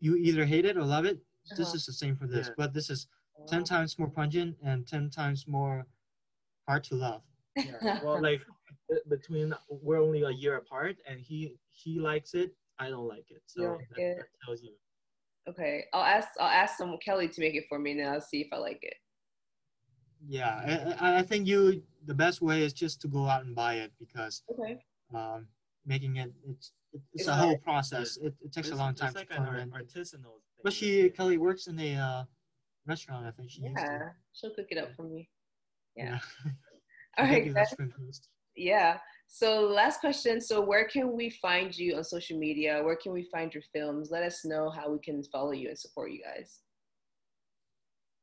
you 0.00 0.16
either 0.16 0.44
hate 0.44 0.64
it 0.64 0.76
or 0.76 0.82
love 0.82 1.04
it. 1.04 1.16
Uh-huh. 1.16 1.54
This 1.56 1.74
is 1.74 1.86
the 1.86 1.92
same 1.92 2.16
for 2.16 2.26
this, 2.26 2.48
yeah. 2.48 2.54
but 2.56 2.74
this 2.74 2.90
is 2.90 3.06
ten 3.46 3.62
times 3.62 3.98
more 3.98 4.08
pungent 4.08 4.56
and 4.64 4.86
ten 4.86 5.10
times 5.10 5.46
more 5.46 5.86
hard 6.68 6.84
to 6.84 6.94
love. 6.94 7.22
Yeah. 7.56 8.00
well, 8.04 8.20
like 8.20 8.42
between 9.08 9.54
we're 9.68 10.00
only 10.00 10.22
a 10.22 10.30
year 10.30 10.56
apart, 10.56 10.96
and 11.08 11.20
he 11.20 11.54
he 11.70 11.98
likes 11.98 12.34
it. 12.34 12.52
I 12.78 12.90
don't 12.90 13.08
like 13.08 13.26
it. 13.30 13.42
So 13.46 13.78
that, 13.96 14.02
it. 14.02 14.16
that, 14.18 14.26
tells 14.44 14.62
you. 14.62 14.72
Okay, 15.48 15.84
I'll 15.94 16.02
ask 16.02 16.28
I'll 16.40 16.48
ask 16.48 16.76
some 16.76 16.96
Kelly 17.04 17.28
to 17.28 17.40
make 17.40 17.54
it 17.54 17.64
for 17.68 17.78
me, 17.78 17.92
and 17.92 18.00
then 18.00 18.12
I'll 18.12 18.20
see 18.20 18.40
if 18.40 18.48
I 18.52 18.58
like 18.58 18.80
it. 18.82 18.94
Yeah, 20.28 20.96
I, 21.00 21.18
I 21.18 21.22
think 21.22 21.46
you 21.46 21.82
the 22.06 22.14
best 22.14 22.42
way 22.42 22.62
is 22.62 22.72
just 22.72 23.00
to 23.02 23.08
go 23.08 23.26
out 23.26 23.44
and 23.44 23.54
buy 23.54 23.74
it 23.74 23.92
because 23.98 24.42
okay. 24.52 24.78
um, 25.14 25.46
making 25.84 26.16
it 26.16 26.32
it's 26.48 26.72
it's, 26.92 27.04
it's 27.14 27.28
a 27.28 27.34
whole 27.34 27.58
process. 27.58 28.16
It, 28.16 28.34
it 28.42 28.52
takes 28.52 28.68
it's, 28.68 28.76
a 28.76 28.78
long 28.78 28.94
time. 28.94 29.08
It's 29.08 29.16
like 29.16 29.28
an 29.30 29.44
art, 29.44 29.70
artisanal. 29.70 30.40
But 30.64 30.72
she 30.72 31.10
Kelly 31.10 31.38
works 31.38 31.66
in 31.66 31.78
a 31.78 31.96
uh, 31.96 32.24
restaurant. 32.86 33.26
I 33.26 33.30
think 33.30 33.50
she. 33.50 33.62
Yeah, 33.62 34.10
she'll 34.32 34.54
cook 34.54 34.66
it 34.70 34.78
up 34.78 34.94
for 34.96 35.04
me. 35.04 35.28
Yeah. 35.96 36.18
yeah. 36.44 36.52
All 37.18 37.24
right. 37.24 37.52
Yeah. 38.54 38.98
So 39.28 39.62
last 39.62 40.00
question. 40.00 40.40
So 40.40 40.60
where 40.60 40.86
can 40.86 41.16
we 41.16 41.30
find 41.30 41.76
you 41.76 41.96
on 41.96 42.04
social 42.04 42.38
media? 42.38 42.82
Where 42.82 42.96
can 42.96 43.12
we 43.12 43.24
find 43.24 43.52
your 43.52 43.62
films? 43.74 44.10
Let 44.10 44.22
us 44.22 44.44
know 44.44 44.70
how 44.70 44.90
we 44.90 44.98
can 44.98 45.22
follow 45.24 45.52
you 45.52 45.68
and 45.68 45.78
support 45.78 46.10
you 46.10 46.22
guys. 46.22 46.60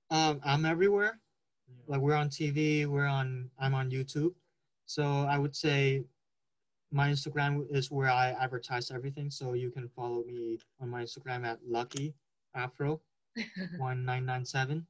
Um, 0.09 0.39
I'm 0.43 0.65
everywhere. 0.65 1.19
Like 1.87 2.01
we're 2.01 2.15
on 2.15 2.29
TV, 2.29 2.85
we're 2.85 3.07
on 3.07 3.49
I'm 3.59 3.73
on 3.73 3.89
YouTube. 3.89 4.33
So 4.85 5.03
I 5.03 5.37
would 5.37 5.55
say 5.55 6.03
my 6.91 7.09
Instagram 7.09 7.65
is 7.71 7.89
where 7.89 8.11
I 8.11 8.31
advertise 8.39 8.91
everything. 8.91 9.31
So 9.31 9.53
you 9.53 9.71
can 9.71 9.89
follow 9.89 10.23
me 10.23 10.59
on 10.79 10.89
my 10.89 11.03
Instagram 11.03 11.45
at 11.45 11.59
Lucky 11.67 12.13
Afro 12.53 13.01
1997 13.77 14.85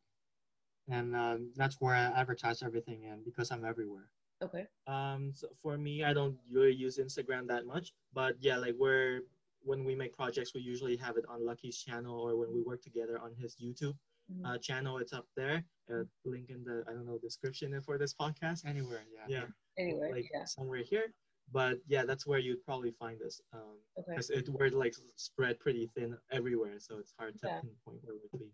and 0.90 1.16
um, 1.16 1.52
that's 1.56 1.78
where 1.80 1.96
I 1.96 2.20
advertise 2.20 2.64
everything 2.64 3.04
in 3.04 3.24
because 3.24 3.52
I'm 3.52 3.66
everywhere. 3.66 4.10
Okay. 4.42 4.66
Um, 4.88 5.32
so 5.34 5.48
for 5.62 5.78
me, 5.78 6.04
I 6.04 6.14
don't 6.14 6.36
really 6.52 6.74
use 6.74 6.98
Instagram 6.98 7.48
that 7.48 7.66
much, 7.66 7.94
but 8.14 8.36
yeah, 8.40 8.58
like 8.58 8.76
we're 8.78 9.22
when 9.64 9.86
we 9.86 9.96
make 9.96 10.16
projects, 10.16 10.54
we 10.54 10.62
usually 10.62 10.98
have 10.98 11.18
it 11.18 11.26
on 11.30 11.46
Lucky's 11.46 11.78
channel 11.78 12.20
or 12.20 12.36
when 12.36 12.54
we 12.54 12.62
work 12.62 12.82
together 12.82 13.20
on 13.24 13.34
his 13.40 13.56
YouTube 13.56 13.96
mm-hmm. 14.32 14.46
uh, 14.46 14.58
channel. 14.58 14.98
It's 14.98 15.14
up 15.14 15.26
there. 15.36 15.64
Uh, 15.90 16.04
link 16.26 16.50
in 16.50 16.64
the 16.64 16.84
I 16.90 16.94
don't 16.94 17.06
know 17.06 17.18
description 17.18 17.80
for 17.82 17.98
this 17.98 18.14
podcast. 18.14 18.66
Anywhere, 18.66 19.06
yeah. 19.14 19.40
Yeah. 19.40 19.46
Anywhere, 19.78 20.12
like 20.12 20.30
yeah. 20.34 20.46
somewhere 20.46 20.84
here. 20.84 21.14
But 21.52 21.78
yeah, 21.88 22.06
that's 22.06 22.26
where 22.26 22.40
you'd 22.40 22.64
probably 22.66 22.92
find 22.92 23.22
us. 23.22 23.42
Um, 23.54 23.78
because 23.98 24.32
okay. 24.32 24.40
it 24.40 24.50
we're 24.50 24.70
like 24.70 24.96
spread 25.16 25.60
pretty 25.60 25.90
thin 25.96 26.18
everywhere, 26.32 26.80
so 26.80 26.98
it's 27.00 27.14
hard 27.18 27.40
to 27.42 27.48
yeah. 27.48 27.60
pinpoint 27.62 28.00
where 28.04 28.16
it 28.16 28.22
would 28.32 28.40
be. 28.40 28.48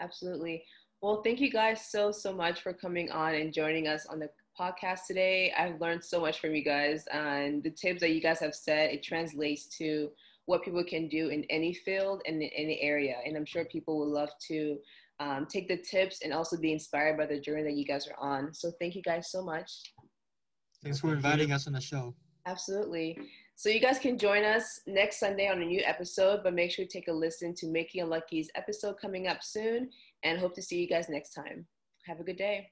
Absolutely. 0.00 0.64
Well, 1.02 1.22
thank 1.22 1.40
you 1.40 1.50
guys 1.50 1.86
so, 1.90 2.10
so 2.10 2.32
much 2.32 2.62
for 2.62 2.72
coming 2.72 3.10
on 3.10 3.34
and 3.34 3.52
joining 3.52 3.86
us 3.86 4.06
on 4.06 4.18
the 4.18 4.30
podcast 4.58 5.00
today. 5.06 5.52
I've 5.56 5.80
learned 5.80 6.02
so 6.02 6.20
much 6.20 6.40
from 6.40 6.54
you 6.54 6.64
guys, 6.64 7.04
and 7.12 7.62
the 7.62 7.70
tips 7.70 8.00
that 8.00 8.12
you 8.12 8.20
guys 8.20 8.40
have 8.40 8.54
said, 8.54 8.90
it 8.90 9.02
translates 9.02 9.66
to 9.78 10.10
what 10.46 10.64
people 10.64 10.82
can 10.84 11.08
do 11.08 11.28
in 11.28 11.44
any 11.50 11.74
field 11.74 12.22
and 12.26 12.40
in 12.40 12.48
any 12.56 12.80
area. 12.80 13.16
And 13.26 13.36
I'm 13.36 13.44
sure 13.44 13.64
people 13.66 13.98
will 13.98 14.10
love 14.10 14.30
to 14.48 14.78
um, 15.20 15.46
take 15.50 15.68
the 15.68 15.76
tips 15.76 16.20
and 16.22 16.32
also 16.32 16.56
be 16.56 16.72
inspired 16.72 17.18
by 17.18 17.26
the 17.26 17.40
journey 17.40 17.64
that 17.64 17.74
you 17.74 17.84
guys 17.84 18.08
are 18.08 18.18
on. 18.18 18.54
So 18.54 18.72
thank 18.80 18.94
you 18.94 19.02
guys 19.02 19.30
so 19.30 19.44
much. 19.44 19.70
Thanks 20.82 21.00
for 21.00 21.12
inviting 21.12 21.52
us 21.52 21.66
on 21.66 21.72
the 21.72 21.80
show. 21.80 22.14
Absolutely. 22.46 23.18
So 23.56 23.70
you 23.70 23.80
guys 23.80 23.98
can 23.98 24.18
join 24.18 24.44
us 24.44 24.82
next 24.86 25.18
Sunday 25.18 25.48
on 25.48 25.60
a 25.60 25.64
new 25.64 25.82
episode, 25.84 26.40
but 26.44 26.54
make 26.54 26.70
sure 26.70 26.84
to 26.84 26.90
take 26.90 27.08
a 27.08 27.12
listen 27.12 27.54
to 27.54 27.66
Making 27.66 28.02
Unlucky's 28.02 28.50
episode 28.54 28.96
coming 29.00 29.26
up 29.26 29.42
soon 29.42 29.90
and 30.22 30.38
hope 30.38 30.54
to 30.54 30.62
see 30.62 30.80
you 30.80 30.88
guys 30.88 31.08
next 31.08 31.32
time. 31.32 31.66
Have 32.06 32.20
a 32.20 32.24
good 32.24 32.38
day. 32.38 32.70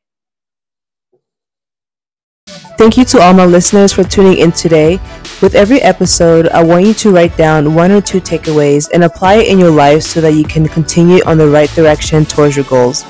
Thank 2.77 2.97
you 2.97 3.05
to 3.07 3.21
all 3.21 3.33
my 3.33 3.45
listeners 3.45 3.93
for 3.93 4.03
tuning 4.05 4.39
in 4.39 4.51
today. 4.51 4.99
With 5.41 5.55
every 5.55 5.81
episode, 5.81 6.49
I 6.49 6.63
want 6.65 6.85
you 6.85 6.95
to 6.95 7.13
write 7.13 7.37
down 7.37 7.75
one 7.75 7.93
or 7.93 8.01
two 8.01 8.21
takeaways 8.21 8.91
and 8.93 9.05
apply 9.05 9.37
it 9.37 9.49
in 9.49 9.59
your 9.59 9.71
life 9.71 10.03
so 10.03 10.21
that 10.21 10.35
you 10.35 10.45
can 10.45 10.67
continue 10.67 11.23
on 11.25 11.39
the 11.39 11.49
right 11.49 11.71
direction 11.71 12.25
towards 12.25 12.57
your 12.57 12.65
goals. 12.65 13.05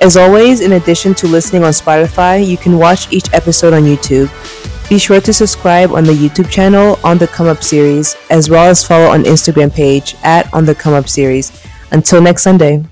As 0.00 0.16
always, 0.16 0.60
in 0.60 0.72
addition 0.72 1.14
to 1.14 1.28
listening 1.28 1.64
on 1.64 1.70
Spotify, 1.70 2.44
you 2.44 2.56
can 2.56 2.76
watch 2.76 3.12
each 3.12 3.32
episode 3.32 3.72
on 3.72 3.82
YouTube. 3.82 4.28
Be 4.88 4.98
sure 4.98 5.20
to 5.20 5.32
subscribe 5.32 5.92
on 5.92 6.04
the 6.04 6.12
YouTube 6.12 6.50
channel 6.50 6.98
on 7.02 7.16
the 7.16 7.28
Come 7.28 7.46
Up 7.46 7.62
series, 7.62 8.16
as 8.30 8.50
well 8.50 8.68
as 8.68 8.86
follow 8.86 9.06
on 9.06 9.22
Instagram 9.22 9.72
page 9.72 10.14
at 10.22 10.52
on 10.52 10.66
the 10.66 10.74
Come 10.74 10.92
Up 10.92 11.08
series. 11.08 11.52
Until 11.90 12.20
next 12.20 12.42
Sunday. 12.42 12.84